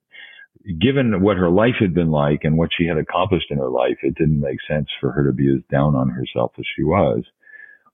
given 0.82 1.22
what 1.22 1.38
her 1.38 1.52
life 1.52 1.76
had 1.80 1.94
been 1.94 2.10
like 2.10 2.40
and 2.44 2.58
what 2.58 2.72
she 2.76 2.88
had 2.88 2.98
accomplished 2.98 3.52
in 3.52 3.60
her 3.60 3.70
life, 3.70 3.98
it 4.02 4.16
didn't 4.16 4.40
make 4.40 4.58
sense 4.68 4.88
for 5.00 5.12
her 5.12 5.24
to 5.28 5.32
be 5.32 5.48
as 5.54 5.62
down 5.72 5.96
on 5.96 6.10
herself 6.10 6.54
as 6.58 6.66
she 6.76 6.84
was. 6.84 7.24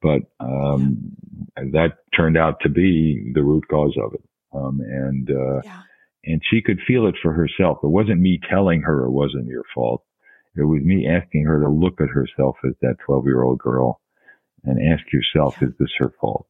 But 0.01 0.21
um, 0.39 1.15
that 1.55 1.97
turned 2.15 2.37
out 2.37 2.59
to 2.61 2.69
be 2.69 3.31
the 3.33 3.43
root 3.43 3.67
cause 3.69 3.95
of 4.03 4.13
it. 4.13 4.23
Um, 4.53 4.81
and 4.81 5.29
uh, 5.29 5.61
yeah 5.63 5.81
and 6.23 6.41
she 6.49 6.61
could 6.61 6.79
feel 6.87 7.07
it 7.07 7.15
for 7.21 7.33
herself. 7.33 7.79
It 7.83 7.87
wasn't 7.87 8.21
me 8.21 8.39
telling 8.49 8.81
her 8.81 9.05
it 9.05 9.11
wasn't 9.11 9.47
your 9.47 9.63
fault. 9.73 10.03
It 10.55 10.63
was 10.63 10.81
me 10.83 11.07
asking 11.07 11.45
her 11.45 11.61
to 11.61 11.69
look 11.69 12.01
at 12.01 12.09
herself 12.09 12.57
as 12.65 12.73
that 12.81 12.97
12 13.05 13.25
year 13.25 13.43
old 13.43 13.59
girl 13.59 14.01
and 14.63 14.79
ask 14.91 15.11
yourself, 15.11 15.55
Yeah. 15.61 15.69
is 15.69 15.73
this 15.79 15.91
her 15.97 16.13
fault? 16.19 16.47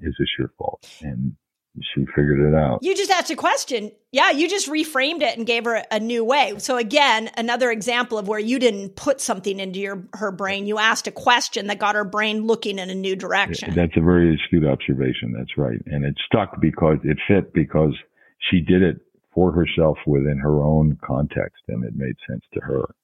Is 0.00 0.14
this 0.18 0.28
your 0.38 0.48
fault? 0.58 0.88
And 1.02 1.36
she 1.80 2.04
figured 2.14 2.40
it 2.40 2.54
out. 2.54 2.80
You 2.82 2.94
just 2.94 3.10
asked 3.10 3.30
a 3.30 3.36
question. 3.36 3.92
Yeah, 4.10 4.30
you 4.30 4.48
just 4.48 4.68
reframed 4.68 5.22
it 5.22 5.38
and 5.38 5.46
gave 5.46 5.64
her 5.64 5.82
a 5.90 5.98
new 5.98 6.22
way. 6.22 6.54
So 6.58 6.76
again, 6.76 7.30
another 7.36 7.70
example 7.70 8.18
of 8.18 8.28
where 8.28 8.38
you 8.38 8.58
didn't 8.58 8.94
put 8.94 9.20
something 9.20 9.58
into 9.58 9.80
your 9.80 10.06
her 10.12 10.30
brain. 10.30 10.66
You 10.66 10.78
asked 10.78 11.06
a 11.06 11.10
question 11.10 11.68
that 11.68 11.78
got 11.78 11.94
her 11.94 12.04
brain 12.04 12.46
looking 12.46 12.78
in 12.78 12.90
a 12.90 12.94
new 12.94 13.16
direction. 13.16 13.74
That's 13.74 13.96
a 13.96 14.02
very 14.02 14.34
astute 14.34 14.66
observation. 14.66 15.32
That's 15.36 15.56
right. 15.56 15.80
And 15.86 16.04
it 16.04 16.16
stuck 16.26 16.60
because 16.60 16.98
it 17.04 17.18
fit 17.26 17.54
because 17.54 17.94
she 18.50 18.60
did 18.60 18.82
it 18.82 19.00
for 19.34 19.50
herself 19.52 19.96
within 20.06 20.38
her 20.38 20.62
own 20.62 20.98
context 21.02 21.62
and 21.68 21.84
it 21.84 21.94
made 21.96 22.16
sense 22.28 22.42
to 22.52 22.60
her. 22.60 22.94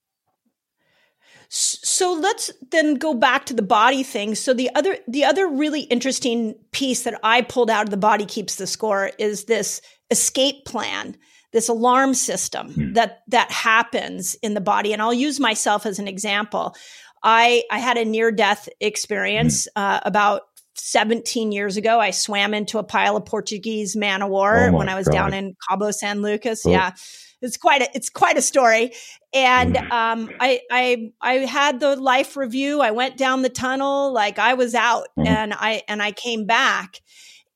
So 1.50 2.12
let's 2.12 2.50
then 2.70 2.96
go 2.96 3.14
back 3.14 3.46
to 3.46 3.54
the 3.54 3.62
body 3.62 4.02
thing. 4.02 4.34
So 4.34 4.52
the 4.52 4.70
other 4.74 4.98
the 5.08 5.24
other 5.24 5.48
really 5.48 5.82
interesting 5.82 6.54
piece 6.72 7.04
that 7.04 7.18
I 7.22 7.42
pulled 7.42 7.70
out 7.70 7.84
of 7.84 7.90
the 7.90 7.96
body 7.96 8.26
keeps 8.26 8.56
the 8.56 8.66
score 8.66 9.10
is 9.18 9.44
this 9.44 9.80
escape 10.10 10.66
plan, 10.66 11.16
this 11.52 11.68
alarm 11.68 12.12
system 12.12 12.74
mm. 12.74 12.94
that 12.94 13.22
that 13.28 13.50
happens 13.50 14.34
in 14.36 14.52
the 14.52 14.60
body. 14.60 14.92
And 14.92 15.00
I'll 15.00 15.14
use 15.14 15.40
myself 15.40 15.86
as 15.86 15.98
an 15.98 16.06
example. 16.06 16.76
I 17.22 17.64
I 17.70 17.78
had 17.78 17.96
a 17.96 18.04
near 18.04 18.30
death 18.30 18.68
experience 18.80 19.66
mm. 19.74 19.82
uh, 19.82 20.00
about 20.04 20.42
17 20.74 21.50
years 21.50 21.78
ago. 21.78 21.98
I 21.98 22.10
swam 22.10 22.52
into 22.52 22.78
a 22.78 22.84
pile 22.84 23.16
of 23.16 23.24
Portuguese 23.24 23.96
man 23.96 24.20
o' 24.20 24.28
war 24.28 24.68
oh 24.68 24.72
when 24.72 24.90
I 24.90 24.96
was 24.96 25.08
God. 25.08 25.14
down 25.14 25.34
in 25.34 25.56
Cabo 25.66 25.92
San 25.92 26.20
Lucas. 26.20 26.66
Oh. 26.66 26.70
Yeah 26.70 26.92
it's 27.40 27.56
quite 27.56 27.82
a 27.82 27.88
it's 27.94 28.10
quite 28.10 28.36
a 28.36 28.42
story. 28.42 28.92
And 29.34 29.74
mm. 29.74 29.90
um, 29.90 30.30
I 30.40 30.60
I 30.70 31.12
I 31.20 31.32
had 31.34 31.80
the 31.80 31.96
life 31.96 32.36
review. 32.36 32.80
I 32.80 32.92
went 32.92 33.16
down 33.16 33.42
the 33.42 33.48
tunnel 33.48 34.12
like 34.12 34.38
I 34.38 34.54
was 34.54 34.74
out, 34.74 35.08
mm. 35.18 35.26
and 35.26 35.52
I 35.54 35.82
and 35.86 36.02
I 36.02 36.12
came 36.12 36.46
back. 36.46 37.00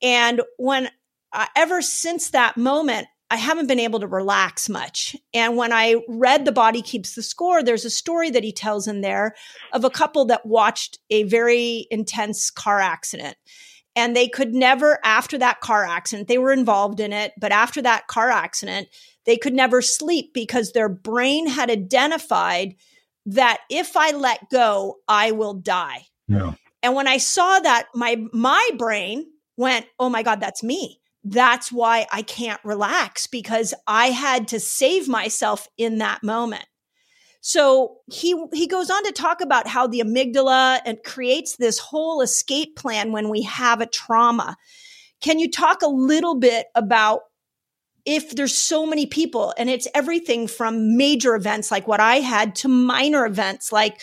And 0.01 0.41
when 0.57 0.89
uh, 1.31 1.47
ever 1.55 1.81
since 1.81 2.29
that 2.29 2.57
moment, 2.57 3.07
I 3.31 3.37
haven't 3.37 3.65
been 3.67 3.79
able 3.79 3.99
to 4.01 4.07
relax 4.07 4.69
much. 4.69 5.15
And 5.33 5.57
when 5.57 5.73
I 5.73 5.95
read 6.07 6.45
The 6.45 6.51
Body 6.51 6.83
Keeps 6.83 7.15
the 7.15 7.23
Score, 7.23 7.63
there's 7.63 7.85
a 7.85 7.89
story 7.89 8.29
that 8.29 8.43
he 8.43 8.51
tells 8.51 8.87
in 8.87 9.01
there 9.01 9.33
of 9.71 9.83
a 9.83 9.89
couple 9.89 10.25
that 10.25 10.45
watched 10.45 10.99
a 11.09 11.23
very 11.23 11.87
intense 11.89 12.51
car 12.51 12.79
accident. 12.79 13.35
And 13.95 14.15
they 14.15 14.27
could 14.27 14.53
never, 14.53 14.99
after 15.03 15.37
that 15.37 15.61
car 15.61 15.85
accident, 15.85 16.27
they 16.27 16.39
were 16.39 16.51
involved 16.51 16.99
in 16.99 17.13
it, 17.13 17.33
but 17.37 17.51
after 17.51 17.81
that 17.83 18.07
car 18.07 18.31
accident, 18.31 18.87
they 19.25 19.37
could 19.37 19.53
never 19.53 19.81
sleep 19.81 20.33
because 20.33 20.71
their 20.71 20.89
brain 20.89 21.47
had 21.47 21.69
identified 21.69 22.75
that 23.25 23.59
if 23.69 23.95
I 23.95 24.11
let 24.11 24.49
go, 24.49 24.97
I 25.07 25.31
will 25.31 25.53
die. 25.53 26.07
Yeah. 26.27 26.53
And 26.81 26.95
when 26.95 27.07
I 27.07 27.17
saw 27.17 27.59
that, 27.59 27.87
my 27.95 28.21
my 28.33 28.69
brain 28.77 29.27
went, 29.55 29.85
"Oh 29.99 30.09
my 30.09 30.23
god, 30.23 30.41
that's 30.41 30.63
me." 30.63 30.99
That's 31.23 31.71
why 31.71 32.05
I 32.11 32.21
can't 32.21 32.59
relax 32.65 33.27
because 33.27 33.73
I 33.87 34.07
had 34.07 34.49
to 34.49 34.59
save 34.59 35.07
myself 35.07 35.69
in 35.77 35.99
that 35.99 36.21
moment. 36.21 36.65
So 37.45 37.97
he 38.09 38.41
he 38.53 38.67
goes 38.67 38.89
on 38.89 39.03
to 39.03 39.11
talk 39.11 39.41
about 39.41 39.67
how 39.67 39.85
the 39.85 39.99
amygdala 39.99 40.79
and 40.85 41.03
creates 41.03 41.57
this 41.57 41.77
whole 41.77 42.21
escape 42.21 42.77
plan 42.77 43.11
when 43.11 43.27
we 43.27 43.41
have 43.41 43.81
a 43.81 43.85
trauma. 43.85 44.55
Can 45.19 45.39
you 45.39 45.51
talk 45.51 45.81
a 45.81 45.87
little 45.87 46.35
bit 46.35 46.67
about 46.73 47.23
if 48.05 48.33
there's 48.33 48.57
so 48.57 48.85
many 48.85 49.05
people 49.05 49.53
and 49.57 49.69
it's 49.69 49.89
everything 49.93 50.47
from 50.47 50.95
major 50.95 51.35
events 51.35 51.69
like 51.69 51.85
what 51.85 51.99
I 51.99 52.17
had 52.17 52.55
to 52.55 52.69
minor 52.69 53.25
events 53.25 53.73
like 53.73 54.01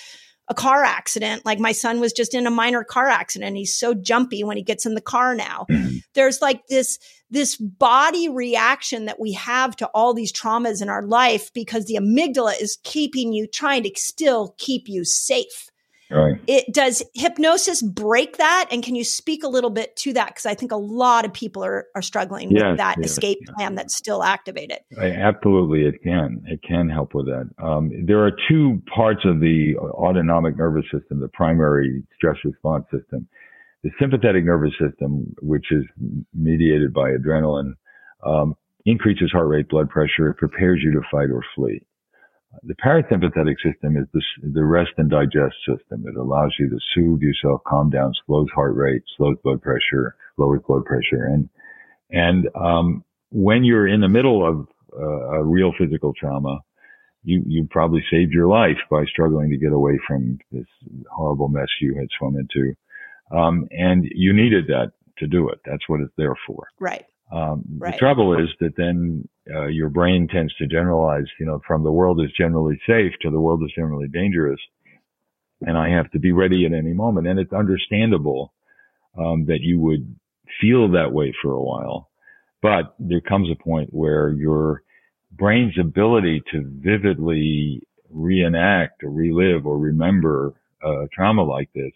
a 0.50 0.54
car 0.54 0.82
accident. 0.84 1.46
Like 1.46 1.60
my 1.60 1.70
son 1.70 2.00
was 2.00 2.12
just 2.12 2.34
in 2.34 2.46
a 2.46 2.50
minor 2.50 2.82
car 2.82 3.06
accident. 3.06 3.56
He's 3.56 3.74
so 3.74 3.94
jumpy 3.94 4.42
when 4.42 4.56
he 4.56 4.64
gets 4.64 4.84
in 4.84 4.94
the 4.94 5.00
car 5.00 5.34
now. 5.34 5.64
Mm-hmm. 5.70 5.98
There's 6.14 6.42
like 6.42 6.66
this, 6.66 6.98
this 7.30 7.56
body 7.56 8.28
reaction 8.28 9.04
that 9.04 9.20
we 9.20 9.32
have 9.34 9.76
to 9.76 9.86
all 9.94 10.12
these 10.12 10.32
traumas 10.32 10.82
in 10.82 10.88
our 10.88 11.02
life 11.02 11.52
because 11.54 11.86
the 11.86 11.94
amygdala 11.94 12.60
is 12.60 12.78
keeping 12.82 13.32
you, 13.32 13.46
trying 13.46 13.84
to 13.84 13.92
still 13.94 14.56
keep 14.58 14.88
you 14.88 15.04
safe. 15.04 15.70
Right. 16.10 16.40
It 16.48 16.72
does 16.72 17.02
hypnosis 17.14 17.82
break 17.82 18.38
that, 18.38 18.68
and 18.72 18.82
can 18.82 18.96
you 18.96 19.04
speak 19.04 19.44
a 19.44 19.48
little 19.48 19.70
bit 19.70 19.94
to 19.96 20.12
that? 20.14 20.28
Because 20.28 20.46
I 20.46 20.54
think 20.54 20.72
a 20.72 20.76
lot 20.76 21.24
of 21.24 21.32
people 21.32 21.64
are 21.64 21.86
are 21.94 22.02
struggling 22.02 22.50
yes, 22.50 22.64
with 22.64 22.76
that 22.78 22.96
yes, 22.98 23.12
escape 23.12 23.38
yes. 23.42 23.54
plan 23.54 23.74
that's 23.76 23.94
still 23.94 24.22
activated. 24.22 24.78
Absolutely, 24.98 25.86
it 25.86 26.02
can. 26.02 26.42
It 26.46 26.60
can 26.66 26.88
help 26.88 27.14
with 27.14 27.26
that. 27.26 27.48
Um, 27.62 27.92
there 28.04 28.24
are 28.24 28.32
two 28.48 28.82
parts 28.92 29.20
of 29.24 29.40
the 29.40 29.76
autonomic 29.78 30.56
nervous 30.56 30.84
system: 30.92 31.20
the 31.20 31.28
primary 31.28 32.02
stress 32.16 32.36
response 32.44 32.86
system, 32.90 33.28
the 33.84 33.90
sympathetic 34.00 34.44
nervous 34.44 34.72
system, 34.80 35.34
which 35.40 35.66
is 35.70 35.84
mediated 36.34 36.92
by 36.92 37.10
adrenaline. 37.10 37.74
Um, 38.26 38.56
increases 38.84 39.30
heart 39.30 39.48
rate, 39.48 39.68
blood 39.68 39.88
pressure. 39.88 40.30
It 40.30 40.38
prepares 40.38 40.80
you 40.82 40.92
to 40.92 41.00
fight 41.10 41.30
or 41.30 41.44
flee. 41.54 41.82
The 42.62 42.74
parasympathetic 42.74 43.56
system 43.62 43.96
is 43.96 44.06
the, 44.12 44.22
the 44.42 44.64
rest 44.64 44.90
and 44.98 45.08
digest 45.08 45.54
system. 45.66 46.04
It 46.06 46.16
allows 46.16 46.54
you 46.58 46.68
to 46.68 46.78
soothe 46.94 47.20
yourself, 47.20 47.62
calm 47.66 47.90
down, 47.90 48.12
slows 48.26 48.48
heart 48.54 48.74
rate, 48.74 49.02
slows 49.16 49.36
blood 49.44 49.62
pressure, 49.62 50.16
lowers 50.36 50.60
blood 50.66 50.84
pressure. 50.84 51.24
And, 51.26 51.48
and, 52.10 52.48
um, 52.54 53.04
when 53.30 53.62
you're 53.62 53.86
in 53.86 54.00
the 54.00 54.08
middle 54.08 54.44
of 54.46 54.66
uh, 54.92 55.38
a 55.38 55.44
real 55.44 55.72
physical 55.78 56.12
trauma, 56.18 56.58
you, 57.22 57.42
you 57.46 57.68
probably 57.70 58.02
saved 58.10 58.32
your 58.32 58.48
life 58.48 58.78
by 58.90 59.04
struggling 59.04 59.50
to 59.50 59.56
get 59.56 59.72
away 59.72 59.98
from 60.06 60.38
this 60.50 60.66
horrible 61.10 61.48
mess 61.48 61.68
you 61.80 61.94
had 61.94 62.08
swum 62.18 62.36
into. 62.36 62.74
Um, 63.30 63.68
and 63.70 64.04
you 64.12 64.32
needed 64.32 64.66
that 64.68 64.92
to 65.18 65.26
do 65.26 65.48
it. 65.50 65.60
That's 65.64 65.88
what 65.88 66.00
it's 66.00 66.12
there 66.16 66.34
for. 66.46 66.66
Right. 66.80 67.04
Um, 67.30 67.62
right. 67.78 67.92
The 67.92 67.98
trouble 67.98 68.38
is 68.38 68.48
that 68.58 68.74
then 68.76 69.28
uh, 69.54 69.66
your 69.66 69.88
brain 69.88 70.28
tends 70.28 70.54
to 70.56 70.66
generalize, 70.66 71.26
you 71.38 71.46
know, 71.46 71.60
from 71.66 71.82
the 71.82 71.92
world 71.92 72.20
is 72.20 72.30
generally 72.36 72.80
safe 72.86 73.12
to 73.22 73.30
the 73.30 73.40
world 73.40 73.62
is 73.64 73.72
generally 73.74 74.08
dangerous. 74.08 74.60
And 75.62 75.76
I 75.76 75.90
have 75.90 76.10
to 76.12 76.18
be 76.18 76.32
ready 76.32 76.64
at 76.66 76.72
any 76.72 76.92
moment. 76.92 77.26
And 77.26 77.38
it's 77.38 77.52
understandable 77.52 78.52
um, 79.18 79.46
that 79.46 79.60
you 79.60 79.78
would 79.80 80.14
feel 80.60 80.90
that 80.92 81.12
way 81.12 81.34
for 81.42 81.52
a 81.52 81.62
while. 81.62 82.08
But 82.62 82.94
there 82.98 83.20
comes 83.20 83.48
a 83.50 83.62
point 83.62 83.92
where 83.92 84.30
your 84.30 84.82
brain's 85.32 85.78
ability 85.78 86.42
to 86.52 86.64
vividly 86.82 87.82
reenact 88.10 89.02
or 89.02 89.10
relive 89.10 89.66
or 89.66 89.78
remember 89.78 90.54
a 90.82 91.06
trauma 91.12 91.42
like 91.42 91.70
this 91.74 91.92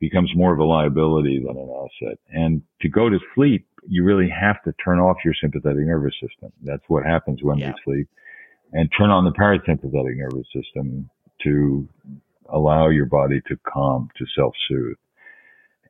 becomes 0.00 0.30
more 0.34 0.52
of 0.52 0.58
a 0.58 0.64
liability 0.64 1.38
than 1.44 1.56
an 1.56 1.70
asset. 1.70 2.18
And 2.32 2.62
to 2.80 2.88
go 2.88 3.08
to 3.08 3.18
sleep 3.34 3.66
you 3.88 4.04
really 4.04 4.28
have 4.28 4.62
to 4.64 4.72
turn 4.84 4.98
off 4.98 5.16
your 5.24 5.34
sympathetic 5.40 5.86
nervous 5.86 6.14
system. 6.20 6.52
That's 6.62 6.84
what 6.88 7.04
happens 7.04 7.40
when 7.42 7.58
yeah. 7.58 7.72
we 7.72 7.74
sleep 7.84 8.08
and 8.72 8.90
turn 8.96 9.10
on 9.10 9.24
the 9.24 9.32
parasympathetic 9.32 10.16
nervous 10.16 10.46
system 10.54 11.10
to 11.42 11.88
allow 12.48 12.88
your 12.88 13.06
body 13.06 13.40
to 13.48 13.56
calm, 13.66 14.08
to 14.16 14.24
self-soothe. 14.36 14.96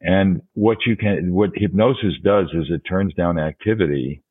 And 0.01 0.43
what 0.55 0.79
you 0.87 0.97
can, 0.97 1.33
what 1.33 1.51
hypnosis 1.55 2.15
does 2.25 2.47
is 2.55 2.67
it 2.71 2.83
turns 2.89 3.15
down 3.15 3.39
activity 3.39 4.23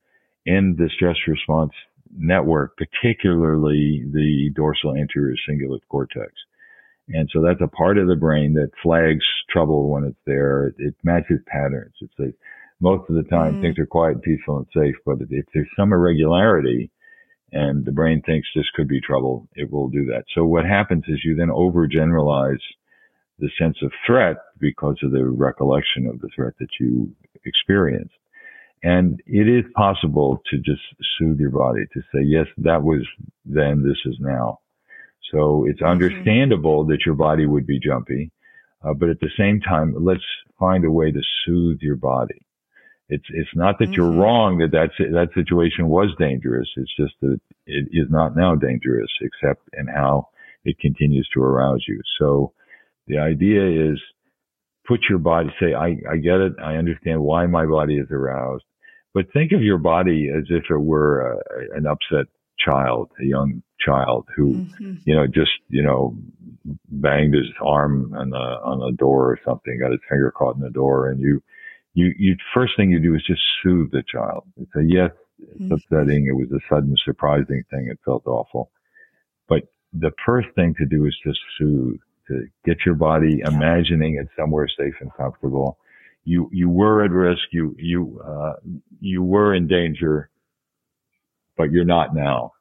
in 0.45 0.76
the 0.78 0.89
stress 0.95 1.16
response 1.28 1.72
network, 2.14 2.78
particularly 2.78 4.03
the 4.12 4.51
dorsal 4.55 4.95
anterior 4.95 5.36
cingulate 5.49 5.82
cortex. 5.88 6.34
And 7.09 7.30
so 7.34 7.41
that's 7.41 7.62
a 7.62 7.68
part 7.68 7.97
of 7.97 8.07
the 8.07 8.16
brain 8.16 8.53
that 8.55 8.72
flags 8.84 9.24
trouble 9.49 9.89
when 9.89 10.03
it's 10.03 10.20
there. 10.26 10.68
It, 10.68 10.76
it 10.78 10.95
matches 11.03 11.39
patterns. 11.47 11.93
It's 12.01 12.20
a, 12.20 12.34
most 12.82 13.09
of 13.09 13.15
the 13.15 13.29
time 13.29 13.55
mm. 13.55 13.61
things 13.61 13.79
are 13.79 13.86
quiet, 13.86 14.21
peaceful, 14.21 14.57
and 14.57 14.67
safe. 14.75 14.95
But 15.05 15.17
if 15.29 15.45
there's 15.53 15.69
some 15.77 15.93
irregularity 15.93 16.91
and 17.51 17.86
the 17.86 17.91
brain 17.91 18.21
thinks 18.25 18.47
this 18.55 18.69
could 18.75 18.88
be 18.88 18.99
trouble, 19.01 19.47
it 19.55 19.71
will 19.71 19.89
do 19.89 20.05
that. 20.05 20.23
So 20.36 20.45
what 20.45 20.65
happens 20.65 21.03
is 21.07 21.23
you 21.23 21.36
then 21.36 21.49
overgeneralize 21.49 22.61
the 23.39 23.49
sense 23.59 23.77
of 23.82 23.91
threat 24.05 24.38
because 24.59 24.97
of 25.03 25.11
the 25.11 25.25
recollection 25.25 26.07
of 26.07 26.19
the 26.21 26.29
threat 26.36 26.53
that 26.59 26.69
you 26.79 27.13
experienced. 27.45 28.13
And 28.84 29.21
it 29.27 29.47
is 29.47 29.71
possible 29.75 30.41
to 30.49 30.57
just 30.57 30.82
soothe 31.17 31.39
your 31.39 31.51
body 31.51 31.86
to 31.93 32.01
say, 32.13 32.23
yes, 32.23 32.47
that 32.57 32.82
was 32.82 33.05
then, 33.45 33.84
this 33.84 33.97
is 34.05 34.17
now. 34.19 34.59
So 35.32 35.65
it's 35.67 35.82
mm-hmm. 35.82 35.91
understandable 35.91 36.86
that 36.88 37.05
your 37.05 37.15
body 37.15 37.45
would 37.45 37.67
be 37.67 37.79
jumpy. 37.79 38.32
Uh, 38.84 38.93
but 38.93 39.09
at 39.09 39.19
the 39.19 39.29
same 39.38 39.61
time, 39.61 39.93
let's 39.99 40.23
find 40.59 40.84
a 40.86 40.91
way 40.91 41.11
to 41.11 41.21
soothe 41.45 41.79
your 41.82 41.95
body. 41.95 42.41
It's 43.12 43.26
it's 43.30 43.49
not 43.55 43.78
that 43.80 43.86
mm-hmm. 43.86 43.93
you're 43.93 44.12
wrong 44.12 44.59
that 44.59 44.72
that 44.72 44.91
that 45.12 45.34
situation 45.36 45.88
was 45.88 46.16
dangerous. 46.18 46.70
It's 46.78 46.95
just 46.97 47.14
that 47.20 47.41
it 47.66 47.89
is 47.91 48.07
not 48.09 48.38
now 48.38 48.55
dangerous, 48.55 49.12
except 49.20 49.68
in 49.78 49.88
how 49.88 50.30
it 50.64 50.80
continues 50.80 51.28
to 51.34 51.41
arouse 51.43 51.84
you. 51.89 51.99
So 52.18 52.53
the 53.07 53.18
idea 53.18 53.91
is 53.91 53.99
put 54.88 55.01
your 55.09 55.20
body. 55.20 55.49
Say, 55.59 55.74
I 55.74 55.97
I 56.09 56.18
get 56.24 56.39
it. 56.39 56.53
I 56.64 56.76
understand 56.76 57.22
why 57.22 57.47
my 57.47 57.66
body 57.66 57.97
is 57.97 58.07
aroused, 58.12 58.64
but 59.14 59.26
think 59.34 59.51
of 59.51 59.62
your 59.62 59.78
body 59.78 60.30
as 60.34 60.45
if 60.49 60.64
it 60.70 60.82
were 60.82 61.34
a, 61.34 61.78
an 61.78 61.86
upset 61.88 62.28
child, 62.66 63.12
a 63.20 63.26
young 63.26 63.62
child 63.86 64.26
who, 64.38 64.53
mm-hmm. 64.53 64.93
you 65.03 65.16
know, 65.16 65.28
just 65.28 65.51
you 65.68 65.84
know 65.84 66.16
banged 66.88 67.34
his 67.34 67.51
arm 67.62 68.14
on 68.16 68.30
the 68.30 68.38
on 68.38 68.80
the 68.80 68.95
door 68.95 69.32
or 69.32 69.39
something, 69.45 69.80
got 69.82 69.91
his 69.91 69.99
finger 70.09 70.32
caught 70.32 70.55
in 70.55 70.62
the 70.62 70.70
door, 70.70 71.09
and 71.09 71.20
you 71.20 71.43
you, 71.93 72.13
you 72.17 72.35
first 72.53 72.73
thing 72.77 72.91
you 72.91 72.99
do 72.99 73.15
is 73.15 73.23
just 73.25 73.41
soothe 73.61 73.91
the 73.91 74.03
child. 74.07 74.43
Say, 74.73 74.83
yes, 74.87 75.11
it's 75.39 75.61
mm-hmm. 75.61 75.73
upsetting. 75.73 76.27
It 76.27 76.35
was 76.35 76.51
a 76.51 76.59
sudden, 76.73 76.95
surprising 77.03 77.63
thing. 77.69 77.87
It 77.91 77.99
felt 78.05 78.25
awful. 78.25 78.71
But 79.47 79.63
the 79.93 80.11
first 80.25 80.47
thing 80.55 80.73
to 80.77 80.85
do 80.85 81.05
is 81.05 81.15
just 81.25 81.39
soothe, 81.57 81.99
to 82.27 82.45
get 82.63 82.77
your 82.85 82.95
body 82.95 83.41
imagining 83.45 84.15
it 84.15 84.27
somewhere 84.37 84.67
safe 84.77 84.93
and 85.01 85.11
comfortable. 85.15 85.77
You, 86.23 86.49
you 86.53 86.69
were 86.69 87.03
at 87.03 87.11
risk. 87.11 87.41
You, 87.51 87.75
you, 87.77 88.21
uh, 88.25 88.53
you 88.99 89.23
were 89.23 89.53
in 89.53 89.67
danger, 89.67 90.29
but 91.57 91.71
you're 91.71 91.83
not 91.83 92.15
now. 92.15 92.53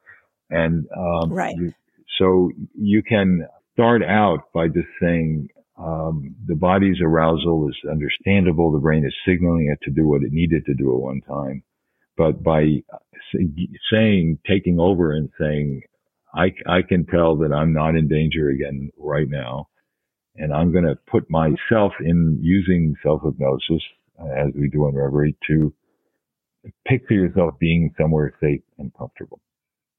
And, 0.48 0.86
um, 0.96 1.32
right. 1.32 1.54
You, 1.56 1.72
so 2.18 2.50
you 2.74 3.02
can 3.02 3.46
start 3.74 4.02
out 4.02 4.52
by 4.52 4.66
just 4.68 4.88
saying, 5.00 5.48
um, 5.80 6.34
the 6.46 6.54
body's 6.54 7.00
arousal 7.02 7.68
is 7.68 7.90
understandable. 7.90 8.70
The 8.70 8.78
brain 8.78 9.04
is 9.06 9.14
signaling 9.26 9.70
it 9.72 9.82
to 9.84 9.90
do 9.90 10.06
what 10.06 10.22
it 10.22 10.32
needed 10.32 10.64
to 10.66 10.74
do 10.74 10.94
at 10.94 11.00
one 11.00 11.20
time. 11.22 11.62
But 12.16 12.42
by 12.42 12.82
saying, 13.90 14.38
taking 14.46 14.78
over 14.78 15.12
and 15.12 15.30
saying, 15.40 15.82
I, 16.34 16.52
I 16.66 16.82
can 16.86 17.06
tell 17.06 17.36
that 17.38 17.52
I'm 17.52 17.72
not 17.72 17.96
in 17.96 18.08
danger 18.08 18.50
again 18.50 18.90
right 18.98 19.28
now. 19.28 19.68
And 20.36 20.52
I'm 20.52 20.70
going 20.70 20.84
to 20.84 20.98
put 21.10 21.30
myself 21.30 21.92
in 22.00 22.38
using 22.42 22.94
self 23.02 23.22
hypnosis 23.24 23.82
as 24.20 24.52
we 24.54 24.68
do 24.68 24.86
in 24.86 24.94
Reveri 24.94 25.34
to 25.48 25.72
picture 26.86 27.14
yourself 27.14 27.54
being 27.58 27.92
somewhere 27.98 28.34
safe 28.40 28.62
and 28.78 28.92
comfortable. 28.96 29.40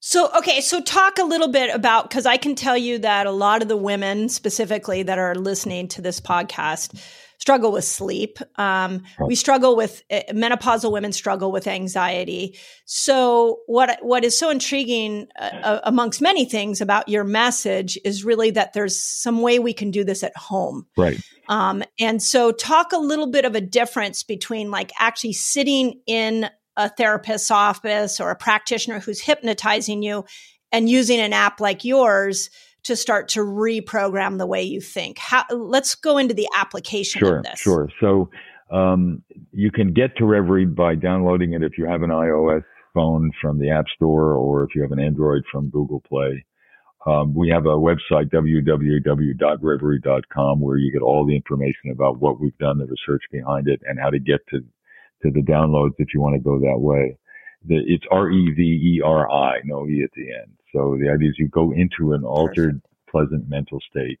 So, 0.04 0.28
okay, 0.36 0.60
so 0.60 0.80
talk 0.80 1.18
a 1.18 1.22
little 1.22 1.46
bit 1.46 1.72
about 1.72 2.10
because 2.10 2.26
I 2.26 2.36
can 2.36 2.56
tell 2.56 2.76
you 2.76 2.98
that 2.98 3.28
a 3.28 3.30
lot 3.30 3.62
of 3.62 3.68
the 3.68 3.76
women 3.76 4.28
specifically 4.28 5.04
that 5.04 5.16
are 5.16 5.36
listening 5.36 5.86
to 5.88 6.02
this 6.02 6.20
podcast 6.20 7.00
struggle 7.38 7.70
with 7.70 7.84
sleep. 7.84 8.38
Um, 8.56 9.04
we 9.24 9.36
struggle 9.36 9.76
with 9.76 10.02
uh, 10.10 10.22
menopausal 10.32 10.90
women 10.90 11.12
struggle 11.12 11.52
with 11.52 11.68
anxiety. 11.68 12.58
So, 12.84 13.60
what 13.66 13.96
what 14.02 14.24
is 14.24 14.36
so 14.36 14.50
intriguing 14.50 15.28
uh, 15.38 15.50
uh, 15.62 15.80
amongst 15.84 16.20
many 16.20 16.46
things 16.46 16.80
about 16.80 17.08
your 17.08 17.22
message 17.22 17.96
is 18.04 18.24
really 18.24 18.50
that 18.50 18.72
there's 18.72 18.98
some 18.98 19.40
way 19.40 19.60
we 19.60 19.72
can 19.72 19.92
do 19.92 20.02
this 20.02 20.24
at 20.24 20.36
home, 20.36 20.84
right? 20.96 21.20
Um, 21.48 21.84
and 22.00 22.20
so, 22.20 22.50
talk 22.50 22.92
a 22.92 22.98
little 22.98 23.30
bit 23.30 23.44
of 23.44 23.54
a 23.54 23.60
difference 23.60 24.24
between 24.24 24.72
like 24.72 24.90
actually 24.98 25.34
sitting 25.34 26.00
in 26.08 26.50
a 26.76 26.88
therapist's 26.88 27.50
office 27.50 28.20
or 28.20 28.30
a 28.30 28.36
practitioner 28.36 29.00
who's 29.00 29.20
hypnotizing 29.20 30.02
you 30.02 30.24
and 30.70 30.88
using 30.88 31.20
an 31.20 31.32
app 31.32 31.60
like 31.60 31.84
yours 31.84 32.48
to 32.84 32.96
start 32.96 33.28
to 33.28 33.40
reprogram 33.40 34.38
the 34.38 34.46
way 34.46 34.62
you 34.62 34.80
think. 34.80 35.18
How, 35.18 35.44
let's 35.50 35.94
go 35.94 36.18
into 36.18 36.34
the 36.34 36.48
application 36.56 37.20
sure, 37.20 37.38
of 37.38 37.44
this. 37.44 37.60
Sure. 37.60 37.88
So 38.00 38.28
um, 38.70 39.22
you 39.52 39.70
can 39.70 39.92
get 39.92 40.16
to 40.16 40.24
Reveri 40.24 40.74
by 40.74 40.96
downloading 40.96 41.52
it 41.52 41.62
if 41.62 41.78
you 41.78 41.86
have 41.86 42.02
an 42.02 42.10
iOS 42.10 42.64
phone 42.94 43.30
from 43.40 43.58
the 43.58 43.70
App 43.70 43.86
Store 43.94 44.34
or 44.34 44.64
if 44.64 44.74
you 44.74 44.82
have 44.82 44.92
an 44.92 45.00
Android 45.00 45.44
from 45.50 45.70
Google 45.70 46.00
Play. 46.00 46.44
Um, 47.04 47.34
we 47.34 47.48
have 47.48 47.66
a 47.66 47.76
website, 47.76 48.30
www.reveri.com, 48.30 50.60
where 50.60 50.76
you 50.76 50.92
get 50.92 51.02
all 51.02 51.26
the 51.26 51.34
information 51.34 51.90
about 51.90 52.20
what 52.20 52.38
we've 52.40 52.56
done, 52.58 52.78
the 52.78 52.86
research 52.86 53.24
behind 53.32 53.66
it, 53.66 53.80
and 53.84 53.98
how 53.98 54.10
to 54.10 54.20
get 54.20 54.38
to 54.50 54.64
to 55.22 55.30
the 55.30 55.40
downloads 55.40 55.94
if 55.98 56.08
you 56.14 56.20
want 56.20 56.34
to 56.34 56.40
go 56.40 56.58
that 56.58 56.78
way. 56.78 57.16
The, 57.66 57.80
it's 57.86 58.04
R-E-V-E-R-I, 58.10 59.60
no 59.64 59.86
E 59.86 60.02
at 60.02 60.10
the 60.16 60.32
end. 60.32 60.52
So 60.74 60.96
the 61.00 61.10
idea 61.10 61.30
is 61.30 61.38
you 61.38 61.48
go 61.48 61.72
into 61.72 62.12
an 62.12 62.24
altered, 62.24 62.80
pleasant 63.08 63.48
mental 63.48 63.80
state. 63.88 64.18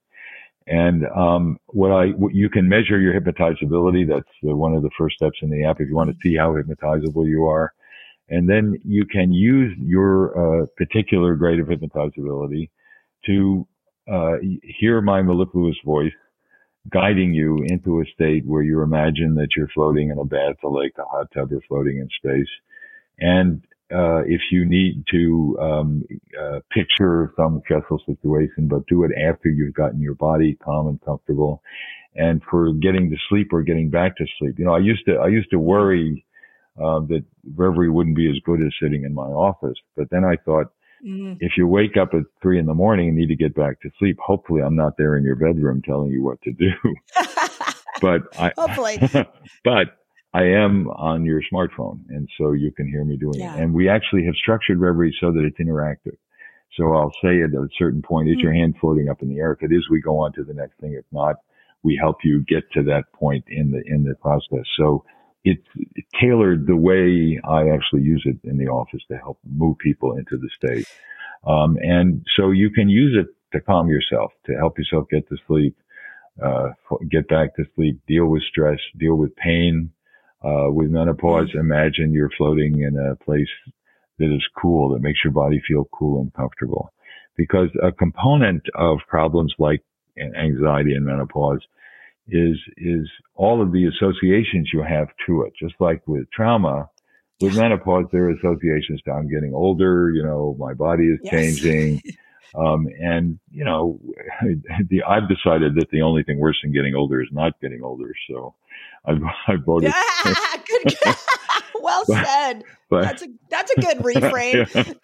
And 0.66 1.06
um, 1.08 1.58
what 1.66 1.90
I 1.90 2.08
what 2.10 2.34
you 2.34 2.48
can 2.48 2.68
measure 2.68 3.00
your 3.00 3.20
hypnotizability. 3.20 4.06
That's 4.06 4.28
uh, 4.48 4.54
one 4.54 4.74
of 4.74 4.82
the 4.82 4.90
first 4.96 5.16
steps 5.16 5.38
in 5.42 5.50
the 5.50 5.64
app 5.64 5.80
if 5.80 5.88
you 5.88 5.96
want 5.96 6.10
to 6.10 6.16
see 6.22 6.36
how 6.36 6.54
hypnotizable 6.54 7.26
you 7.26 7.46
are. 7.46 7.72
And 8.28 8.48
then 8.48 8.80
you 8.84 9.04
can 9.04 9.32
use 9.32 9.76
your 9.78 10.62
uh, 10.62 10.66
particular 10.76 11.34
grade 11.34 11.58
of 11.58 11.66
hypnotizability 11.66 12.70
to 13.26 13.66
uh, 14.10 14.36
hear 14.62 15.00
my 15.00 15.20
mellifluous 15.20 15.76
voice 15.84 16.12
guiding 16.90 17.32
you 17.32 17.58
into 17.68 18.00
a 18.00 18.04
state 18.14 18.44
where 18.46 18.62
you 18.62 18.82
imagine 18.82 19.34
that 19.36 19.48
you're 19.56 19.68
floating 19.74 20.10
in 20.10 20.18
a 20.18 20.24
bath, 20.24 20.56
a 20.64 20.68
lake, 20.68 20.92
a 20.98 21.04
hot 21.04 21.28
tub, 21.34 21.52
or 21.52 21.60
floating 21.68 21.98
in 21.98 22.08
space. 22.16 22.50
And 23.18 23.62
uh, 23.94 24.22
if 24.26 24.40
you 24.50 24.64
need 24.64 25.04
to 25.10 25.58
um, 25.60 26.04
uh, 26.40 26.60
picture 26.72 27.32
some 27.36 27.60
stressful 27.64 28.00
situation, 28.06 28.68
but 28.68 28.86
do 28.86 29.04
it 29.04 29.12
after 29.16 29.48
you've 29.48 29.74
gotten 29.74 30.00
your 30.00 30.14
body 30.14 30.58
calm 30.64 30.88
and 30.88 31.00
comfortable. 31.02 31.62
And 32.14 32.42
for 32.50 32.72
getting 32.74 33.10
to 33.10 33.16
sleep 33.28 33.48
or 33.52 33.62
getting 33.62 33.90
back 33.90 34.16
to 34.16 34.26
sleep, 34.38 34.58
you 34.58 34.64
know, 34.64 34.74
I 34.74 34.78
used 34.78 35.04
to 35.06 35.16
I 35.16 35.28
used 35.28 35.50
to 35.50 35.58
worry 35.58 36.24
uh, 36.78 37.00
that 37.00 37.24
Reveri 37.54 37.92
wouldn't 37.92 38.16
be 38.16 38.28
as 38.28 38.36
good 38.44 38.60
as 38.60 38.72
sitting 38.82 39.04
in 39.04 39.14
my 39.14 39.28
office, 39.28 39.76
but 39.96 40.10
then 40.10 40.24
I 40.24 40.36
thought 40.44 40.72
Mm-hmm. 41.04 41.34
If 41.40 41.52
you 41.56 41.66
wake 41.66 41.96
up 41.96 42.10
at 42.14 42.22
three 42.40 42.58
in 42.58 42.66
the 42.66 42.74
morning 42.74 43.08
and 43.08 43.16
need 43.16 43.28
to 43.28 43.36
get 43.36 43.54
back 43.54 43.80
to 43.82 43.90
sleep, 43.98 44.18
hopefully 44.24 44.62
I'm 44.62 44.76
not 44.76 44.96
there 44.96 45.16
in 45.16 45.24
your 45.24 45.34
bedroom 45.34 45.82
telling 45.82 46.10
you 46.10 46.22
what 46.22 46.40
to 46.42 46.52
do. 46.52 46.72
but 48.00 48.22
I, 48.38 48.52
hopefully, 48.56 48.98
but 49.64 49.98
I 50.32 50.44
am 50.44 50.88
on 50.88 51.24
your 51.24 51.42
smartphone, 51.52 52.00
and 52.08 52.28
so 52.38 52.52
you 52.52 52.70
can 52.70 52.88
hear 52.88 53.04
me 53.04 53.16
doing 53.16 53.40
yeah. 53.40 53.54
it. 53.54 53.60
And 53.60 53.74
we 53.74 53.88
actually 53.88 54.24
have 54.26 54.34
structured 54.36 54.78
Reveri 54.78 55.10
so 55.20 55.32
that 55.32 55.44
it's 55.44 55.58
interactive. 55.58 56.16
So 56.76 56.94
I'll 56.94 57.12
say 57.22 57.42
at 57.42 57.50
a 57.50 57.68
certain 57.78 58.00
point, 58.00 58.28
is 58.28 58.36
mm-hmm. 58.36 58.42
your 58.42 58.54
hand 58.54 58.76
floating 58.80 59.08
up 59.08 59.22
in 59.22 59.28
the 59.28 59.38
air? 59.38 59.52
If 59.52 59.62
it 59.62 59.74
is, 59.74 59.88
we 59.90 60.00
go 60.00 60.20
on 60.20 60.32
to 60.34 60.44
the 60.44 60.54
next 60.54 60.78
thing. 60.80 60.94
If 60.94 61.04
not, 61.12 61.36
we 61.82 61.98
help 62.00 62.18
you 62.24 62.44
get 62.46 62.70
to 62.72 62.82
that 62.84 63.12
point 63.12 63.44
in 63.48 63.72
the 63.72 63.82
in 63.86 64.04
the 64.04 64.14
process. 64.14 64.64
So 64.78 65.04
it's 65.44 65.66
tailored 66.20 66.66
the 66.66 66.76
way 66.76 67.40
I 67.44 67.68
actually 67.70 68.02
use 68.02 68.22
it 68.26 68.38
in 68.48 68.58
the 68.58 68.68
office 68.68 69.02
to 69.08 69.16
help 69.16 69.38
move 69.44 69.78
people 69.78 70.16
into 70.16 70.36
the 70.36 70.50
state. 70.56 70.86
Um, 71.44 71.76
and 71.80 72.24
so 72.36 72.50
you 72.50 72.70
can 72.70 72.88
use 72.88 73.16
it 73.18 73.34
to 73.56 73.60
calm 73.60 73.88
yourself, 73.88 74.32
to 74.46 74.54
help 74.54 74.78
yourself 74.78 75.08
get 75.10 75.28
to 75.28 75.36
sleep, 75.46 75.76
uh, 76.42 76.70
get 77.10 77.28
back 77.28 77.56
to 77.56 77.64
sleep, 77.74 78.00
deal 78.06 78.26
with 78.26 78.42
stress, 78.44 78.78
deal 78.98 79.16
with 79.16 79.34
pain. 79.36 79.90
Uh, 80.44 80.66
with 80.70 80.90
menopause, 80.90 81.48
mm-hmm. 81.50 81.60
imagine 81.60 82.12
you're 82.12 82.28
floating 82.36 82.82
in 82.82 82.98
a 82.98 83.14
place 83.24 83.46
that 84.18 84.34
is 84.34 84.44
cool, 84.60 84.92
that 84.92 85.00
makes 85.00 85.20
your 85.22 85.32
body 85.32 85.62
feel 85.68 85.88
cool 85.92 86.20
and 86.20 86.34
comfortable. 86.34 86.92
Because 87.36 87.68
a 87.80 87.92
component 87.92 88.62
of 88.74 88.98
problems 89.08 89.54
like 89.58 89.82
anxiety 90.18 90.94
and 90.94 91.04
menopause 91.04 91.60
is 92.28 92.56
is 92.76 93.08
all 93.34 93.60
of 93.60 93.72
the 93.72 93.86
associations 93.86 94.70
you 94.72 94.82
have 94.82 95.08
to 95.26 95.42
it. 95.42 95.52
Just 95.58 95.74
like 95.80 96.06
with 96.06 96.30
trauma, 96.32 96.88
with 97.40 97.56
menopause, 97.56 98.06
there 98.12 98.24
are 98.24 98.30
associations 98.30 99.02
to 99.02 99.12
I'm 99.12 99.28
getting 99.28 99.54
older. 99.54 100.10
You 100.14 100.22
know, 100.22 100.56
my 100.58 100.74
body 100.74 101.04
is 101.04 101.18
yes. 101.22 101.32
changing. 101.32 102.02
Um, 102.54 102.86
and 103.00 103.38
you 103.50 103.64
know, 103.64 103.98
the, 104.90 105.02
I've 105.04 105.28
decided 105.28 105.74
that 105.76 105.88
the 105.90 106.02
only 106.02 106.22
thing 106.22 106.38
worse 106.38 106.58
than 106.62 106.72
getting 106.72 106.94
older 106.94 107.22
is 107.22 107.28
not 107.32 107.58
getting 107.60 107.82
older. 107.82 108.12
So 108.28 108.54
I've, 109.06 109.22
I've 109.48 109.64
voted. 109.64 109.92
good. 110.66 110.94
well 111.80 112.04
but, 112.06 112.26
said. 112.26 112.64
But, 112.90 113.02
that's 113.02 113.22
a 113.22 113.28
that's 113.48 113.72
a 113.72 113.80
good 113.80 113.98
reframe. 113.98 114.96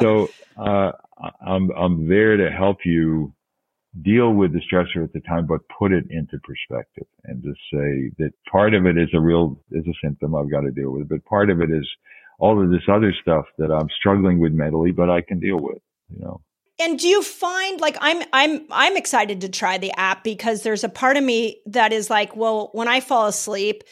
so 0.00 0.28
uh, 0.56 0.92
I'm 1.40 1.70
I'm 1.70 2.08
there 2.08 2.36
to 2.36 2.50
help 2.50 2.78
you 2.84 3.32
deal 4.02 4.32
with 4.32 4.52
the 4.52 4.60
stressor 4.60 5.04
at 5.04 5.12
the 5.12 5.20
time, 5.20 5.46
but 5.46 5.60
put 5.78 5.92
it 5.92 6.04
into 6.10 6.38
perspective 6.40 7.06
and 7.24 7.42
just 7.42 7.60
say 7.72 8.10
that 8.18 8.30
part 8.50 8.74
of 8.74 8.86
it 8.86 8.98
is 8.98 9.08
a 9.14 9.20
real, 9.20 9.60
is 9.70 9.86
a 9.86 9.94
symptom 10.02 10.34
I've 10.34 10.50
got 10.50 10.62
to 10.62 10.70
deal 10.70 10.90
with, 10.90 11.08
but 11.08 11.24
part 11.24 11.50
of 11.50 11.60
it 11.60 11.70
is 11.70 11.88
all 12.38 12.62
of 12.62 12.70
this 12.70 12.82
other 12.88 13.14
stuff 13.22 13.44
that 13.58 13.70
I'm 13.70 13.88
struggling 13.98 14.40
with 14.40 14.52
mentally, 14.52 14.90
but 14.90 15.10
I 15.10 15.20
can 15.20 15.38
deal 15.38 15.60
with, 15.60 15.78
you 16.08 16.20
know. 16.20 16.40
And 16.80 16.98
do 16.98 17.06
you 17.06 17.22
find 17.22 17.80
like 17.80 17.96
I'm 18.00 18.24
I'm 18.32 18.66
I'm 18.70 18.96
excited 18.96 19.42
to 19.42 19.48
try 19.48 19.78
the 19.78 19.92
app 19.92 20.24
because 20.24 20.62
there's 20.62 20.82
a 20.82 20.88
part 20.88 21.16
of 21.16 21.22
me 21.22 21.60
that 21.66 21.92
is 21.92 22.10
like, 22.10 22.34
well, 22.34 22.70
when 22.72 22.88
I 22.88 22.98
fall 22.98 23.28
asleep, 23.28 23.84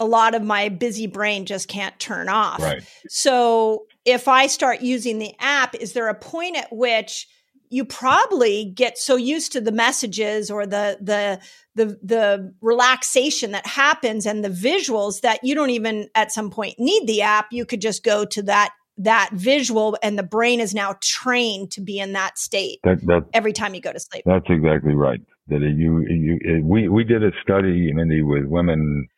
a 0.00 0.04
lot 0.04 0.34
of 0.34 0.42
my 0.42 0.68
busy 0.68 1.06
brain 1.06 1.46
just 1.46 1.68
can't 1.68 1.96
turn 2.00 2.28
off. 2.28 2.60
Right. 2.60 2.82
So 3.08 3.86
if 4.04 4.26
I 4.26 4.48
start 4.48 4.80
using 4.80 5.20
the 5.20 5.32
app, 5.38 5.76
is 5.76 5.92
there 5.92 6.08
a 6.08 6.14
point 6.14 6.56
at 6.56 6.72
which 6.72 7.28
you 7.74 7.84
probably 7.84 8.66
get 8.66 8.96
so 8.96 9.16
used 9.16 9.50
to 9.52 9.60
the 9.60 9.72
messages 9.72 10.48
or 10.48 10.64
the 10.64 10.96
the 11.00 11.40
the 11.74 11.98
the 12.02 12.54
relaxation 12.60 13.50
that 13.50 13.66
happens 13.66 14.26
and 14.26 14.44
the 14.44 14.48
visuals 14.48 15.22
that 15.22 15.40
you 15.42 15.56
don't 15.56 15.70
even 15.70 16.08
at 16.14 16.30
some 16.30 16.50
point 16.50 16.76
need 16.78 17.08
the 17.08 17.20
app. 17.20 17.46
You 17.50 17.66
could 17.66 17.80
just 17.80 18.04
go 18.04 18.24
to 18.26 18.42
that 18.44 18.70
that 18.98 19.30
visual 19.32 19.98
and 20.04 20.16
the 20.16 20.22
brain 20.22 20.60
is 20.60 20.72
now 20.72 20.94
trained 21.00 21.72
to 21.72 21.80
be 21.80 21.98
in 21.98 22.12
that 22.12 22.38
state 22.38 22.78
that, 22.84 23.04
that, 23.06 23.24
every 23.32 23.52
time 23.52 23.74
you 23.74 23.80
go 23.80 23.92
to 23.92 23.98
sleep. 23.98 24.22
That's 24.24 24.46
exactly 24.48 24.94
right. 24.94 25.20
That 25.48 25.60
you 25.60 26.06
you 26.08 26.62
we 26.64 26.88
we 26.88 27.02
did 27.02 27.24
a 27.24 27.32
study 27.42 27.92
Mindy 27.92 28.22
with 28.22 28.44
women 28.44 29.08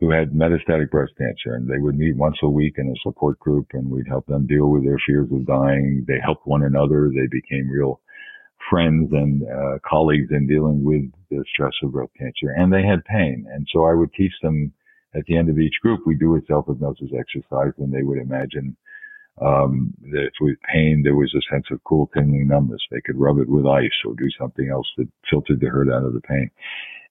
who 0.00 0.10
had 0.10 0.32
metastatic 0.32 0.90
breast 0.90 1.12
cancer 1.16 1.54
and 1.54 1.68
they 1.68 1.78
would 1.78 1.96
meet 1.96 2.16
once 2.16 2.36
a 2.42 2.48
week 2.48 2.74
in 2.76 2.88
a 2.88 3.00
support 3.02 3.38
group 3.38 3.66
and 3.72 3.90
we'd 3.90 4.08
help 4.08 4.26
them 4.26 4.46
deal 4.46 4.66
with 4.68 4.84
their 4.84 5.00
fears 5.06 5.28
of 5.32 5.46
dying. 5.46 6.04
They 6.06 6.20
helped 6.22 6.46
one 6.46 6.62
another. 6.62 7.10
They 7.10 7.28
became 7.30 7.70
real 7.70 8.00
friends 8.70 9.10
and 9.12 9.42
uh, 9.42 9.78
colleagues 9.88 10.28
in 10.30 10.46
dealing 10.46 10.84
with 10.84 11.04
the 11.30 11.44
stress 11.52 11.72
of 11.82 11.92
breast 11.92 12.12
cancer, 12.18 12.52
and 12.56 12.72
they 12.72 12.82
had 12.82 13.04
pain. 13.04 13.46
And 13.52 13.66
so 13.72 13.84
I 13.84 13.94
would 13.94 14.12
teach 14.12 14.32
them 14.42 14.72
at 15.14 15.24
the 15.26 15.36
end 15.36 15.48
of 15.48 15.58
each 15.58 15.80
group, 15.82 16.00
we 16.04 16.14
do 16.14 16.36
a 16.36 16.40
self 16.46 16.66
hypnosis 16.66 17.10
exercise, 17.18 17.72
and 17.78 17.92
they 17.92 18.02
would 18.02 18.18
imagine 18.18 18.76
um, 19.40 19.94
that 20.12 20.30
with 20.40 20.56
pain 20.72 21.02
there 21.02 21.16
was 21.16 21.34
a 21.34 21.54
sense 21.54 21.66
of 21.70 21.82
cool, 21.84 22.10
tingling 22.14 22.48
numbness. 22.48 22.80
They 22.90 23.00
could 23.04 23.18
rub 23.18 23.38
it 23.38 23.48
with 23.48 23.66
ice 23.66 23.96
or 24.04 24.14
do 24.14 24.28
something 24.38 24.68
else 24.70 24.86
that 24.98 25.08
filtered 25.30 25.60
the 25.60 25.68
hurt 25.68 25.90
out 25.90 26.04
of 26.04 26.12
the 26.12 26.20
pain. 26.20 26.50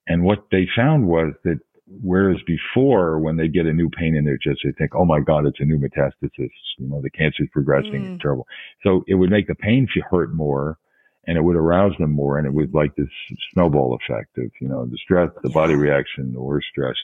And 0.07 0.23
what 0.23 0.45
they 0.51 0.67
found 0.75 1.07
was 1.07 1.33
that 1.43 1.59
whereas 1.87 2.37
before 2.45 3.19
when 3.19 3.37
they 3.37 3.47
get 3.47 3.65
a 3.65 3.73
new 3.73 3.89
pain 3.89 4.15
in 4.15 4.25
their 4.25 4.37
chest, 4.37 4.61
they 4.63 4.71
think, 4.71 4.95
"Oh 4.95 5.05
my 5.05 5.19
God, 5.19 5.45
it's 5.45 5.59
a 5.59 5.65
new 5.65 5.77
metastasis. 5.77 6.51
You 6.77 6.87
know, 6.87 7.01
the 7.01 7.09
cancer's 7.09 7.49
progressing. 7.51 8.03
Mm. 8.03 8.13
It's 8.13 8.21
terrible." 8.21 8.47
So 8.83 9.03
it 9.07 9.15
would 9.15 9.29
make 9.29 9.47
the 9.47 9.55
pain 9.55 9.87
hurt 10.09 10.33
more, 10.33 10.77
and 11.27 11.37
it 11.37 11.41
would 11.41 11.55
arouse 11.55 11.93
them 11.99 12.11
more, 12.11 12.37
and 12.37 12.47
it 12.47 12.53
was 12.53 12.67
like 12.73 12.95
this 12.95 13.09
snowball 13.53 13.97
effect 14.01 14.37
of 14.37 14.51
you 14.59 14.67
know 14.67 14.85
the 14.85 14.97
stress, 14.97 15.29
the 15.43 15.49
body 15.49 15.75
reaction, 15.75 16.33
the 16.33 16.41
worse 16.41 16.65
stress. 16.69 16.95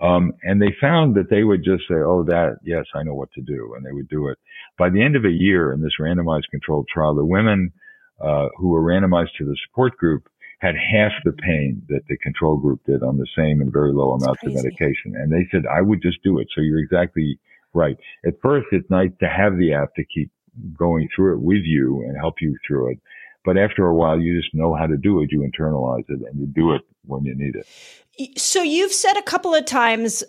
Um, 0.00 0.32
and 0.42 0.62
they 0.62 0.74
found 0.80 1.14
that 1.16 1.28
they 1.28 1.44
would 1.44 1.62
just 1.62 1.86
say, 1.86 1.96
"Oh, 1.96 2.22
that 2.24 2.58
yes, 2.62 2.86
I 2.94 3.02
know 3.02 3.14
what 3.14 3.32
to 3.32 3.42
do," 3.42 3.74
and 3.76 3.84
they 3.84 3.92
would 3.92 4.08
do 4.08 4.28
it. 4.28 4.38
By 4.78 4.90
the 4.90 5.02
end 5.02 5.16
of 5.16 5.24
a 5.24 5.30
year 5.30 5.72
in 5.72 5.82
this 5.82 5.98
randomized 6.00 6.48
controlled 6.50 6.88
trial, 6.88 7.14
the 7.14 7.24
women 7.24 7.72
uh, 8.20 8.48
who 8.56 8.68
were 8.68 8.82
randomized 8.82 9.34
to 9.38 9.44
the 9.44 9.56
support 9.66 9.96
group 9.96 10.28
had 10.60 10.74
half 10.76 11.12
the 11.24 11.32
pain 11.32 11.82
that 11.88 12.02
the 12.08 12.16
control 12.18 12.56
group 12.56 12.80
did 12.86 13.02
on 13.02 13.16
the 13.16 13.26
same 13.36 13.60
and 13.60 13.72
very 13.72 13.92
low 13.92 14.12
amounts 14.12 14.42
of 14.44 14.52
medication. 14.52 15.14
And 15.16 15.32
they 15.32 15.48
said, 15.50 15.62
I 15.66 15.80
would 15.80 16.02
just 16.02 16.22
do 16.22 16.38
it. 16.38 16.48
So 16.54 16.60
you're 16.60 16.78
exactly 16.78 17.38
right. 17.72 17.96
At 18.26 18.34
first, 18.42 18.66
it's 18.72 18.88
nice 18.90 19.10
to 19.20 19.28
have 19.28 19.56
the 19.56 19.72
app 19.72 19.94
to 19.94 20.04
keep 20.04 20.30
going 20.76 21.08
through 21.14 21.34
it 21.34 21.40
with 21.40 21.62
you 21.64 22.02
and 22.06 22.16
help 22.16 22.34
you 22.40 22.56
through 22.66 22.92
it. 22.92 22.98
But 23.42 23.56
after 23.56 23.86
a 23.86 23.94
while, 23.94 24.20
you 24.20 24.38
just 24.38 24.54
know 24.54 24.74
how 24.74 24.86
to 24.86 24.98
do 24.98 25.22
it. 25.22 25.32
You 25.32 25.40
internalize 25.40 26.04
it 26.08 26.20
and 26.28 26.38
you 26.38 26.46
do 26.46 26.74
it 26.74 26.82
when 27.06 27.24
you 27.24 27.34
need 27.34 27.56
it. 27.56 28.38
So 28.38 28.62
you've 28.62 28.92
said 28.92 29.16
a 29.16 29.22
couple 29.22 29.54
of 29.54 29.64
times, 29.64 30.22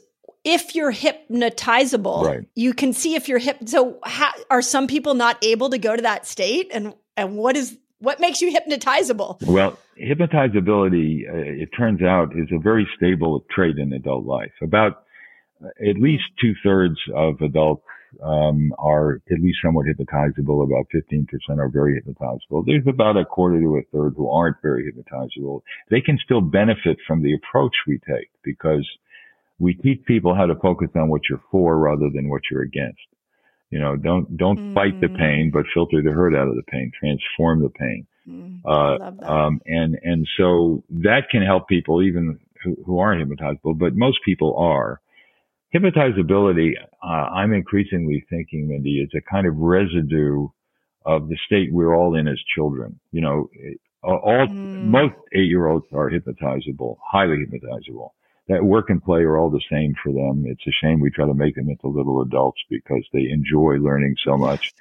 if 0.46 0.76
you're 0.76 0.94
hypnotizable, 0.94 2.24
right. 2.24 2.46
you 2.56 2.74
can 2.74 2.94
see 2.94 3.16
if 3.16 3.28
you're 3.28 3.38
hip. 3.38 3.58
So 3.66 4.00
how, 4.06 4.32
are 4.50 4.62
some 4.62 4.88
people 4.88 5.14
not 5.14 5.38
able 5.44 5.70
to 5.72 5.78
go 5.78 5.94
to 5.94 6.02
that 6.04 6.26
state? 6.26 6.70
And, 6.72 6.94
and 7.18 7.36
what 7.36 7.58
is, 7.58 7.78
what 8.00 8.22
makes 8.22 8.42
you 8.42 8.56
hypnotizable? 8.58 9.46
Well, 9.46 9.78
hypnotizability, 10.02 11.30
uh, 11.30 11.62
it 11.64 11.70
turns 11.78 12.02
out, 12.02 12.32
is 12.36 12.50
a 12.52 12.60
very 12.60 12.88
stable 12.98 13.46
trait 13.54 13.78
in 13.78 13.94
adult 13.94 14.26
life. 14.26 14.52
About 14.62 15.04
uh, 15.64 15.68
at 15.90 15.98
least 15.98 16.24
two 16.40 16.54
thirds 16.64 16.98
of 17.16 17.42
adults 17.42 17.84
um, 18.24 18.74
are 18.78 19.22
at 19.32 19.40
least 19.40 19.60
somewhat 19.64 19.86
hypnotizable. 19.86 20.64
About 20.64 20.88
15% 20.94 21.26
are 21.58 21.70
very 21.70 22.02
hypnotizable. 22.02 22.66
There's 22.66 22.86
about 22.88 23.18
a 23.18 23.26
quarter 23.26 23.60
to 23.60 23.78
a 23.78 23.82
third 23.92 24.14
who 24.18 24.30
aren't 24.30 24.58
very 24.62 24.92
hypnotizable. 24.92 25.62
They 25.90 26.02
can 26.02 26.18
still 26.24 26.42
benefit 26.42 26.98
from 27.08 27.24
the 27.24 27.36
approach 27.36 27.74
we 27.88 28.00
take 28.00 28.30
because 28.44 28.88
we 29.60 29.76
teach 29.76 30.04
people 30.06 30.36
how 30.36 30.48
to 30.48 30.56
focus 30.56 30.90
on 30.96 31.10
what 31.10 31.22
you're 31.30 31.44
for 31.52 31.78
rather 31.78 32.10
than 32.14 32.30
what 32.30 32.42
you're 32.50 32.64
against. 32.64 33.00
You 33.70 33.80
know, 33.80 33.96
don't 33.96 34.36
don't 34.36 34.60
mm. 34.60 34.74
fight 34.74 35.00
the 35.00 35.08
pain, 35.08 35.50
but 35.54 35.64
filter 35.74 36.02
the 36.04 36.12
hurt 36.12 36.36
out 36.36 36.50
of 36.50 36.56
the 36.56 36.64
pain. 36.64 36.92
Transform 37.00 37.62
the 37.62 37.70
pain. 37.70 38.06
Mm. 38.32 38.62
Uh, 38.66 39.26
um, 39.26 39.62
and 39.66 40.00
and 40.04 40.28
so 40.38 40.84
that 40.90 41.30
can 41.30 41.42
help 41.42 41.68
people 41.68 42.02
even 42.02 42.40
who, 42.64 42.78
who 42.86 43.00
aren't 43.00 43.22
hypnotizable, 43.22 43.78
but 43.78 43.96
most 43.96 44.20
people 44.24 44.56
are. 44.58 45.02
Hypnotizability, 45.74 46.74
uh, 47.02 47.08
I'm 47.08 47.54
increasingly 47.54 48.26
thinking, 48.30 48.68
Mindy, 48.68 49.00
is 49.00 49.10
a 49.16 49.22
kind 49.22 49.48
of 49.48 49.56
residue 49.56 50.48
of 51.06 51.30
the 51.30 51.38
state 51.46 51.72
we're 51.72 51.96
all 51.96 52.16
in 52.16 52.28
as 52.28 52.38
children. 52.56 53.00
You 53.12 53.22
know, 53.22 53.50
all 54.04 54.48
mm. 54.48 54.84
most 54.86 55.16
eight 55.34 55.50
year 55.50 55.68
olds 55.68 55.86
are 55.94 56.10
hypnotizable, 56.10 56.98
highly 57.02 57.38
hypnotizable 57.38 58.12
that 58.52 58.64
work 58.64 58.90
and 58.90 59.04
play 59.04 59.22
are 59.22 59.38
all 59.38 59.50
the 59.50 59.62
same 59.72 59.96
for 60.04 60.12
them. 60.12 60.46
It's 60.46 60.66
a 60.68 60.72
shame 60.72 61.00
we 61.00 61.10
try 61.10 61.26
to 61.26 61.34
make 61.34 61.56
them 61.56 61.70
into 61.70 61.88
little 61.88 62.22
adults 62.22 62.60
because 62.70 63.04
they 63.14 63.30
enjoy 63.30 63.76
learning 63.76 64.16
so 64.24 64.38
much. 64.38 64.74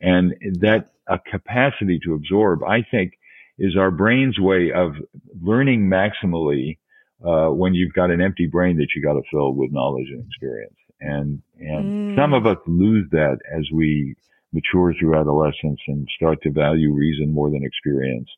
And 0.00 0.34
that 0.60 0.91
a 1.08 1.18
capacity 1.18 1.98
to 2.04 2.14
absorb, 2.14 2.62
I 2.62 2.84
think, 2.90 3.12
is 3.58 3.76
our 3.76 3.90
brain's 3.90 4.38
way 4.38 4.72
of 4.72 4.92
learning 5.40 5.90
maximally 5.90 6.78
uh, 7.24 7.48
when 7.48 7.74
you've 7.74 7.92
got 7.92 8.10
an 8.10 8.20
empty 8.20 8.46
brain 8.46 8.76
that 8.78 8.88
you 8.94 9.02
got 9.02 9.14
to 9.14 9.22
fill 9.30 9.52
with 9.54 9.70
knowledge 9.72 10.08
and 10.10 10.24
experience. 10.26 10.76
And 11.00 11.42
and 11.58 12.16
mm. 12.16 12.16
some 12.16 12.32
of 12.32 12.46
us 12.46 12.58
lose 12.66 13.08
that 13.10 13.38
as 13.56 13.64
we 13.72 14.14
mature 14.52 14.94
through 14.98 15.18
adolescence 15.18 15.80
and 15.88 16.06
start 16.16 16.42
to 16.42 16.50
value 16.50 16.92
reason 16.92 17.32
more 17.32 17.50
than 17.50 17.64
experience. 17.64 18.28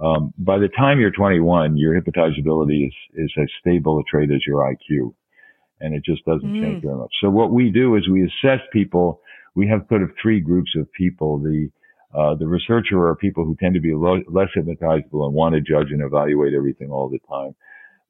Um, 0.00 0.34
by 0.38 0.58
the 0.58 0.68
time 0.68 0.98
you're 0.98 1.12
21, 1.12 1.76
your 1.76 2.00
hypnotizability 2.00 2.88
is, 2.88 2.94
is 3.14 3.32
as 3.40 3.48
stable 3.60 4.00
a 4.00 4.02
trait 4.10 4.30
as 4.30 4.44
your 4.46 4.60
IQ. 4.60 5.14
And 5.80 5.94
it 5.94 6.04
just 6.04 6.24
doesn't 6.24 6.48
mm. 6.48 6.60
change 6.60 6.82
very 6.82 6.96
much. 6.96 7.12
So 7.20 7.30
what 7.30 7.52
we 7.52 7.70
do 7.70 7.94
is 7.96 8.08
we 8.08 8.24
assess 8.24 8.60
people. 8.72 9.20
We 9.54 9.68
have 9.68 9.86
sort 9.88 10.02
of 10.02 10.10
three 10.20 10.40
groups 10.40 10.72
of 10.76 10.90
people. 10.92 11.38
The, 11.38 11.70
uh, 12.14 12.34
the 12.34 12.46
researcher 12.46 13.06
are 13.06 13.16
people 13.16 13.44
who 13.44 13.56
tend 13.56 13.74
to 13.74 13.80
be 13.80 13.92
lo- 13.94 14.22
less 14.28 14.48
hypnotizable 14.56 15.26
and 15.26 15.34
want 15.34 15.54
to 15.54 15.60
judge 15.60 15.90
and 15.90 16.02
evaluate 16.02 16.54
everything 16.54 16.90
all 16.90 17.08
the 17.08 17.18
time. 17.28 17.54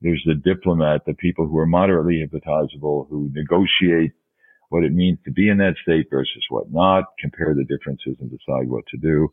There's 0.01 0.23
the 0.27 0.35
diplomat, 0.35 1.07
the 1.07 1.15
people 1.15 1.47
who 1.47 1.59
are 1.59 1.67
moderately 1.67 2.23
hypnotizable, 2.23 3.09
who 3.09 3.31
negotiate 3.33 4.13
what 4.69 4.85
it 4.85 4.93
means 4.93 5.19
to 5.25 5.31
be 5.31 5.49
in 5.49 5.59
that 5.59 5.77
state 5.83 6.09
versus 6.11 6.45
what 6.51 6.71
not, 6.71 7.05
compare 7.19 7.55
the 7.55 7.65
differences 7.65 8.17
and 8.21 8.31
decide 8.31 8.69
what 8.69 8.85
to 8.89 8.99
do. 8.99 9.33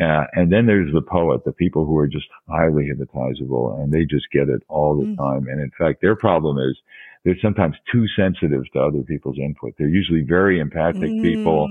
Uh, 0.00 0.24
and 0.32 0.52
then 0.52 0.66
there's 0.66 0.92
the 0.92 1.02
poet, 1.02 1.44
the 1.44 1.52
people 1.52 1.84
who 1.84 1.96
are 1.98 2.08
just 2.08 2.26
highly 2.48 2.88
hypnotizable 2.88 3.80
and 3.80 3.92
they 3.92 4.04
just 4.04 4.26
get 4.32 4.48
it 4.48 4.62
all 4.68 4.96
the 4.96 5.04
mm. 5.04 5.16
time. 5.16 5.46
And 5.48 5.60
in 5.60 5.70
fact, 5.78 6.00
their 6.00 6.16
problem 6.16 6.58
is 6.58 6.76
they're 7.24 7.36
sometimes 7.42 7.76
too 7.92 8.06
sensitive 8.16 8.62
to 8.72 8.80
other 8.80 9.02
people's 9.02 9.38
input. 9.38 9.74
They're 9.78 9.88
usually 9.88 10.22
very 10.22 10.58
empathic 10.58 11.10
mm. 11.10 11.22
people 11.22 11.68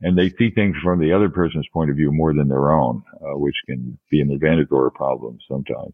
and 0.00 0.16
they 0.16 0.30
see 0.30 0.50
things 0.50 0.76
from 0.82 1.00
the 1.00 1.12
other 1.12 1.28
person's 1.28 1.66
point 1.72 1.90
of 1.90 1.96
view 1.96 2.12
more 2.12 2.32
than 2.32 2.48
their 2.48 2.70
own, 2.70 3.02
uh, 3.20 3.36
which 3.36 3.56
can 3.66 3.98
be 4.10 4.20
an 4.20 4.30
advantage 4.30 4.68
or 4.70 4.86
a 4.86 4.92
problem 4.92 5.38
sometimes. 5.48 5.92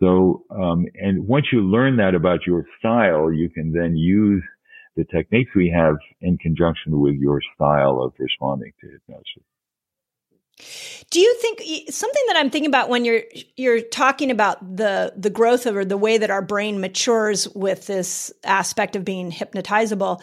So, 0.00 0.44
um, 0.50 0.86
and 0.94 1.26
once 1.26 1.46
you 1.52 1.60
learn 1.60 1.96
that 1.96 2.14
about 2.14 2.46
your 2.46 2.66
style, 2.78 3.32
you 3.32 3.48
can 3.48 3.72
then 3.72 3.96
use 3.96 4.42
the 4.96 5.04
techniques 5.04 5.50
we 5.54 5.70
have 5.74 5.96
in 6.20 6.38
conjunction 6.38 7.00
with 7.00 7.14
your 7.14 7.40
style 7.54 8.02
of 8.02 8.12
responding 8.18 8.72
to 8.80 8.90
hypnosis. 8.90 9.42
Do 11.10 11.20
you 11.20 11.34
think 11.40 11.90
something 11.90 12.22
that 12.28 12.36
I'm 12.36 12.48
thinking 12.48 12.70
about 12.70 12.88
when 12.88 13.04
you're 13.04 13.22
you're 13.56 13.82
talking 13.82 14.30
about 14.30 14.76
the 14.76 15.12
the 15.14 15.28
growth 15.28 15.66
of 15.66 15.76
or 15.76 15.84
the 15.84 15.98
way 15.98 16.16
that 16.16 16.30
our 16.30 16.40
brain 16.40 16.80
matures 16.80 17.46
with 17.54 17.86
this 17.86 18.32
aspect 18.42 18.96
of 18.96 19.04
being 19.04 19.30
hypnotizable? 19.30 20.22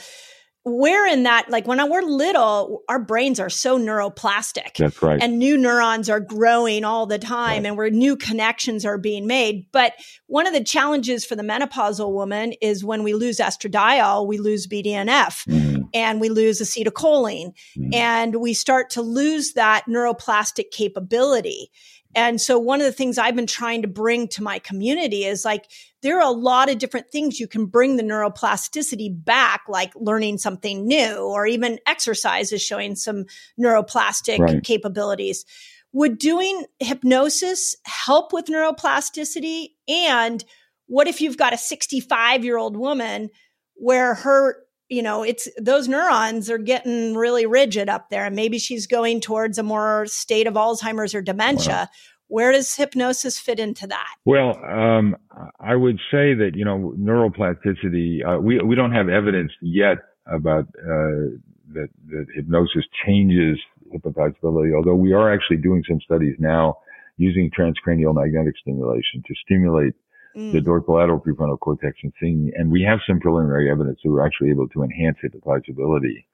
Where 0.65 1.05
in 1.05 1.23
that, 1.23 1.49
like 1.49 1.67
when 1.67 1.77
we're 1.89 2.01
little, 2.01 2.83
our 2.87 2.99
brains 2.99 3.39
are 3.39 3.49
so 3.49 3.77
neuroplastic. 3.77 4.75
That's 4.77 5.01
right. 5.01 5.21
And 5.21 5.37
new 5.37 5.57
neurons 5.57 6.09
are 6.09 6.21
growing 6.21 6.85
all 6.85 7.05
the 7.05 7.19
time 7.19 7.63
right. 7.63 7.65
and 7.65 7.77
where 7.77 7.89
new 7.89 8.15
connections 8.15 8.85
are 8.85 8.97
being 8.97 9.27
made. 9.27 9.67
But 9.73 9.93
one 10.27 10.47
of 10.47 10.53
the 10.53 10.63
challenges 10.63 11.25
for 11.25 11.35
the 11.35 11.43
menopausal 11.43 12.13
woman 12.13 12.53
is 12.61 12.85
when 12.85 13.03
we 13.03 13.13
lose 13.13 13.39
estradiol, 13.39 14.25
we 14.25 14.37
lose 14.37 14.65
BDNF 14.65 15.45
mm-hmm. 15.45 15.83
and 15.93 16.21
we 16.21 16.29
lose 16.29 16.61
acetylcholine 16.61 17.53
mm-hmm. 17.77 17.93
and 17.93 18.37
we 18.37 18.53
start 18.53 18.89
to 18.91 19.01
lose 19.01 19.53
that 19.53 19.83
neuroplastic 19.89 20.71
capability. 20.71 21.71
And 22.15 22.39
so 22.39 22.59
one 22.59 22.79
of 22.79 22.85
the 22.85 22.91
things 22.91 23.17
I've 23.17 23.35
been 23.35 23.47
trying 23.47 23.81
to 23.81 23.87
bring 23.87 24.27
to 24.29 24.43
my 24.43 24.59
community 24.59 25.25
is 25.25 25.43
like, 25.43 25.69
there 26.01 26.17
are 26.19 26.27
a 26.27 26.31
lot 26.31 26.69
of 26.69 26.77
different 26.77 27.11
things 27.11 27.39
you 27.39 27.47
can 27.47 27.65
bring 27.65 27.95
the 27.95 28.03
neuroplasticity 28.03 29.09
back, 29.23 29.63
like 29.67 29.93
learning 29.95 30.37
something 30.37 30.85
new 30.85 31.17
or 31.17 31.47
even 31.47 31.79
exercise 31.87 32.51
is 32.51 32.61
showing 32.61 32.95
some 32.95 33.25
neuroplastic 33.59 34.39
right. 34.39 34.63
capabilities. 34.63 35.45
Would 35.93 36.17
doing 36.17 36.65
hypnosis 36.79 37.75
help 37.85 38.33
with 38.33 38.45
neuroplasticity? 38.45 39.69
And 39.87 40.43
what 40.87 41.07
if 41.07 41.21
you've 41.21 41.37
got 41.37 41.53
a 41.53 41.57
65 41.57 42.43
year 42.43 42.57
old 42.57 42.77
woman 42.77 43.29
where 43.75 44.13
her 44.15 44.62
you 44.93 45.01
know, 45.01 45.23
it's 45.23 45.47
those 45.59 45.87
neurons 45.87 46.49
are 46.49 46.57
getting 46.57 47.15
really 47.15 47.45
rigid 47.45 47.89
up 47.89 48.09
there, 48.09 48.25
and 48.25 48.35
maybe 48.35 48.59
she's 48.59 48.85
going 48.87 49.19
towards 49.19 49.57
a 49.57 49.63
more 49.63 50.05
state 50.05 50.47
of 50.47 50.53
Alzheimer's 50.53 51.15
or 51.15 51.21
dementia. 51.21 51.73
Wow. 51.73 51.87
Where 52.27 52.51
does 52.51 52.75
hypnosis 52.75 53.37
fit 53.37 53.59
into 53.59 53.85
that? 53.87 54.15
Well, 54.25 54.57
um, 54.63 55.15
I 55.59 55.75
would 55.75 55.97
say 56.11 56.33
that 56.33 56.51
you 56.55 56.65
know 56.65 56.93
neuroplasticity. 56.97 58.25
Uh, 58.25 58.39
we 58.39 58.59
we 58.59 58.75
don't 58.75 58.91
have 58.91 59.09
evidence 59.09 59.51
yet 59.61 59.97
about 60.27 60.65
uh, 60.79 61.33
that 61.73 61.89
that 62.09 62.25
hypnosis 62.35 62.85
changes 63.05 63.59
hypnotizability. 63.93 64.75
Although 64.75 64.95
we 64.95 65.13
are 65.13 65.33
actually 65.33 65.57
doing 65.57 65.83
some 65.87 65.99
studies 66.01 66.35
now 66.39 66.77
using 67.17 67.51
transcranial 67.51 68.15
magnetic 68.15 68.55
stimulation 68.57 69.23
to 69.27 69.33
stimulate 69.45 69.93
mm. 70.35 70.51
the 70.51 70.59
dorsolateral 70.59 71.21
prefrontal 71.23 71.59
cortex 71.59 71.97
and 72.03 72.13
seeing, 72.19 72.51
and 72.55 72.71
we 72.71 72.83
have 72.83 72.99
some 73.07 73.19
preliminary 73.19 73.69
evidence 73.71 73.99
that 74.03 74.11
we're 74.11 74.25
actually 74.25 74.49
able 74.49 74.67
to 74.69 74.83
enhance 74.83 75.17
it 75.23 75.33
hypnotizability 75.33 76.25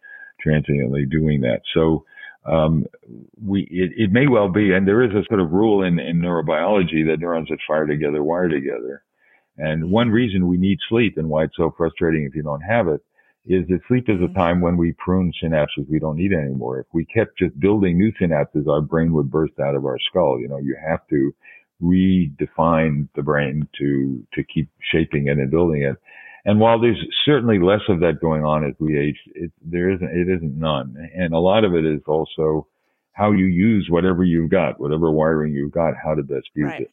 transiently 0.41 1.05
doing 1.05 1.41
that. 1.41 1.61
So, 1.73 2.05
um, 2.45 2.85
we 3.45 3.67
it, 3.69 3.91
it, 3.97 4.11
may 4.11 4.27
well 4.27 4.49
be, 4.49 4.71
and 4.71 4.87
there 4.87 5.03
is 5.03 5.11
a 5.11 5.25
sort 5.27 5.41
of 5.41 5.51
rule 5.51 5.83
in, 5.83 5.99
in 5.99 6.21
neurobiology 6.21 7.05
that 7.07 7.17
neurons 7.19 7.49
that 7.49 7.59
fire 7.67 7.85
together 7.85 8.23
wire 8.23 8.47
together. 8.47 9.03
And 9.57 9.91
one 9.91 10.09
reason 10.09 10.47
we 10.47 10.57
need 10.57 10.79
sleep 10.87 11.17
and 11.17 11.29
why 11.29 11.43
it's 11.43 11.57
so 11.57 11.73
frustrating 11.77 12.23
if 12.23 12.33
you 12.33 12.43
don't 12.43 12.61
have 12.61 12.87
it 12.87 13.01
is 13.45 13.67
that 13.67 13.81
sleep 13.87 14.05
is 14.07 14.15
a 14.21 14.25
mm-hmm. 14.25 14.37
time 14.37 14.61
when 14.61 14.77
we 14.77 14.93
prune 14.93 15.33
synapses 15.43 15.89
we 15.89 15.99
don't 15.99 16.17
need 16.17 16.31
anymore. 16.31 16.79
If 16.79 16.87
we 16.93 17.05
kept 17.05 17.37
just 17.37 17.59
building 17.59 17.97
new 17.97 18.11
synapses, 18.21 18.67
our 18.67 18.81
brain 18.81 19.11
would 19.13 19.29
burst 19.29 19.59
out 19.59 19.75
of 19.75 19.85
our 19.85 19.97
skull. 20.09 20.39
You 20.39 20.47
know, 20.47 20.59
you 20.59 20.77
have 20.87 21.05
to 21.09 21.33
redefine 21.81 23.07
the 23.15 23.23
brain 23.23 23.67
to, 23.77 24.25
to 24.33 24.43
keep 24.43 24.69
shaping 24.91 25.27
it 25.27 25.37
and 25.37 25.51
building 25.51 25.83
it. 25.83 25.97
And 26.45 26.59
while 26.59 26.79
there's 26.79 27.03
certainly 27.25 27.59
less 27.59 27.81
of 27.89 27.99
that 27.99 28.21
going 28.21 28.43
on 28.43 28.65
as 28.65 28.73
we 28.79 28.97
age, 28.97 29.17
it, 29.35 29.51
there 29.61 29.89
isn't, 29.89 30.09
it 30.09 30.29
isn't 30.29 30.57
none. 30.57 30.95
And 31.15 31.33
a 31.33 31.39
lot 31.39 31.63
of 31.63 31.75
it 31.75 31.85
is 31.85 32.01
also 32.07 32.67
how 33.13 33.31
you 33.31 33.45
use 33.45 33.87
whatever 33.89 34.23
you've 34.23 34.49
got, 34.49 34.79
whatever 34.79 35.11
wiring 35.11 35.53
you've 35.53 35.73
got, 35.73 35.93
how 36.01 36.15
to 36.15 36.23
best 36.23 36.47
use 36.55 36.67
right. 36.67 36.81
it. 36.81 36.91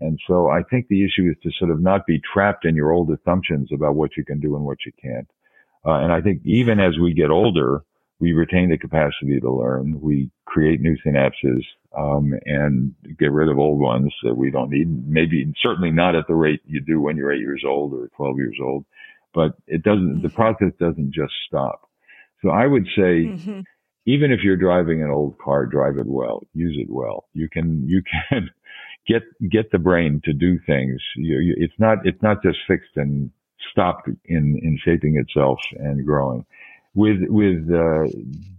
And 0.00 0.18
so 0.26 0.48
I 0.48 0.62
think 0.62 0.88
the 0.88 1.04
issue 1.04 1.30
is 1.30 1.36
to 1.42 1.50
sort 1.58 1.70
of 1.70 1.80
not 1.80 2.06
be 2.06 2.20
trapped 2.32 2.64
in 2.64 2.74
your 2.74 2.90
old 2.90 3.10
assumptions 3.10 3.68
about 3.72 3.94
what 3.94 4.16
you 4.16 4.24
can 4.24 4.40
do 4.40 4.56
and 4.56 4.64
what 4.64 4.78
you 4.84 4.92
can't. 5.00 5.28
Uh, 5.86 6.00
and 6.02 6.12
I 6.12 6.20
think 6.20 6.40
even 6.44 6.80
as 6.80 6.98
we 6.98 7.14
get 7.14 7.30
older, 7.30 7.82
we 8.20 8.32
retain 8.32 8.68
the 8.68 8.78
capacity 8.78 9.40
to 9.40 9.50
learn. 9.50 10.00
We 10.00 10.30
create 10.44 10.80
new 10.80 10.96
synapses 11.04 11.62
um, 11.96 12.34
and 12.44 12.94
get 13.18 13.32
rid 13.32 13.48
of 13.48 13.58
old 13.58 13.80
ones 13.80 14.12
that 14.22 14.36
we 14.36 14.50
don't 14.50 14.70
need. 14.70 15.08
Maybe 15.08 15.52
certainly 15.62 15.90
not 15.90 16.14
at 16.14 16.26
the 16.28 16.34
rate 16.34 16.60
you 16.66 16.80
do 16.80 17.00
when 17.00 17.16
you're 17.16 17.32
eight 17.32 17.40
years 17.40 17.64
old 17.66 17.94
or 17.94 18.08
12 18.16 18.36
years 18.36 18.56
old, 18.62 18.84
but 19.34 19.54
it 19.66 19.82
doesn't. 19.82 20.22
The 20.22 20.28
mm-hmm. 20.28 20.36
process 20.36 20.72
doesn't 20.78 21.12
just 21.12 21.32
stop. 21.46 21.88
So 22.42 22.50
I 22.50 22.66
would 22.66 22.86
say, 22.96 23.24
mm-hmm. 23.24 23.60
even 24.06 24.32
if 24.32 24.40
you're 24.42 24.56
driving 24.56 25.02
an 25.02 25.10
old 25.10 25.38
car, 25.38 25.66
drive 25.66 25.98
it 25.98 26.06
well, 26.06 26.42
use 26.54 26.76
it 26.78 26.90
well. 26.90 27.24
You 27.32 27.48
can 27.48 27.88
you 27.88 28.02
can 28.02 28.50
get 29.08 29.22
get 29.50 29.72
the 29.72 29.78
brain 29.78 30.20
to 30.24 30.32
do 30.32 30.58
things. 30.66 31.00
You, 31.16 31.38
you, 31.38 31.54
it's 31.56 31.78
not 31.78 31.98
it's 32.04 32.22
not 32.22 32.42
just 32.42 32.58
fixed 32.68 32.96
and 32.96 33.30
stopped 33.70 34.08
in 34.24 34.60
in 34.62 34.78
shaping 34.84 35.16
itself 35.16 35.58
and 35.78 36.04
growing. 36.04 36.44
With 36.94 37.20
with 37.28 37.70
uh, 37.70 38.08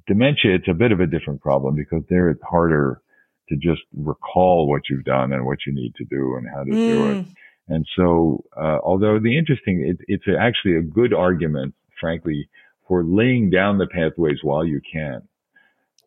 dementia, 0.07 0.55
it's 0.55 0.67
a 0.69 0.73
bit 0.73 0.91
of 0.91 0.99
a 0.99 1.05
different 1.07 1.41
problem 1.41 1.75
because 1.75 2.03
there 2.09 2.29
it's 2.29 2.41
harder 2.43 3.01
to 3.49 3.55
just 3.57 3.81
recall 3.95 4.69
what 4.69 4.83
you've 4.89 5.03
done 5.03 5.33
and 5.33 5.45
what 5.45 5.59
you 5.67 5.73
need 5.73 5.93
to 5.95 6.05
do 6.05 6.35
and 6.37 6.47
how 6.49 6.63
to 6.63 6.71
mm. 6.71 6.73
do 6.73 7.09
it. 7.09 7.17
Mm. 7.17 7.35
And 7.67 7.87
so, 7.95 8.43
uh, 8.55 8.79
although 8.83 9.19
the 9.19 9.37
interesting, 9.37 9.85
it, 9.85 9.97
it's 10.07 10.23
actually 10.39 10.77
a 10.77 10.81
good 10.81 11.13
argument, 11.13 11.73
frankly, 11.99 12.49
for 12.87 13.03
laying 13.03 13.49
down 13.49 13.77
the 13.77 13.87
pathways 13.87 14.39
while 14.41 14.65
you 14.65 14.81
can. 14.91 15.21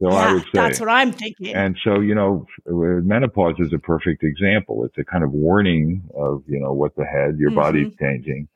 So 0.00 0.10
yeah, 0.10 0.16
I 0.16 0.32
would 0.32 0.42
say 0.42 0.48
that's 0.52 0.80
what 0.80 0.88
I'm 0.88 1.12
thinking. 1.12 1.54
And 1.54 1.78
so, 1.84 2.00
you 2.00 2.14
know, 2.14 2.46
menopause 2.66 3.54
is 3.58 3.72
a 3.72 3.78
perfect 3.78 4.24
example. 4.24 4.84
It's 4.84 4.98
a 4.98 5.04
kind 5.04 5.22
of 5.22 5.30
warning 5.32 6.02
of, 6.16 6.42
you 6.46 6.58
know, 6.58 6.72
what's 6.72 6.98
ahead. 6.98 7.38
Your 7.38 7.50
mm-hmm. 7.50 7.60
body's 7.60 7.94
changing. 8.00 8.48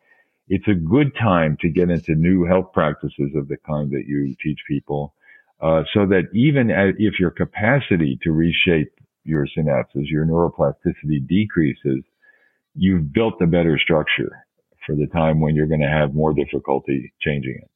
It's 0.49 0.67
a 0.69 0.75
good 0.75 1.13
time 1.21 1.57
to 1.61 1.69
get 1.69 1.91
into 1.91 2.15
new 2.15 2.45
health 2.45 2.73
practices 2.73 3.33
of 3.35 3.49
the 3.49 3.57
kind 3.67 3.91
that 3.91 4.05
you 4.07 4.35
teach 4.43 4.59
people. 4.67 5.15
Uh, 5.61 5.83
so 5.93 6.07
that 6.07 6.29
even 6.33 6.71
if 6.71 7.19
your 7.19 7.33
capacity 7.33 8.19
to 8.23 8.31
reshape 8.31 8.93
your 9.25 9.47
synapses, 9.47 10.09
your 10.09 10.25
neuroplasticity 10.25 11.27
decreases, 11.27 12.05
you've 12.75 13.13
built 13.13 13.35
a 13.43 13.47
better 13.47 13.77
structure 13.77 14.45
for 14.87 14.95
the 14.95 15.09
time 15.09 15.41
when 15.41 15.55
you're 15.55 15.67
going 15.67 15.81
to 15.81 15.89
have 15.89 16.15
more 16.15 16.33
difficulty 16.33 17.13
changing 17.21 17.59
it. 17.61 17.71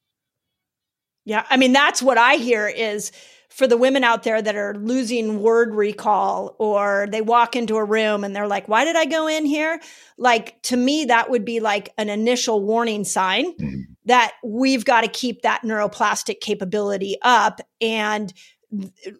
Yeah. 1.25 1.45
I 1.49 1.57
mean, 1.57 1.73
that's 1.73 2.01
what 2.01 2.17
I 2.17 2.35
hear 2.35 2.67
is 2.67 3.11
for 3.53 3.67
the 3.67 3.77
women 3.77 4.03
out 4.03 4.23
there 4.23 4.41
that 4.41 4.55
are 4.55 4.73
losing 4.75 5.41
word 5.41 5.75
recall 5.75 6.55
or 6.57 7.07
they 7.11 7.21
walk 7.21 7.55
into 7.55 7.77
a 7.77 7.83
room 7.83 8.23
and 8.23 8.35
they're 8.35 8.47
like, 8.47 8.67
why 8.67 8.83
did 8.83 8.95
I 8.95 9.05
go 9.05 9.27
in 9.27 9.45
here? 9.45 9.79
Like 10.17 10.59
to 10.63 10.77
me, 10.77 11.05
that 11.05 11.29
would 11.29 11.45
be 11.45 11.59
like 11.59 11.93
an 11.99 12.09
initial 12.09 12.63
warning 12.63 13.03
sign 13.03 13.53
mm-hmm. 13.53 13.81
that 14.05 14.33
we've 14.43 14.85
got 14.85 15.01
to 15.01 15.07
keep 15.07 15.43
that 15.43 15.61
neuroplastic 15.61 16.39
capability 16.41 17.17
up 17.21 17.61
and 17.79 18.33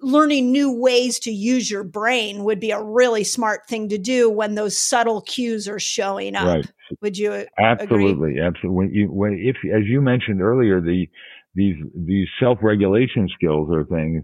learning 0.02 0.52
new 0.52 0.72
ways 0.72 1.20
to 1.20 1.32
use 1.32 1.70
your 1.70 1.84
brain 1.84 2.44
would 2.44 2.60
be 2.60 2.72
a 2.72 2.82
really 2.82 3.24
smart 3.24 3.68
thing 3.68 3.90
to 3.90 4.00
do 4.00 4.32
when 4.32 4.56
those 4.56 4.76
subtle 4.76 5.22
cues 5.22 5.68
are 5.68 5.80
showing 5.80 6.36
up. 6.36 6.48
Right. 6.48 6.72
Would 7.02 7.20
you 7.20 7.46
absolutely, 7.60 8.32
agree? 8.32 8.42
absolutely? 8.42 8.70
When 8.70 8.94
you, 8.94 9.08
when 9.12 9.34
if 9.34 9.58
as 9.72 9.86
you 9.86 10.02
mentioned 10.02 10.42
earlier, 10.42 10.82
the 10.82 11.08
these 11.56 11.76
these 11.96 12.28
self-regulation 12.40 13.30
skills 13.36 13.70
are 13.72 13.86
things 13.86 14.24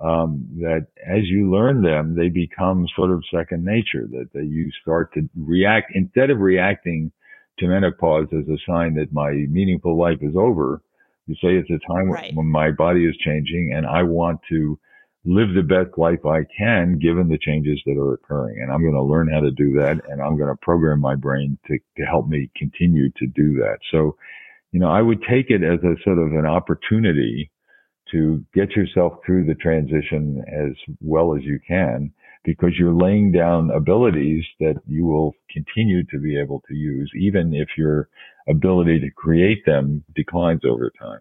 um, 0.00 0.46
that 0.60 0.86
as 1.04 1.22
you 1.24 1.50
learn 1.50 1.82
them, 1.82 2.14
they 2.14 2.28
become 2.28 2.86
sort 2.94 3.10
of 3.10 3.24
second 3.34 3.64
nature. 3.64 4.06
That, 4.10 4.28
that 4.34 4.46
you 4.46 4.70
start 4.82 5.12
to 5.14 5.28
react 5.36 5.92
instead 5.94 6.30
of 6.30 6.38
reacting 6.38 7.10
to 7.58 7.66
menopause 7.66 8.28
as 8.32 8.48
a 8.48 8.58
sign 8.66 8.94
that 8.94 9.12
my 9.12 9.30
meaningful 9.32 9.98
life 9.98 10.18
is 10.20 10.34
over. 10.36 10.82
You 11.26 11.34
say 11.34 11.56
it's 11.56 11.70
a 11.70 11.92
time 11.92 12.10
right. 12.10 12.34
when 12.34 12.46
my 12.46 12.70
body 12.70 13.04
is 13.04 13.16
changing, 13.24 13.72
and 13.74 13.86
I 13.86 14.02
want 14.02 14.40
to 14.50 14.78
live 15.24 15.48
the 15.54 15.62
best 15.62 15.98
life 15.98 16.24
I 16.24 16.46
can 16.56 16.98
given 16.98 17.28
the 17.28 17.38
changes 17.38 17.80
that 17.84 17.98
are 17.98 18.14
occurring. 18.14 18.62
And 18.62 18.72
I'm 18.72 18.80
going 18.80 18.94
to 18.94 19.02
learn 19.02 19.28
how 19.28 19.40
to 19.40 19.50
do 19.50 19.74
that, 19.74 20.00
and 20.08 20.22
I'm 20.22 20.38
going 20.38 20.48
to 20.48 20.56
program 20.62 21.00
my 21.00 21.16
brain 21.16 21.58
to 21.66 21.78
to 21.96 22.04
help 22.04 22.28
me 22.28 22.50
continue 22.56 23.10
to 23.16 23.26
do 23.26 23.54
that. 23.54 23.78
So 23.90 24.16
you 24.72 24.80
know, 24.80 24.90
I 24.90 25.02
would 25.02 25.22
take 25.22 25.50
it 25.50 25.62
as 25.62 25.80
a 25.82 25.96
sort 26.04 26.18
of 26.18 26.32
an 26.32 26.46
opportunity 26.46 27.50
to 28.12 28.44
get 28.54 28.70
yourself 28.70 29.14
through 29.24 29.46
the 29.46 29.54
transition 29.54 30.42
as 30.48 30.72
well 31.00 31.36
as 31.36 31.42
you 31.42 31.58
can 31.66 32.12
because 32.44 32.70
you're 32.78 32.94
laying 32.94 33.32
down 33.32 33.70
abilities 33.70 34.44
that 34.60 34.76
you 34.86 35.04
will 35.04 35.34
continue 35.52 36.04
to 36.04 36.18
be 36.18 36.38
able 36.38 36.62
to 36.68 36.74
use 36.74 37.10
even 37.18 37.52
if 37.54 37.68
your 37.76 38.08
ability 38.48 38.98
to 39.00 39.10
create 39.10 39.64
them 39.66 40.02
declines 40.14 40.62
over 40.64 40.90
time. 40.98 41.20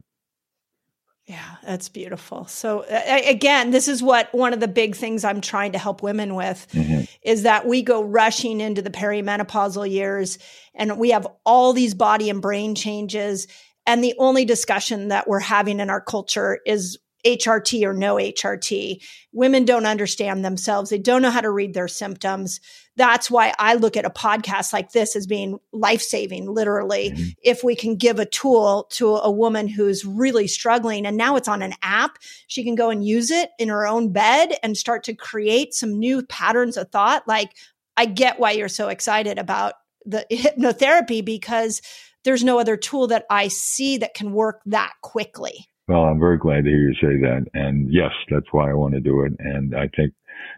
Yeah, 1.27 1.57
that's 1.61 1.89
beautiful. 1.89 2.45
So 2.45 2.85
again, 2.87 3.71
this 3.71 3.89
is 3.89 4.01
what 4.01 4.33
one 4.33 4.53
of 4.53 4.61
the 4.61 4.67
big 4.67 4.95
things 4.95 5.25
I'm 5.25 5.41
trying 5.41 5.73
to 5.73 5.77
help 5.77 6.01
women 6.01 6.35
with 6.35 6.65
mm-hmm. 6.71 7.01
is 7.21 7.43
that 7.43 7.67
we 7.67 7.81
go 7.81 8.01
rushing 8.01 8.61
into 8.61 8.81
the 8.81 8.89
perimenopausal 8.89 9.91
years 9.91 10.39
and 10.73 10.97
we 10.97 11.09
have 11.09 11.27
all 11.45 11.73
these 11.73 11.93
body 11.93 12.29
and 12.29 12.41
brain 12.41 12.75
changes 12.75 13.47
and 13.85 14.01
the 14.01 14.15
only 14.19 14.45
discussion 14.45 15.09
that 15.09 15.27
we're 15.27 15.39
having 15.39 15.79
in 15.81 15.89
our 15.89 16.01
culture 16.01 16.59
is 16.65 16.97
HRT 17.27 17.83
or 17.83 17.93
no 17.93 18.15
HRT. 18.15 19.03
Women 19.33 19.65
don't 19.65 19.85
understand 19.85 20.45
themselves. 20.45 20.89
They 20.89 20.97
don't 20.97 21.21
know 21.21 21.29
how 21.29 21.41
to 21.41 21.49
read 21.49 21.73
their 21.73 21.89
symptoms. 21.89 22.61
That's 22.95 23.29
why 23.29 23.53
I 23.59 23.75
look 23.75 23.97
at 23.97 24.05
a 24.05 24.09
podcast 24.09 24.71
like 24.71 24.91
this 24.93 25.15
as 25.15 25.27
being 25.27 25.59
life 25.73 26.01
saving, 26.01 26.49
literally. 26.49 27.11
Mm-hmm. 27.11 27.29
If 27.43 27.63
we 27.63 27.75
can 27.75 27.97
give 27.97 28.19
a 28.19 28.25
tool 28.25 28.87
to 28.91 29.15
a 29.17 29.29
woman 29.29 29.67
who's 29.67 30.05
really 30.05 30.47
struggling 30.47 31.05
and 31.05 31.17
now 31.17 31.35
it's 31.35 31.49
on 31.49 31.61
an 31.61 31.73
app, 31.81 32.17
she 32.47 32.63
can 32.63 32.75
go 32.75 32.89
and 32.89 33.05
use 33.05 33.29
it 33.29 33.49
in 33.59 33.69
her 33.69 33.85
own 33.85 34.13
bed 34.13 34.53
and 34.63 34.77
start 34.77 35.03
to 35.03 35.13
create 35.13 35.73
some 35.73 35.99
new 35.99 36.23
patterns 36.25 36.77
of 36.77 36.89
thought. 36.89 37.27
Like, 37.27 37.51
I 37.97 38.05
get 38.05 38.39
why 38.39 38.51
you're 38.51 38.69
so 38.69 38.87
excited 38.87 39.37
about 39.37 39.73
the 40.05 40.25
hypnotherapy 40.31 41.23
because 41.23 41.81
there's 42.23 42.43
no 42.43 42.59
other 42.59 42.77
tool 42.77 43.07
that 43.07 43.25
I 43.29 43.49
see 43.49 43.97
that 43.97 44.13
can 44.13 44.31
work 44.31 44.61
that 44.65 44.93
quickly. 45.01 45.67
Well, 45.87 46.03
I'm 46.03 46.19
very 46.19 46.37
glad 46.37 46.65
to 46.65 46.69
hear 46.69 46.89
you 46.89 46.95
say 46.95 47.19
that. 47.21 47.45
And 47.53 47.91
yes, 47.91 48.11
that's 48.29 48.51
why 48.51 48.69
I 48.69 48.73
want 48.73 48.93
to 48.93 48.99
do 48.99 49.21
it. 49.21 49.33
And 49.39 49.75
I 49.75 49.89
think, 49.95 50.13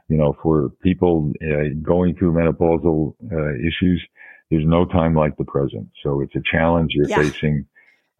you 0.07 0.17
know, 0.17 0.35
for 0.41 0.69
people 0.81 1.31
uh, 1.41 1.75
going 1.83 2.15
through 2.15 2.33
menopausal 2.33 3.13
uh, 3.31 3.53
issues, 3.55 4.03
there's 4.49 4.65
no 4.65 4.85
time 4.85 5.13
like 5.15 5.37
the 5.37 5.45
present. 5.45 5.87
So 6.03 6.21
it's 6.21 6.35
a 6.35 6.41
challenge 6.51 6.91
you're 6.93 7.07
yeah. 7.07 7.21
facing. 7.23 7.65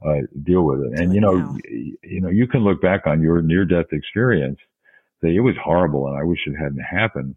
Uh, 0.01 0.21
deal 0.43 0.61
with 0.61 0.79
it. 0.79 0.97
And, 0.97 1.13
you 1.13 1.19
know, 1.19 1.33
now. 1.33 1.57
you 1.65 2.21
know, 2.21 2.29
you 2.29 2.47
can 2.47 2.63
look 2.63 2.81
back 2.81 3.05
on 3.05 3.21
your 3.21 3.41
near 3.41 3.65
death 3.65 3.87
experience, 3.91 4.57
say 5.21 5.35
it 5.35 5.41
was 5.41 5.55
horrible 5.61 6.07
and 6.07 6.17
I 6.17 6.23
wish 6.23 6.39
it 6.47 6.53
hadn't 6.53 6.79
happened, 6.79 7.35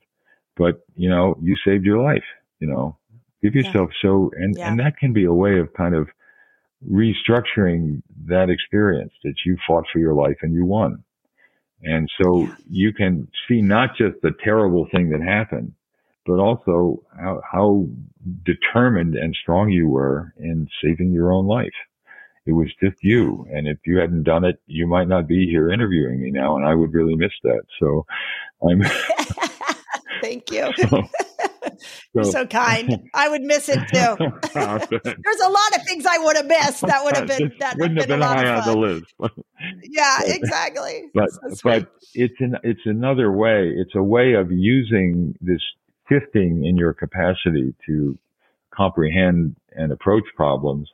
but, 0.56 0.80
you 0.94 1.10
know, 1.10 1.36
you 1.42 1.56
saved 1.66 1.84
your 1.84 2.00
life, 2.00 2.22
you 2.60 2.68
know, 2.68 2.96
give 3.42 3.56
yourself 3.56 3.90
yeah. 3.90 4.08
so, 4.08 4.30
and, 4.36 4.54
yeah. 4.56 4.70
and 4.70 4.78
that 4.78 4.96
can 4.96 5.12
be 5.12 5.24
a 5.24 5.32
way 5.32 5.58
of 5.58 5.74
kind 5.74 5.96
of 5.96 6.06
restructuring 6.90 8.02
that 8.26 8.50
experience 8.50 9.12
that 9.24 9.34
you 9.44 9.56
fought 9.66 9.84
for 9.92 9.98
your 9.98 10.14
life 10.14 10.36
and 10.42 10.54
you 10.54 10.64
won. 10.64 11.02
And 11.82 12.08
so 12.22 12.48
you 12.70 12.92
can 12.92 13.28
see 13.48 13.60
not 13.60 13.96
just 13.96 14.20
the 14.22 14.32
terrible 14.44 14.86
thing 14.92 15.10
that 15.10 15.20
happened, 15.20 15.72
but 16.24 16.38
also 16.38 17.02
how, 17.18 17.40
how 17.50 17.86
determined 18.44 19.16
and 19.16 19.36
strong 19.42 19.70
you 19.70 19.88
were 19.88 20.32
in 20.38 20.68
saving 20.82 21.12
your 21.12 21.32
own 21.32 21.46
life. 21.46 21.72
It 22.46 22.52
was 22.52 22.68
just 22.82 22.96
you. 23.02 23.46
And 23.52 23.68
if 23.68 23.78
you 23.86 23.98
hadn't 23.98 24.24
done 24.24 24.44
it, 24.44 24.60
you 24.66 24.86
might 24.86 25.08
not 25.08 25.28
be 25.28 25.46
here 25.46 25.70
interviewing 25.70 26.20
me 26.20 26.30
now. 26.30 26.56
And 26.56 26.64
I 26.64 26.74
would 26.74 26.92
really 26.92 27.14
miss 27.14 27.32
that. 27.44 27.62
So 27.80 28.04
I'm. 28.68 28.82
Thank 30.22 30.50
you. 30.52 30.70
You're 32.14 32.24
so 32.24 32.46
kind. 32.46 33.08
I 33.14 33.28
would 33.28 33.42
miss 33.42 33.68
it 33.68 33.78
too. 33.78 34.16
There's 34.54 35.40
a 35.40 35.48
lot 35.48 35.76
of 35.76 35.84
things 35.86 36.06
I 36.06 36.18
would 36.18 36.36
have 36.36 36.46
missed. 36.46 36.82
That 36.82 37.04
would 37.04 37.16
have 37.16 37.26
been 37.26 37.52
that 37.60 37.76
wouldn't 37.78 37.98
have 37.98 38.08
been, 38.08 38.20
been 38.20 38.28
high 38.28 38.48
on 38.48 38.66
the 38.66 38.76
list. 38.76 39.14
yeah, 39.82 40.20
exactly. 40.24 41.10
But 41.14 41.30
so 41.30 41.60
but 41.64 41.92
it's 42.14 42.40
an 42.40 42.56
it's 42.62 42.84
another 42.84 43.32
way. 43.32 43.72
It's 43.76 43.94
a 43.94 44.02
way 44.02 44.34
of 44.34 44.50
using 44.50 45.36
this 45.40 45.60
shifting 46.08 46.64
in 46.64 46.76
your 46.76 46.92
capacity 46.92 47.74
to 47.86 48.18
comprehend 48.74 49.56
and 49.72 49.92
approach 49.92 50.24
problems 50.36 50.88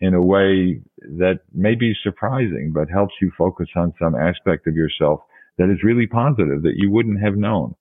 in 0.00 0.14
a 0.14 0.22
way 0.22 0.80
that 1.00 1.40
may 1.52 1.74
be 1.74 1.94
surprising, 2.02 2.72
but 2.72 2.88
helps 2.88 3.14
you 3.20 3.32
focus 3.36 3.68
on 3.76 3.92
some 4.00 4.14
aspect 4.14 4.66
of 4.66 4.74
yourself 4.74 5.20
that 5.58 5.70
is 5.70 5.82
really 5.82 6.06
positive 6.06 6.62
that 6.62 6.76
you 6.76 6.90
wouldn't 6.90 7.20
have 7.20 7.36
known 7.36 7.74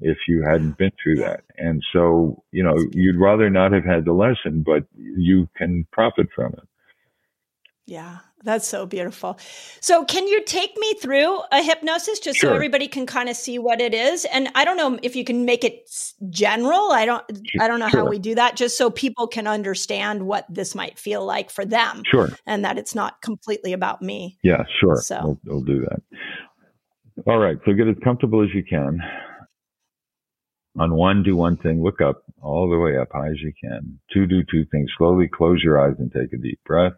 if 0.00 0.18
you 0.28 0.42
hadn't 0.42 0.76
been 0.78 0.92
through 1.02 1.16
that. 1.16 1.44
And 1.56 1.82
so, 1.92 2.42
you 2.52 2.62
know, 2.62 2.76
you'd 2.92 3.16
rather 3.16 3.48
not 3.50 3.72
have 3.72 3.84
had 3.84 4.04
the 4.04 4.12
lesson, 4.12 4.62
but 4.64 4.84
you 4.94 5.48
can 5.56 5.86
profit 5.92 6.28
from 6.34 6.52
it. 6.52 6.68
Yeah, 7.88 8.18
that's 8.42 8.66
so 8.66 8.84
beautiful. 8.84 9.38
So, 9.80 10.04
can 10.04 10.26
you 10.26 10.42
take 10.42 10.76
me 10.76 10.94
through 10.94 11.38
a 11.52 11.62
hypnosis 11.62 12.18
just 12.18 12.40
sure. 12.40 12.50
so 12.50 12.54
everybody 12.54 12.88
can 12.88 13.06
kind 13.06 13.28
of 13.28 13.36
see 13.36 13.60
what 13.60 13.80
it 13.80 13.94
is? 13.94 14.24
And 14.24 14.48
I 14.56 14.64
don't 14.64 14.76
know 14.76 14.98
if 15.04 15.14
you 15.14 15.24
can 15.24 15.44
make 15.44 15.62
it 15.62 15.88
general. 16.28 16.90
I 16.90 17.06
don't. 17.06 17.24
I 17.60 17.68
don't 17.68 17.78
know 17.78 17.88
sure. 17.88 18.00
how 18.00 18.08
we 18.08 18.18
do 18.18 18.34
that. 18.34 18.56
Just 18.56 18.76
so 18.76 18.90
people 18.90 19.28
can 19.28 19.46
understand 19.46 20.26
what 20.26 20.46
this 20.48 20.74
might 20.74 20.98
feel 20.98 21.24
like 21.24 21.48
for 21.48 21.64
them. 21.64 22.02
Sure. 22.10 22.30
And 22.44 22.64
that 22.64 22.76
it's 22.76 22.96
not 22.96 23.22
completely 23.22 23.72
about 23.72 24.02
me. 24.02 24.36
Yeah, 24.42 24.64
sure. 24.80 24.96
So 24.96 25.20
we'll, 25.22 25.40
we'll 25.44 25.64
do 25.64 25.80
that. 25.82 26.02
All 27.28 27.38
right. 27.38 27.56
So 27.64 27.72
get 27.72 27.86
as 27.86 27.96
comfortable 28.02 28.42
as 28.42 28.48
you 28.52 28.64
can. 28.64 29.00
On 30.78 30.94
one, 30.94 31.22
do 31.22 31.34
one 31.34 31.56
thing. 31.56 31.82
Look 31.82 32.00
up 32.00 32.22
all 32.42 32.68
the 32.68 32.78
way 32.78 32.98
up 32.98 33.08
high 33.12 33.28
as 33.28 33.40
you 33.40 33.52
can. 33.58 33.98
Two, 34.12 34.26
do 34.26 34.42
two 34.50 34.66
things. 34.66 34.90
Slowly 34.98 35.28
close 35.28 35.62
your 35.62 35.80
eyes 35.80 35.96
and 35.98 36.12
take 36.12 36.32
a 36.32 36.36
deep 36.36 36.60
breath. 36.66 36.92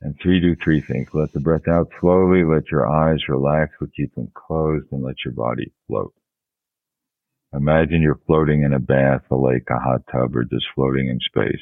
And 0.00 0.16
three, 0.22 0.40
do 0.40 0.54
three 0.62 0.80
things. 0.80 1.08
Let 1.12 1.32
the 1.32 1.40
breath 1.40 1.68
out 1.68 1.88
slowly. 2.00 2.44
Let 2.44 2.70
your 2.70 2.88
eyes 2.88 3.18
relax, 3.28 3.74
but 3.80 3.92
keep 3.94 4.14
them 4.14 4.30
closed 4.34 4.86
and 4.92 5.02
let 5.02 5.16
your 5.24 5.34
body 5.34 5.72
float. 5.88 6.14
Imagine 7.52 8.00
you're 8.00 8.20
floating 8.26 8.62
in 8.62 8.72
a 8.72 8.78
bath, 8.78 9.22
a 9.30 9.36
lake, 9.36 9.68
a 9.70 9.78
hot 9.78 10.02
tub, 10.10 10.36
or 10.36 10.44
just 10.44 10.66
floating 10.74 11.08
in 11.08 11.18
space. 11.18 11.60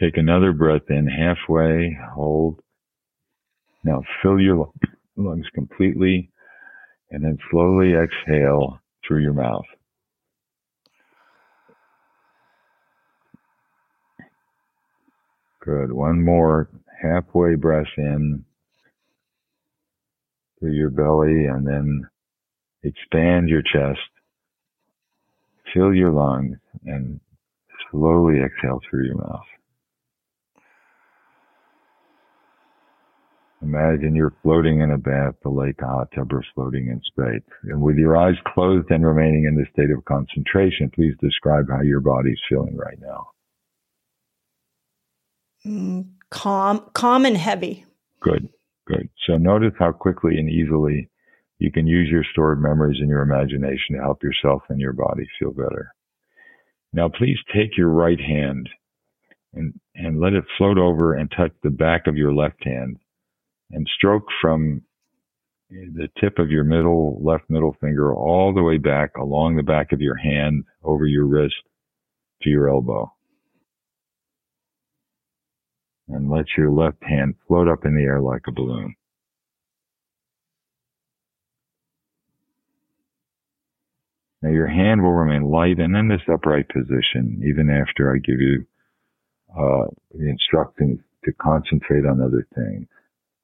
Take 0.00 0.16
another 0.16 0.52
breath 0.52 0.88
in 0.88 1.06
halfway, 1.06 1.96
hold. 2.14 2.60
Now 3.84 4.02
fill 4.22 4.40
your 4.40 4.56
lungs 4.56 4.91
completely 5.54 6.30
and 7.10 7.24
then 7.24 7.38
slowly 7.50 7.94
exhale 7.94 8.80
through 9.06 9.22
your 9.22 9.34
mouth. 9.34 9.64
Good. 15.64 15.92
One 15.92 16.24
more 16.24 16.68
halfway 17.00 17.54
breath 17.54 17.86
in 17.96 18.44
through 20.58 20.72
your 20.72 20.90
belly 20.90 21.46
and 21.46 21.66
then 21.66 22.08
expand 22.82 23.48
your 23.48 23.62
chest. 23.62 24.00
Fill 25.72 25.94
your 25.94 26.10
lungs 26.10 26.56
and 26.84 27.20
slowly 27.90 28.40
exhale 28.40 28.80
through 28.88 29.06
your 29.06 29.16
mouth. 29.16 29.46
Imagine 33.62 34.16
you're 34.16 34.34
floating 34.42 34.80
in 34.80 34.90
a 34.90 34.98
bath, 34.98 35.34
a 35.44 35.48
lake, 35.48 35.80
a 35.82 35.86
hot 35.86 36.08
tub, 36.14 36.32
or 36.32 36.44
floating 36.54 36.88
in 36.88 37.00
space. 37.06 37.42
And 37.62 37.80
with 37.80 37.96
your 37.96 38.16
eyes 38.16 38.34
closed 38.52 38.90
and 38.90 39.06
remaining 39.06 39.44
in 39.44 39.54
the 39.54 39.66
state 39.72 39.90
of 39.96 40.04
concentration, 40.04 40.90
please 40.92 41.14
describe 41.20 41.66
how 41.70 41.80
your 41.80 42.00
body's 42.00 42.40
feeling 42.48 42.76
right 42.76 42.98
now. 43.00 43.28
Mm, 45.64 46.08
calm, 46.30 46.90
calm 46.92 47.24
and 47.24 47.36
heavy. 47.36 47.84
Good, 48.20 48.48
good. 48.88 49.08
So 49.28 49.36
notice 49.36 49.74
how 49.78 49.92
quickly 49.92 50.38
and 50.38 50.50
easily 50.50 51.08
you 51.58 51.70
can 51.70 51.86
use 51.86 52.08
your 52.10 52.24
stored 52.32 52.60
memories 52.60 52.98
and 52.98 53.08
your 53.08 53.22
imagination 53.22 53.94
to 53.94 54.02
help 54.02 54.24
yourself 54.24 54.62
and 54.70 54.80
your 54.80 54.92
body 54.92 55.24
feel 55.38 55.52
better. 55.52 55.92
Now, 56.92 57.08
please 57.08 57.38
take 57.54 57.76
your 57.76 57.90
right 57.90 58.20
hand 58.20 58.68
and, 59.54 59.72
and 59.94 60.20
let 60.20 60.32
it 60.32 60.44
float 60.58 60.78
over 60.78 61.14
and 61.14 61.30
touch 61.30 61.52
the 61.62 61.70
back 61.70 62.08
of 62.08 62.16
your 62.16 62.34
left 62.34 62.64
hand 62.64 62.96
and 63.72 63.86
stroke 63.96 64.26
from 64.40 64.82
the 65.70 66.08
tip 66.20 66.38
of 66.38 66.50
your 66.50 66.64
middle, 66.64 67.18
left 67.22 67.48
middle 67.48 67.74
finger 67.80 68.14
all 68.14 68.52
the 68.52 68.62
way 68.62 68.76
back 68.76 69.16
along 69.16 69.56
the 69.56 69.62
back 69.62 69.92
of 69.92 70.00
your 70.00 70.16
hand 70.16 70.64
over 70.82 71.06
your 71.06 71.26
wrist 71.26 71.54
to 72.42 72.50
your 72.50 72.68
elbow. 72.68 73.12
And 76.08 76.30
let 76.30 76.44
your 76.58 76.70
left 76.70 77.02
hand 77.02 77.34
float 77.48 77.68
up 77.68 77.86
in 77.86 77.96
the 77.96 78.02
air 78.02 78.20
like 78.20 78.42
a 78.46 78.52
balloon. 78.52 78.94
Now 84.42 84.50
your 84.50 84.66
hand 84.66 85.02
will 85.02 85.12
remain 85.12 85.50
light 85.50 85.78
and 85.78 85.96
in 85.96 86.08
this 86.08 86.20
upright 86.30 86.68
position 86.68 87.42
even 87.48 87.70
after 87.70 88.12
I 88.12 88.18
give 88.18 88.40
you 88.40 88.66
uh, 89.56 89.86
the 90.12 90.28
instructions 90.28 90.98
to 91.24 91.32
concentrate 91.40 92.04
on 92.04 92.20
other 92.20 92.46
things. 92.54 92.88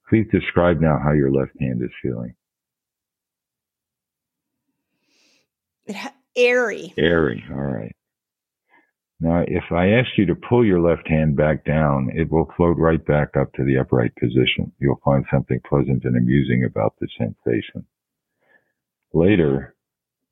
Please 0.08 0.26
describe 0.32 0.80
now 0.80 0.98
how 1.02 1.12
your 1.12 1.30
left 1.30 1.52
hand 1.60 1.82
is 1.82 1.90
feeling. 2.02 2.34
Airy. 6.36 6.94
Airy. 6.96 7.44
All 7.50 7.56
right. 7.56 7.94
Now, 9.20 9.44
if 9.48 9.64
I 9.72 9.88
ask 9.90 10.08
you 10.16 10.26
to 10.26 10.36
pull 10.36 10.64
your 10.64 10.80
left 10.80 11.08
hand 11.08 11.36
back 11.36 11.64
down, 11.64 12.10
it 12.14 12.30
will 12.30 12.48
float 12.56 12.78
right 12.78 13.04
back 13.04 13.36
up 13.36 13.52
to 13.54 13.64
the 13.64 13.78
upright 13.78 14.14
position. 14.14 14.70
You'll 14.78 15.00
find 15.04 15.24
something 15.30 15.60
pleasant 15.68 16.04
and 16.04 16.16
amusing 16.16 16.64
about 16.64 16.94
the 17.00 17.08
sensation. 17.18 17.84
Later, 19.12 19.74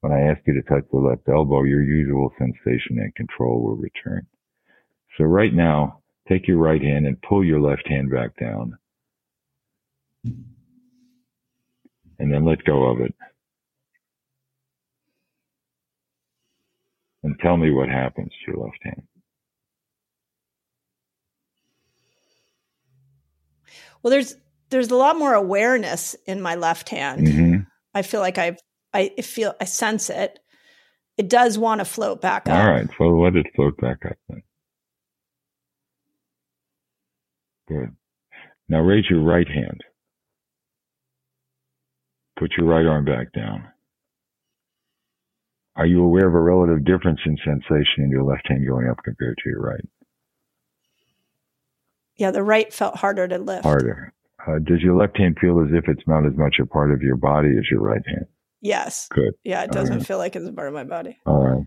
when 0.00 0.12
I 0.12 0.30
ask 0.30 0.40
you 0.46 0.54
to 0.54 0.62
touch 0.62 0.84
the 0.92 0.98
left 0.98 1.28
elbow, 1.28 1.64
your 1.64 1.82
usual 1.82 2.32
sensation 2.38 2.98
and 2.98 3.12
control 3.16 3.60
will 3.60 3.76
return. 3.76 4.26
So 5.18 5.24
right 5.24 5.52
now, 5.52 6.02
take 6.28 6.46
your 6.46 6.58
right 6.58 6.80
hand 6.82 7.06
and 7.06 7.20
pull 7.22 7.44
your 7.44 7.60
left 7.60 7.88
hand 7.88 8.12
back 8.12 8.36
down. 8.38 8.78
And 12.18 12.32
then 12.32 12.44
let 12.44 12.64
go 12.64 12.84
of 12.84 13.00
it. 13.00 13.14
And 17.22 17.38
tell 17.40 17.56
me 17.56 17.70
what 17.70 17.88
happens 17.88 18.30
to 18.30 18.52
your 18.52 18.64
left 18.64 18.78
hand. 18.82 19.02
Well, 24.02 24.12
there's 24.12 24.36
there's 24.70 24.90
a 24.90 24.96
lot 24.96 25.18
more 25.18 25.34
awareness 25.34 26.14
in 26.26 26.40
my 26.40 26.54
left 26.54 26.88
hand. 26.88 27.26
Mm-hmm. 27.26 27.56
I 27.94 28.02
feel 28.02 28.20
like 28.20 28.38
I've 28.38 28.58
I 28.92 29.08
feel 29.20 29.54
I 29.60 29.64
sense 29.64 30.10
it. 30.10 30.38
It 31.18 31.28
does 31.28 31.58
want 31.58 31.80
to 31.80 31.84
float 31.84 32.20
back 32.20 32.48
up. 32.48 32.56
All 32.56 32.70
right, 32.70 32.88
so 32.98 33.04
let 33.04 33.36
it 33.36 33.46
float 33.56 33.76
back 33.78 34.04
up 34.06 34.16
then. 34.28 34.42
Good. 37.68 37.96
Now 38.68 38.80
raise 38.80 39.06
your 39.10 39.22
right 39.22 39.48
hand. 39.48 39.82
Put 42.38 42.52
your 42.58 42.66
right 42.66 42.86
arm 42.86 43.04
back 43.04 43.32
down. 43.32 43.66
Are 45.76 45.86
you 45.86 46.02
aware 46.02 46.26
of 46.26 46.34
a 46.34 46.40
relative 46.40 46.84
difference 46.84 47.20
in 47.26 47.36
sensation 47.44 48.04
in 48.04 48.10
your 48.10 48.24
left 48.24 48.48
hand 48.48 48.66
going 48.66 48.88
up 48.88 48.98
compared 49.04 49.36
to 49.42 49.50
your 49.50 49.60
right? 49.60 49.84
Yeah, 52.16 52.30
the 52.30 52.42
right 52.42 52.72
felt 52.72 52.96
harder 52.96 53.28
to 53.28 53.38
lift. 53.38 53.64
Harder. 53.64 54.12
Uh, 54.46 54.58
does 54.58 54.80
your 54.80 54.96
left 54.96 55.18
hand 55.18 55.36
feel 55.40 55.60
as 55.60 55.68
if 55.72 55.88
it's 55.88 56.06
not 56.06 56.24
as 56.24 56.36
much 56.36 56.56
a 56.62 56.66
part 56.66 56.92
of 56.92 57.02
your 57.02 57.16
body 57.16 57.50
as 57.58 57.64
your 57.70 57.80
right 57.80 58.06
hand? 58.06 58.26
Yes. 58.60 59.08
Good. 59.10 59.34
Yeah, 59.44 59.64
it 59.64 59.70
doesn't 59.70 59.98
right. 59.98 60.06
feel 60.06 60.18
like 60.18 60.34
it's 60.34 60.48
a 60.48 60.52
part 60.52 60.68
of 60.68 60.74
my 60.74 60.84
body. 60.84 61.18
All 61.26 61.42
right. 61.42 61.66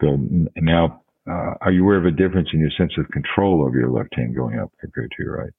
Good. 0.00 0.50
Now, 0.56 1.02
uh, 1.28 1.54
are 1.60 1.72
you 1.72 1.82
aware 1.82 1.98
of 1.98 2.06
a 2.06 2.10
difference 2.10 2.48
in 2.52 2.60
your 2.60 2.70
sense 2.76 2.92
of 2.98 3.08
control 3.08 3.66
of 3.66 3.74
your 3.74 3.90
left 3.90 4.14
hand 4.14 4.34
going 4.34 4.58
up 4.58 4.70
compared 4.80 5.10
to 5.16 5.22
your 5.22 5.38
right? 5.38 5.52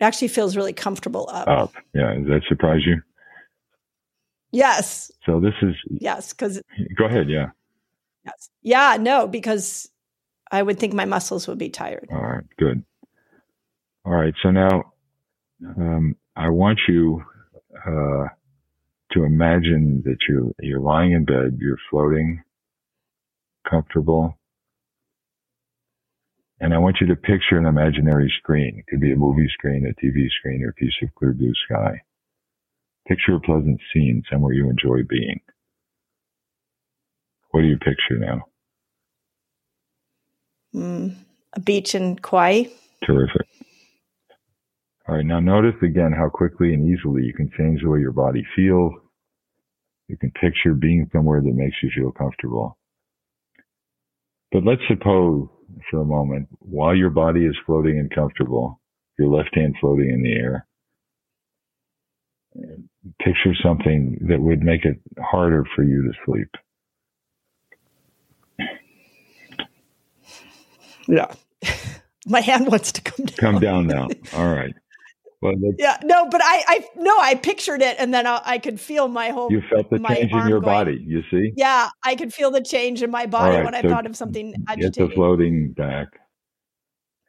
It 0.00 0.04
actually 0.04 0.28
feels 0.28 0.56
really 0.56 0.72
comfortable 0.72 1.28
up. 1.32 1.48
Up. 1.48 1.72
Yeah. 1.92 2.14
Does 2.14 2.26
that 2.28 2.42
surprise 2.48 2.82
you? 2.86 3.02
Yes. 4.52 5.10
So 5.26 5.40
this 5.40 5.54
is. 5.60 5.74
Yes. 5.90 6.32
Because. 6.32 6.62
Go 6.96 7.06
ahead. 7.06 7.28
Yeah. 7.28 7.48
Yes. 8.24 8.48
Yeah. 8.62 8.96
No, 9.00 9.26
because 9.26 9.90
I 10.52 10.62
would 10.62 10.78
think 10.78 10.94
my 10.94 11.04
muscles 11.04 11.48
would 11.48 11.58
be 11.58 11.68
tired. 11.68 12.08
All 12.12 12.22
right. 12.22 12.44
Good. 12.58 12.84
All 14.04 14.12
right. 14.12 14.34
So 14.40 14.52
now 14.52 14.92
um, 15.66 16.14
I 16.36 16.48
want 16.48 16.78
you 16.86 17.24
uh, 17.74 18.28
to 19.12 19.24
imagine 19.24 20.02
that 20.04 20.18
you're, 20.28 20.52
you're 20.60 20.80
lying 20.80 21.10
in 21.10 21.24
bed, 21.24 21.58
you're 21.60 21.76
floating, 21.90 22.42
comfortable, 23.68 24.37
and 26.60 26.74
I 26.74 26.78
want 26.78 26.96
you 27.00 27.06
to 27.06 27.16
picture 27.16 27.56
an 27.58 27.66
imaginary 27.66 28.32
screen. 28.38 28.78
It 28.78 28.86
could 28.90 29.00
be 29.00 29.12
a 29.12 29.16
movie 29.16 29.48
screen, 29.52 29.86
a 29.86 30.04
TV 30.04 30.28
screen, 30.38 30.62
or 30.64 30.70
a 30.70 30.74
piece 30.74 30.94
of 31.02 31.14
clear 31.14 31.32
blue 31.32 31.52
sky. 31.68 32.02
Picture 33.06 33.36
a 33.36 33.40
pleasant 33.40 33.80
scene 33.92 34.22
somewhere 34.30 34.52
you 34.52 34.68
enjoy 34.68 35.02
being. 35.08 35.40
What 37.50 37.62
do 37.62 37.66
you 37.66 37.78
picture 37.78 38.18
now? 38.18 38.42
Mm, 40.74 41.14
a 41.54 41.60
beach 41.60 41.94
in 41.94 42.16
Kauai. 42.16 42.64
Terrific. 43.06 43.46
All 45.08 45.14
right, 45.14 45.24
now 45.24 45.40
notice 45.40 45.80
again 45.82 46.12
how 46.12 46.28
quickly 46.28 46.74
and 46.74 46.86
easily 46.86 47.22
you 47.22 47.32
can 47.32 47.50
change 47.56 47.80
the 47.82 47.88
way 47.88 48.00
your 48.00 48.12
body 48.12 48.46
feels. 48.54 48.92
You 50.08 50.18
can 50.18 50.30
picture 50.32 50.74
being 50.74 51.08
somewhere 51.12 51.40
that 51.40 51.54
makes 51.54 51.76
you 51.82 51.90
feel 51.94 52.12
comfortable. 52.12 52.76
But 54.52 54.64
let's 54.64 54.82
suppose 54.88 55.48
for 55.90 56.00
a 56.00 56.04
moment, 56.04 56.48
while 56.60 56.94
your 56.94 57.10
body 57.10 57.44
is 57.44 57.56
floating 57.66 57.98
and 57.98 58.10
comfortable, 58.10 58.80
your 59.18 59.28
left 59.28 59.54
hand 59.54 59.76
floating 59.80 60.10
in 60.10 60.22
the 60.22 60.32
air, 60.32 60.66
picture 63.20 63.54
something 63.62 64.18
that 64.28 64.40
would 64.40 64.62
make 64.62 64.84
it 64.84 65.00
harder 65.18 65.64
for 65.74 65.82
you 65.82 66.02
to 66.02 66.12
sleep. 66.24 66.48
Yeah. 71.06 71.32
My 72.26 72.40
hand 72.40 72.66
wants 72.66 72.92
to 72.92 73.00
come 73.00 73.26
down. 73.26 73.36
Come 73.36 73.60
down 73.60 73.86
now. 73.86 74.08
All 74.34 74.52
right. 74.52 74.74
Well, 75.40 75.54
yeah, 75.78 75.98
no, 76.02 76.28
but 76.28 76.40
I, 76.42 76.64
I, 76.66 76.88
no, 76.96 77.16
I 77.16 77.36
pictured 77.36 77.80
it, 77.80 77.96
and 78.00 78.12
then 78.12 78.26
I, 78.26 78.40
I 78.44 78.58
could 78.58 78.80
feel 78.80 79.06
my 79.06 79.28
whole. 79.28 79.52
You 79.52 79.62
felt 79.70 79.88
the 79.88 80.00
change 80.00 80.32
in 80.32 80.48
your 80.48 80.60
going. 80.60 80.62
body. 80.62 81.04
You 81.06 81.22
see? 81.30 81.52
Yeah, 81.56 81.90
I 82.02 82.16
could 82.16 82.34
feel 82.34 82.50
the 82.50 82.60
change 82.60 83.04
in 83.04 83.10
my 83.12 83.26
body 83.26 83.56
right, 83.56 83.64
when 83.64 83.74
I 83.74 83.82
thought 83.82 84.04
of 84.04 84.16
something 84.16 84.52
agitating. 84.66 84.90
Get 84.90 85.10
the 85.10 85.14
floating 85.14 85.72
back, 85.76 86.08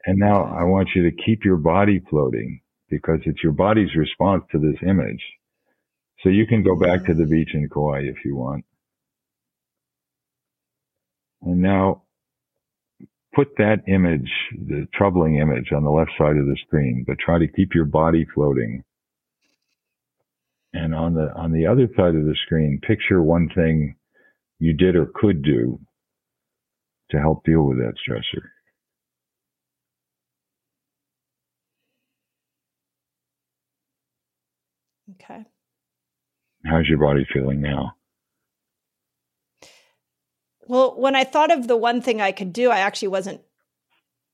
and 0.07 0.17
now 0.17 0.43
I 0.43 0.63
want 0.63 0.89
you 0.95 1.03
to 1.03 1.11
keep 1.23 1.45
your 1.45 1.57
body 1.57 2.01
floating 2.09 2.61
because 2.89 3.19
it's 3.25 3.43
your 3.43 3.53
body's 3.53 3.95
response 3.95 4.43
to 4.51 4.57
this 4.57 4.77
image. 4.81 5.23
So 6.23 6.29
you 6.29 6.47
can 6.47 6.63
go 6.63 6.75
back 6.75 7.05
to 7.05 7.13
the 7.13 7.23
mm-hmm. 7.23 7.31
beach 7.31 7.49
in 7.53 7.69
Kauai 7.69 8.01
if 8.03 8.25
you 8.25 8.35
want. 8.35 8.65
And 11.41 11.61
now 11.61 12.03
put 13.39 13.55
that 13.57 13.77
image, 13.87 14.29
the 14.67 14.85
troubling 14.93 15.37
image 15.37 15.71
on 15.73 15.85
the 15.85 15.89
left 15.89 16.11
side 16.17 16.35
of 16.35 16.45
the 16.45 16.57
screen, 16.67 17.05
but 17.07 17.17
try 17.19 17.39
to 17.39 17.47
keep 17.47 17.73
your 17.73 17.85
body 17.85 18.25
floating. 18.35 18.83
And 20.73 20.93
on 20.93 21.13
the, 21.13 21.31
on 21.35 21.53
the 21.53 21.65
other 21.65 21.87
side 21.95 22.15
of 22.15 22.25
the 22.25 22.35
screen, 22.45 22.81
picture 22.85 23.23
one 23.23 23.49
thing 23.55 23.95
you 24.59 24.73
did 24.73 24.97
or 24.97 25.09
could 25.15 25.41
do 25.41 25.79
to 27.11 27.17
help 27.17 27.45
deal 27.45 27.63
with 27.63 27.77
that 27.77 27.93
stressor. 28.05 28.43
Okay. 35.15 35.45
How's 36.65 36.87
your 36.87 36.99
body 36.99 37.25
feeling 37.33 37.61
now? 37.61 37.93
Well, 40.69 40.93
when 40.95 41.15
I 41.15 41.23
thought 41.23 41.51
of 41.51 41.67
the 41.67 41.75
one 41.75 41.99
thing 41.99 42.21
I 42.21 42.31
could 42.31 42.53
do, 42.53 42.69
I 42.69 42.81
actually 42.81 43.07
wasn't 43.07 43.41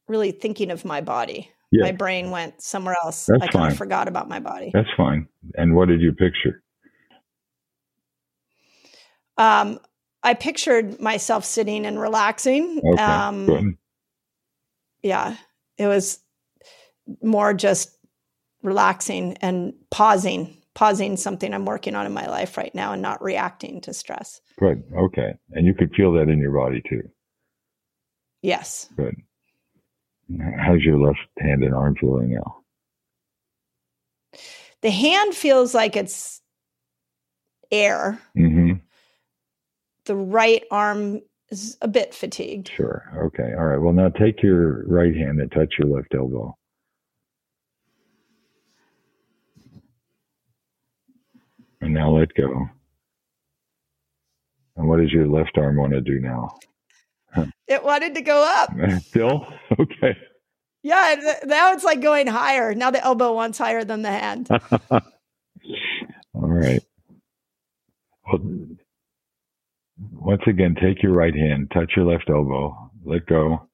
really 0.10 0.32
thinking 0.32 0.70
of 0.70 0.84
my 0.84 1.00
body. 1.00 1.50
Yeah. 1.72 1.84
My 1.86 1.92
brain 1.94 2.30
went 2.30 2.62
somewhere 2.62 2.98
else. 3.02 3.26
That's 3.26 3.42
I 3.42 3.48
kind 3.48 3.72
of 3.72 3.78
forgot 3.78 4.10
about 4.10 4.28
my 4.28 4.42
body. 4.42 4.70
That's 4.74 4.90
fine. 4.98 5.30
And 5.56 5.78
what 5.78 5.88
did 5.88 6.02
you 6.02 6.12
picture? 6.12 6.62
Um, 9.38 9.80
I 10.24 10.34
pictured 10.34 11.00
myself 11.00 11.46
sitting 11.46 11.86
and 11.86 11.98
relaxing. 11.98 12.82
Okay, 12.86 13.02
um, 13.02 13.46
good. 13.46 13.78
Yeah, 15.04 15.38
it 15.78 15.88
was 15.88 16.20
more 17.24 17.54
just 17.54 17.96
relaxing 18.62 19.38
and 19.40 19.74
pausing 19.90 20.58
pausing 20.76 21.18
something 21.18 21.54
I'm 21.54 21.66
working 21.66 21.96
on 21.96 22.06
in 22.06 22.14
my 22.14 22.28
life 22.28 22.58
right 22.58 22.76
now 22.76 22.94
and 22.94 23.02
not 23.02 23.24
reacting 23.24 23.82
to 23.82 23.94
stress. 23.94 24.42
Good. 24.60 24.84
Okay. 24.96 25.34
And 25.52 25.66
you 25.66 25.74
could 25.74 25.94
feel 25.96 26.14
that 26.14 26.30
in 26.30 26.38
your 26.40 26.52
body 26.52 26.84
too. 26.88 27.02
Yes. 28.42 28.90
Good. 28.96 29.16
How's 30.60 30.82
your 30.82 31.00
left 31.00 31.20
hand 31.40 31.64
and 31.64 31.74
arm 31.74 31.96
feeling 32.00 32.32
now? 32.32 32.58
The 34.82 34.92
hand 34.92 35.34
feels 35.34 35.74
like 35.74 35.96
it's 35.96 36.42
air. 37.72 38.20
Mm-hmm. 38.38 38.74
The 40.06 40.16
right 40.16 40.64
arm 40.70 41.22
is 41.50 41.78
a 41.82 41.88
bit 41.88 42.14
fatigued. 42.14 42.70
Sure. 42.76 43.04
Okay. 43.28 43.54
All 43.58 43.66
right. 43.66 43.80
Well, 43.80 43.94
now 43.94 44.10
take 44.10 44.44
your 44.44 44.86
right 44.88 45.16
hand 45.16 45.40
and 45.40 45.52
touch 45.52 45.74
your 45.80 45.88
left 45.88 46.14
elbow. 46.14 46.56
And 51.86 51.94
now 51.94 52.18
let 52.18 52.34
go. 52.34 52.68
And 54.76 54.90
what 54.90 55.00
does 55.00 55.12
your 55.12 55.28
left 55.28 55.56
arm 55.56 55.78
want 55.78 55.94
to 55.94 56.02
do 56.02 56.20
now? 56.20 56.58
It 57.68 57.84
wanted 57.84 58.16
to 58.16 58.22
go 58.22 58.44
up. 58.44 58.72
Still? 59.02 59.46
Okay. 59.80 60.18
Yeah, 60.84 61.16
now 61.46 61.74
it's 61.74 61.84
like 61.84 62.00
going 62.00 62.28
higher. 62.28 62.74
Now 62.76 62.92
the 62.92 63.04
elbow 63.04 63.34
wants 63.34 63.58
higher 63.58 63.84
than 63.84 64.04
the 64.04 64.12
hand. 64.12 64.48
All 64.52 65.02
right. 66.34 66.82
Well, 68.26 68.42
once 70.14 70.44
again, 70.48 70.76
take 70.82 71.04
your 71.04 71.14
right 71.14 71.36
hand, 71.36 71.72
touch 71.74 71.94
your 71.96 72.06
left 72.06 72.30
elbow, 72.30 72.92
let 73.04 73.26
go. 73.26 73.68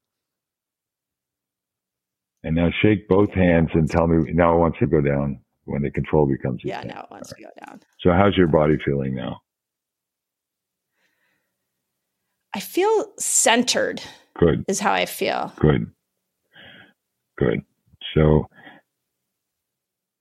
And 2.43 2.55
now 2.55 2.71
shake 2.81 3.07
both 3.09 3.31
hands 3.31 3.69
and 3.73 3.89
tell 3.89 4.07
me 4.07 4.31
now 4.33 4.55
it 4.55 4.59
wants 4.59 4.79
to 4.79 4.87
go 4.87 5.01
down 5.01 5.41
when 5.71 5.81
the 5.81 5.91
control 5.91 6.27
becomes 6.27 6.61
yeah 6.63 6.83
now 6.83 7.01
it 7.03 7.11
wants 7.11 7.31
right. 7.31 7.37
to 7.37 7.43
go 7.43 7.65
down. 7.65 7.81
So 8.01 8.11
how's 8.11 8.35
your 8.35 8.47
body 8.47 8.77
feeling 8.85 9.15
now? 9.15 9.41
I 12.53 12.59
feel 12.59 13.05
centered 13.17 14.01
good. 14.37 14.65
is 14.67 14.79
how 14.79 14.93
i 14.93 15.05
feel. 15.05 15.53
Good. 15.59 15.89
Good. 17.37 17.61
So 18.13 18.45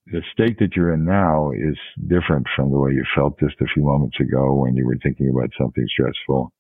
the 0.07 0.23
state 0.33 0.59
that 0.61 0.77
you're 0.77 0.95
in 0.95 1.05
now 1.05 1.51
is 1.51 1.77
different 2.07 2.47
from 2.55 2.71
the 2.71 2.79
way 2.79 2.93
you 2.93 3.05
felt 3.15 3.39
just 3.41 3.61
a 3.61 3.67
few 3.75 3.85
moments 3.85 4.19
ago 4.21 4.55
when 4.55 4.77
you 4.77 4.87
were 4.87 4.97
thinking 5.03 5.31
about 5.31 5.51
something 5.59 5.87
stressful. 5.89 6.53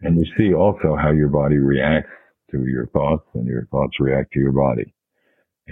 And 0.00 0.18
you 0.18 0.26
see 0.36 0.54
also 0.54 0.96
how 0.96 1.10
your 1.10 1.28
body 1.28 1.58
reacts 1.58 2.10
to 2.50 2.66
your 2.66 2.86
thoughts 2.88 3.26
and 3.34 3.46
your 3.46 3.66
thoughts 3.66 3.98
react 4.00 4.32
to 4.32 4.40
your 4.40 4.52
body 4.52 4.92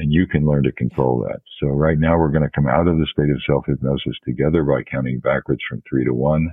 and 0.01 0.11
you 0.11 0.27
can 0.27 0.47
learn 0.47 0.63
to 0.63 0.73
control 0.73 1.21
that. 1.29 1.41
So 1.61 1.67
right 1.69 1.99
now 1.99 2.19
we're 2.19 2.31
going 2.31 2.43
to 2.43 2.51
come 2.51 2.67
out 2.67 2.89
of 2.89 2.97
the 2.97 3.07
state 3.13 3.31
of 3.31 3.43
self 3.47 3.67
hypnosis 3.67 4.17
together 4.25 4.65
by 4.65 4.83
counting 4.91 5.21
backwards 5.21 5.61
from 5.69 5.83
three 5.89 6.05
to 6.07 6.15
one. 6.15 6.49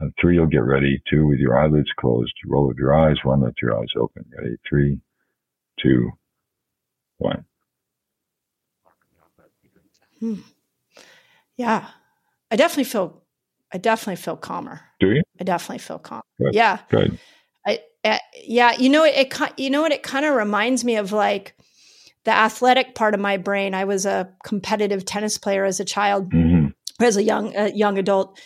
On 0.00 0.12
three, 0.18 0.36
you'll 0.36 0.46
get 0.46 0.64
ready. 0.64 1.00
Two, 1.08 1.26
with 1.26 1.38
your 1.38 1.58
eyelids 1.58 1.90
closed, 2.00 2.32
roll 2.46 2.70
of 2.70 2.78
your 2.78 2.94
eyes. 2.94 3.16
One, 3.22 3.42
let 3.42 3.60
your 3.60 3.78
eyes 3.78 3.88
open. 4.00 4.24
Ready? 4.34 4.56
Three, 4.68 4.98
two, 5.80 6.10
one. 7.18 7.44
Hmm. 10.18 10.36
Yeah, 11.58 11.86
I 12.50 12.56
definitely 12.56 12.84
feel. 12.84 13.22
I 13.72 13.78
definitely 13.78 14.16
feel 14.16 14.36
calmer. 14.36 14.80
Do 15.00 15.10
you? 15.10 15.22
I 15.38 15.44
definitely 15.44 15.78
feel 15.78 15.98
calm. 15.98 16.22
Good. 16.38 16.54
Yeah. 16.54 16.78
Good. 16.88 17.18
I, 17.66 17.80
uh, 18.04 18.18
yeah, 18.42 18.72
you 18.78 18.88
know 18.88 19.04
it, 19.04 19.14
it. 19.16 19.58
You 19.58 19.68
know 19.68 19.82
what? 19.82 19.92
It 19.92 20.02
kind 20.02 20.24
of 20.24 20.34
reminds 20.34 20.82
me 20.82 20.96
of 20.96 21.12
like 21.12 21.54
the 22.24 22.32
athletic 22.32 22.94
part 22.94 23.14
of 23.14 23.20
my 23.20 23.36
brain. 23.36 23.74
I 23.74 23.84
was 23.84 24.06
a 24.06 24.30
competitive 24.44 25.04
tennis 25.04 25.38
player 25.38 25.64
as 25.64 25.80
a 25.80 25.84
child, 25.84 26.32
mm-hmm. 26.32 26.68
as 27.02 27.16
a 27.16 27.22
young 27.22 27.54
a 27.54 27.70
young 27.70 27.98
adult, 27.98 28.38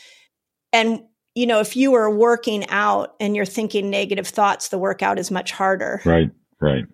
and 0.73 1.03
you 1.35 1.47
know, 1.47 1.61
if 1.61 1.77
you 1.77 1.95
are 1.95 2.11
working 2.11 2.69
out 2.69 3.15
and 3.21 3.37
you're 3.37 3.45
thinking 3.45 3.91
negative 3.91 4.27
thoughts, 4.27 4.69
the 4.69 4.79
workout 4.79 5.19
is 5.19 5.31
much 5.31 5.53
harder. 5.53 6.01
Right, 6.05 6.31
right, 6.61 6.85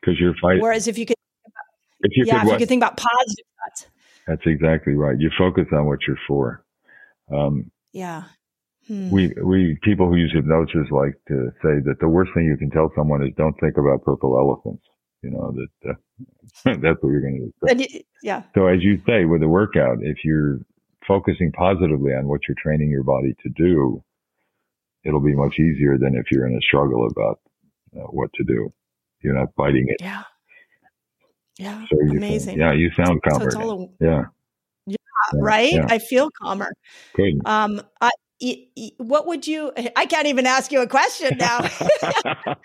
because 0.00 0.18
you're 0.18 0.34
fighting. 0.42 0.62
Whereas 0.62 0.88
if 0.88 0.98
you 0.98 1.06
could, 1.06 1.16
if 2.00 2.16
you 2.16 2.24
yeah, 2.26 2.40
could, 2.40 2.46
if 2.46 2.52
you 2.52 2.58
could 2.58 2.68
think 2.68 2.82
about 2.82 2.96
positive 2.96 3.46
thoughts. 3.64 3.86
That's 4.26 4.42
exactly 4.46 4.94
right. 4.94 5.16
You 5.18 5.30
focus 5.38 5.66
on 5.72 5.86
what 5.86 6.00
you're 6.06 6.18
for. 6.26 6.64
Um, 7.32 7.70
yeah. 7.92 8.24
Hmm. 8.88 9.10
We 9.10 9.32
we 9.42 9.78
people 9.82 10.08
who 10.08 10.16
use 10.16 10.32
hypnosis 10.32 10.90
like 10.90 11.14
to 11.28 11.50
say 11.62 11.80
that 11.86 11.96
the 12.00 12.08
worst 12.08 12.32
thing 12.34 12.46
you 12.46 12.56
can 12.56 12.70
tell 12.70 12.90
someone 12.96 13.22
is 13.22 13.32
don't 13.36 13.54
think 13.60 13.76
about 13.76 14.04
purple 14.04 14.38
elephants 14.38 14.84
you 15.22 15.30
know 15.30 15.52
that 15.52 15.90
uh, 15.90 15.94
that's 16.64 17.02
what 17.02 17.10
you're 17.10 17.20
going 17.20 17.52
to 17.68 17.74
do. 17.74 17.86
yeah. 18.22 18.42
So 18.54 18.66
as 18.66 18.82
you 18.82 19.00
say 19.06 19.24
with 19.24 19.40
the 19.40 19.48
workout, 19.48 19.98
if 20.00 20.24
you're 20.24 20.60
focusing 21.06 21.52
positively 21.52 22.12
on 22.12 22.26
what 22.26 22.40
you're 22.48 22.56
training 22.60 22.90
your 22.90 23.02
body 23.02 23.34
to 23.42 23.48
do, 23.50 24.02
it'll 25.04 25.20
be 25.20 25.34
much 25.34 25.58
easier 25.58 25.98
than 25.98 26.16
if 26.16 26.30
you're 26.30 26.46
in 26.46 26.54
a 26.56 26.60
struggle 26.60 27.06
about 27.06 27.40
uh, 27.96 28.06
what 28.10 28.30
to 28.34 28.44
do. 28.44 28.72
You're 29.22 29.34
not 29.34 29.48
fighting 29.56 29.86
it. 29.88 29.96
Yeah. 30.00 30.22
Yeah. 31.58 31.84
So 31.90 31.98
Amazing. 32.00 32.58
yeah, 32.58 32.72
you 32.72 32.90
sound 32.92 33.22
calmer. 33.22 33.50
So 33.50 33.88
a, 34.00 34.04
yeah. 34.04 34.22
yeah. 34.86 34.96
Right. 35.34 35.72
Yeah. 35.72 35.86
I 35.88 35.98
feel 35.98 36.28
calmer. 36.42 36.70
Good. 37.14 37.40
Um, 37.46 37.80
I, 38.00 38.10
what 38.98 39.26
would 39.26 39.46
you 39.46 39.72
i 39.96 40.06
can't 40.06 40.26
even 40.26 40.46
ask 40.46 40.72
you 40.72 40.82
a 40.82 40.86
question 40.86 41.36
now 41.38 41.58
that 41.60 42.56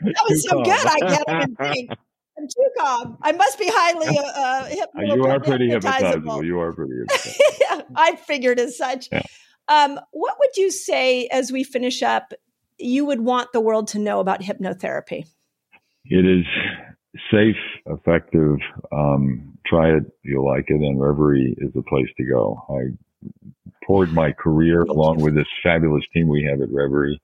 was 0.00 0.48
so 0.48 0.62
good 0.62 0.86
i 0.86 0.98
can't 1.00 1.28
even 1.28 1.56
think 1.56 1.90
I'm 2.36 2.48
too 2.48 2.68
calm. 2.76 3.18
I 3.22 3.30
must 3.30 3.60
be 3.60 3.66
highly 3.68 4.18
uh, 4.18 4.88
uh, 4.98 5.14
You 5.14 5.24
are 5.24 5.38
pretty 5.38 5.68
hypnotizable. 5.68 6.44
You 6.44 6.58
are 6.58 6.72
pretty 6.72 6.92
hypnotizable. 7.08 7.84
I 7.94 8.16
figured 8.16 8.58
as 8.58 8.76
such. 8.76 9.08
Yeah. 9.12 9.22
Um, 9.68 10.00
what 10.10 10.36
would 10.40 10.56
you 10.56 10.72
say 10.72 11.28
as 11.28 11.52
we 11.52 11.62
finish 11.62 12.02
up? 12.02 12.32
You 12.76 13.04
would 13.06 13.20
want 13.20 13.52
the 13.52 13.60
world 13.60 13.86
to 13.88 14.00
know 14.00 14.18
about 14.18 14.42
hypnotherapy. 14.42 15.26
It 16.06 16.26
is 16.26 16.44
safe, 17.30 17.56
effective. 17.86 18.58
Um, 18.92 19.56
try 19.66 19.90
it, 19.90 20.02
you'll 20.22 20.46
like 20.46 20.64
it, 20.68 20.80
and 20.80 20.98
Reveri 20.98 21.54
is 21.58 21.72
the 21.72 21.82
place 21.82 22.08
to 22.16 22.24
go. 22.24 22.62
I 22.68 23.46
poured 23.86 24.12
my 24.12 24.32
career 24.32 24.82
along 24.82 25.20
with 25.20 25.34
this 25.34 25.46
fabulous 25.62 26.04
team 26.12 26.28
we 26.28 26.44
have 26.44 26.60
at 26.60 26.68
Reveri 26.68 27.18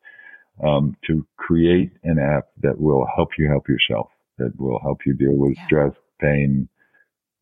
um, 0.62 0.96
to 1.06 1.26
create 1.36 1.92
an 2.04 2.18
app 2.18 2.48
that 2.62 2.80
will 2.80 3.06
help 3.16 3.30
you 3.38 3.48
help 3.48 3.68
yourself, 3.68 4.08
that 4.38 4.52
will 4.58 4.78
help 4.80 4.98
you 5.06 5.14
deal 5.14 5.34
with 5.34 5.56
yeah. 5.56 5.66
stress, 5.66 5.92
pain, 6.20 6.68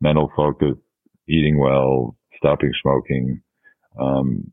mental 0.01 0.31
focus, 0.37 0.77
eating 1.29 1.59
well, 1.59 2.17
stopping 2.37 2.73
smoking. 2.83 3.43
Um, 3.99 4.53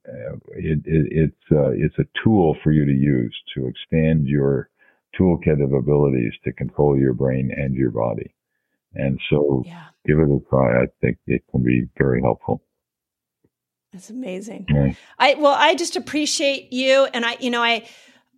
it, 0.56 0.80
it, 0.86 1.08
it's 1.12 1.52
uh, 1.52 1.70
it's 1.70 1.98
a 2.00 2.08
tool 2.24 2.58
for 2.64 2.72
you 2.72 2.86
to 2.86 2.92
use 2.92 3.36
to 3.56 3.68
expand 3.68 4.28
your 4.28 4.70
toolkit 5.20 5.64
of 5.64 5.72
abilities 5.74 6.34
to 6.44 6.52
control 6.52 6.98
your 6.98 7.14
brain 7.14 7.52
and 7.56 7.76
your 7.76 7.92
body. 7.92 8.34
And 8.96 9.20
so, 9.30 9.64
yeah. 9.66 9.86
give 10.08 10.20
it 10.20 10.30
a 10.30 10.40
try. 10.50 10.84
I 10.84 10.86
think 11.02 11.18
it 11.28 11.44
can 11.52 11.64
be 11.64 11.88
very 11.98 12.22
helpful. 12.22 12.62
That's 13.96 14.10
amazing. 14.10 14.66
Yeah. 14.68 14.92
I 15.18 15.36
well, 15.36 15.56
I 15.58 15.74
just 15.74 15.96
appreciate 15.96 16.74
you, 16.74 17.08
and 17.14 17.26
I, 17.26 17.38
you 17.40 17.50
know, 17.50 17.64
I 17.64 17.88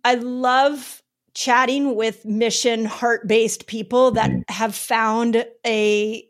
I 0.04 0.14
love 0.14 1.02
chatting 1.34 1.96
with 1.96 2.24
mission 2.24 2.84
heart 2.84 3.26
based 3.26 3.66
people 3.66 4.12
that 4.12 4.30
mm-hmm. 4.30 4.52
have 4.52 4.76
found 4.76 5.44
a 5.66 6.24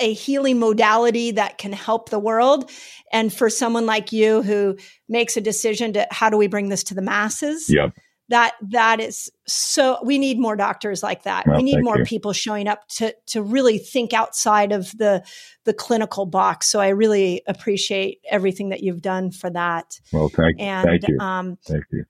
a 0.00 0.14
healing 0.14 0.58
modality 0.58 1.32
that 1.32 1.58
can 1.58 1.72
help 1.74 2.08
the 2.08 2.18
world 2.18 2.70
and 3.12 3.32
for 3.32 3.50
someone 3.50 3.84
like 3.84 4.12
you 4.12 4.42
who 4.42 4.78
makes 5.10 5.36
a 5.36 5.42
decision 5.42 5.92
to 5.92 6.06
how 6.10 6.30
do 6.30 6.38
we 6.38 6.46
bring 6.46 6.70
this 6.70 6.84
to 6.84 6.94
the 6.94 7.02
masses 7.02 7.66
yep 7.68 7.94
that 8.28 8.54
that 8.62 9.00
is 9.00 9.30
so 9.46 9.98
we 10.02 10.18
need 10.18 10.38
more 10.38 10.56
doctors 10.56 11.02
like 11.02 11.24
that. 11.24 11.46
Well, 11.46 11.56
we 11.56 11.62
need 11.62 11.82
more 11.82 11.98
you. 11.98 12.04
people 12.04 12.32
showing 12.32 12.68
up 12.68 12.86
to 12.90 13.14
to 13.26 13.42
really 13.42 13.78
think 13.78 14.12
outside 14.12 14.72
of 14.72 14.90
the 14.96 15.22
the 15.64 15.74
clinical 15.74 16.26
box. 16.26 16.66
So 16.68 16.80
i 16.80 16.88
really 16.88 17.42
appreciate 17.46 18.20
everything 18.30 18.70
that 18.70 18.82
you've 18.82 19.02
done 19.02 19.30
for 19.30 19.50
that. 19.50 20.00
Well 20.12 20.30
thank, 20.30 20.58
and, 20.58 20.86
thank 20.86 21.08
you. 21.08 21.18
um, 21.18 21.58
thank 21.66 21.84
you. 21.92 22.04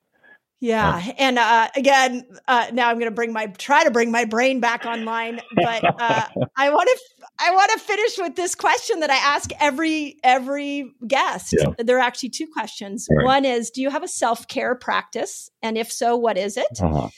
yeah, 0.61 1.03
oh. 1.05 1.13
and 1.19 1.39
uh, 1.39 1.69
again, 1.75 2.25
uh, 2.47 2.69
now 2.73 2.91
I'm 2.91 2.97
going 2.97 3.11
to 3.11 3.15
bring 3.15 3.33
my 3.33 3.47
try 3.47 3.83
to 3.85 3.91
bring 3.91 4.13
my 4.13 4.25
brain 4.25 4.61
back 4.61 4.87
online, 4.87 5.41
but 5.57 6.01
uh, 6.01 6.27
I 6.57 6.71
want 6.71 6.89
to 6.89 7.01
I 7.39 7.51
want 7.51 7.71
to 7.73 7.79
finish 7.79 8.19
with 8.19 8.37
this 8.37 8.55
question 8.55 9.01
that 9.01 9.11
I 9.11 9.17
ask 9.17 9.51
every 9.61 10.19
every 10.23 10.93
guest. 11.07 11.55
Yeah. 11.59 11.73
There 11.79 11.97
are 11.97 12.03
actually 12.03 12.31
two 12.31 12.47
questions. 12.47 13.09
Right. 13.11 13.25
One 13.25 13.45
is, 13.45 13.71
do 13.71 13.83
you 13.83 13.91
have 13.91 14.05
a 14.05 14.09
self 14.09 14.47
care 14.47 14.75
practice, 14.75 15.51
and 15.63 15.77
if 15.77 15.91
so, 15.91 16.17
what 16.17 16.39
is 16.39 16.57
it? 16.57 16.81
Uh-huh. 16.81 17.09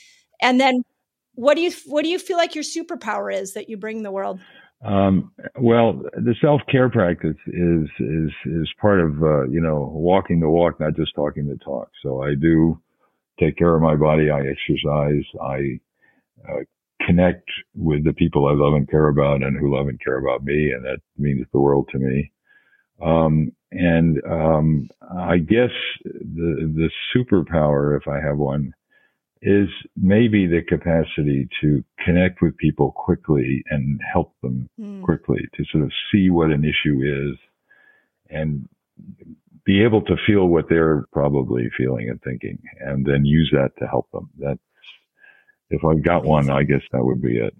And 0.40 0.60
then, 0.60 0.82
what 1.34 1.54
do 1.54 1.60
you 1.60 1.72
what 1.86 2.02
do 2.02 2.08
you 2.08 2.18
feel 2.18 2.38
like 2.38 2.54
your 2.54 2.64
superpower 2.64 3.32
is 3.32 3.54
that 3.54 3.68
you 3.68 3.76
bring 3.76 4.02
the 4.02 4.10
world? 4.10 4.40
Um, 4.84 5.32
well, 5.58 6.02
the 6.14 6.34
self 6.40 6.60
care 6.70 6.88
practice 6.88 7.36
is 7.46 7.88
is 7.98 8.30
is 8.46 8.68
part 8.80 9.00
of 9.00 9.22
uh, 9.22 9.44
you 9.48 9.60
know 9.60 9.90
walking 9.92 10.40
the 10.40 10.48
walk, 10.48 10.80
not 10.80 10.96
just 10.96 11.14
talking 11.14 11.46
the 11.46 11.58
talk. 11.64 11.90
So 12.02 12.22
I 12.22 12.34
do 12.34 12.80
take 13.38 13.56
care 13.56 13.74
of 13.74 13.82
my 13.82 13.96
body. 13.96 14.30
I 14.30 14.40
exercise. 14.40 15.24
I 15.42 15.80
uh, 16.48 16.60
connect 17.04 17.48
with 17.74 18.04
the 18.04 18.12
people 18.12 18.46
I 18.46 18.52
love 18.52 18.74
and 18.74 18.88
care 18.88 19.08
about 19.08 19.42
and 19.42 19.58
who 19.58 19.74
love 19.76 19.88
and 19.88 20.00
care 20.00 20.18
about 20.18 20.44
me. 20.44 20.72
And 20.72 20.84
that 20.84 21.00
means 21.18 21.46
the 21.52 21.60
world 21.60 21.88
to 21.92 21.98
me. 21.98 22.32
Um, 23.02 23.52
and, 23.72 24.22
um, 24.24 24.88
I 25.02 25.38
guess 25.38 25.70
the, 26.04 26.72
the 26.74 26.90
superpower, 27.14 27.96
if 27.96 28.08
I 28.08 28.20
have 28.20 28.38
one, 28.38 28.72
is 29.42 29.68
maybe 29.96 30.46
the 30.46 30.62
capacity 30.66 31.48
to 31.60 31.84
connect 32.04 32.40
with 32.40 32.56
people 32.56 32.92
quickly 32.92 33.62
and 33.70 34.00
help 34.12 34.32
them 34.42 34.68
mm. 34.80 35.02
quickly 35.02 35.40
to 35.56 35.64
sort 35.70 35.84
of 35.84 35.92
see 36.10 36.30
what 36.30 36.50
an 36.50 36.64
issue 36.64 37.02
is 37.02 37.38
and 38.30 38.66
be 39.64 39.84
able 39.84 40.00
to 40.02 40.16
feel 40.26 40.46
what 40.46 40.68
they're 40.68 41.04
probably 41.12 41.68
feeling 41.76 42.08
and 42.08 42.22
thinking 42.22 42.58
and 42.80 43.04
then 43.04 43.24
use 43.24 43.50
that 43.52 43.70
to 43.78 43.86
help 43.86 44.10
them. 44.12 44.30
That's, 44.38 44.58
if 45.70 45.84
I've 45.84 46.02
got 46.02 46.24
one, 46.24 46.50
I 46.50 46.62
guess 46.62 46.82
that 46.92 47.04
would 47.04 47.20
be 47.20 47.38
it. 47.38 47.54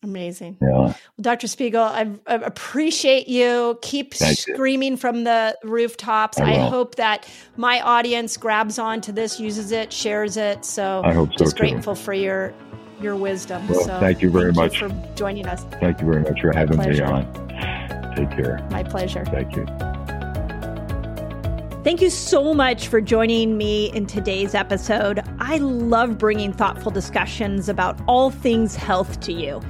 Amazing. 0.05 0.57
Yeah. 0.61 0.69
Well, 0.69 0.95
Dr. 1.19 1.47
Spiegel, 1.47 1.81
I, 1.81 2.07
I 2.27 2.35
appreciate 2.35 3.27
you. 3.27 3.79
Keep 3.81 4.13
Thank 4.13 4.37
screaming 4.37 4.91
you. 4.91 4.97
from 4.97 5.23
the 5.23 5.57
rooftops. 5.63 6.39
I, 6.39 6.51
I, 6.51 6.69
hope 6.69 6.95
that 6.95 7.27
my 7.57 7.81
audience 7.81 8.37
grabs 8.37 8.77
onto 8.77 9.11
this, 9.11 9.39
uses 9.39 9.71
it, 9.71 9.91
shares 9.91 10.37
it. 10.37 10.63
So 10.63 11.01
I 11.03 11.11
hope 11.11 11.31
so 11.31 11.45
just 11.45 11.57
too. 11.57 11.61
grateful 11.61 11.95
for 11.95 12.13
your 12.13 12.53
your 13.01 13.15
wisdom. 13.15 13.67
Well, 13.67 13.83
so 13.83 13.99
thank 13.99 14.21
you 14.21 14.29
very 14.29 14.53
thank 14.53 14.73
much 14.73 14.81
you 14.81 14.89
for 14.89 15.15
joining 15.15 15.45
us. 15.47 15.63
Thank 15.79 16.01
you 16.01 16.07
very 16.07 16.23
much 16.23 16.41
for 16.41 16.51
having 16.53 16.77
me 16.77 17.01
on. 17.01 17.25
Take 18.15 18.31
care. 18.31 18.65
My 18.71 18.83
pleasure. 18.83 19.25
Thank 19.25 19.55
you. 19.55 19.65
Thank 21.83 22.01
you 22.01 22.09
so 22.09 22.53
much 22.53 22.87
for 22.87 22.99
joining 22.99 23.57
me 23.57 23.91
in 23.91 24.07
today's 24.07 24.55
episode. 24.55 25.21
I 25.39 25.57
love 25.57 26.17
bringing 26.17 26.51
thoughtful 26.51 26.91
discussions 26.91 27.69
about 27.69 27.99
all 28.07 28.31
things 28.31 28.75
health 28.75 29.19
to 29.19 29.31
you. 29.31 29.61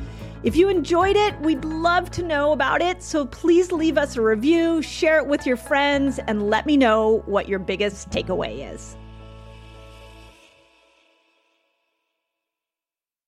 If 0.44 0.56
you 0.56 0.70
enjoyed 0.70 1.18
it, 1.18 1.38
we'd 1.42 1.66
love 1.66 2.12
to 2.12 2.24
know 2.24 2.52
about 2.54 2.82
it. 2.82 3.04
So 3.04 3.26
please 3.26 3.72
leave 3.72 3.98
us 3.98 4.16
a 4.16 4.22
review, 4.22 4.82
share 4.82 5.18
it 5.18 5.28
with 5.28 5.46
your 5.46 5.58
friends, 5.58 6.20
and 6.20 6.50
let 6.50 6.66
me 6.66 6.78
know 6.78 7.24
what 7.26 7.50
your 7.50 7.60
biggest 7.60 8.12
takeaway 8.12 8.74
is. 8.74 8.96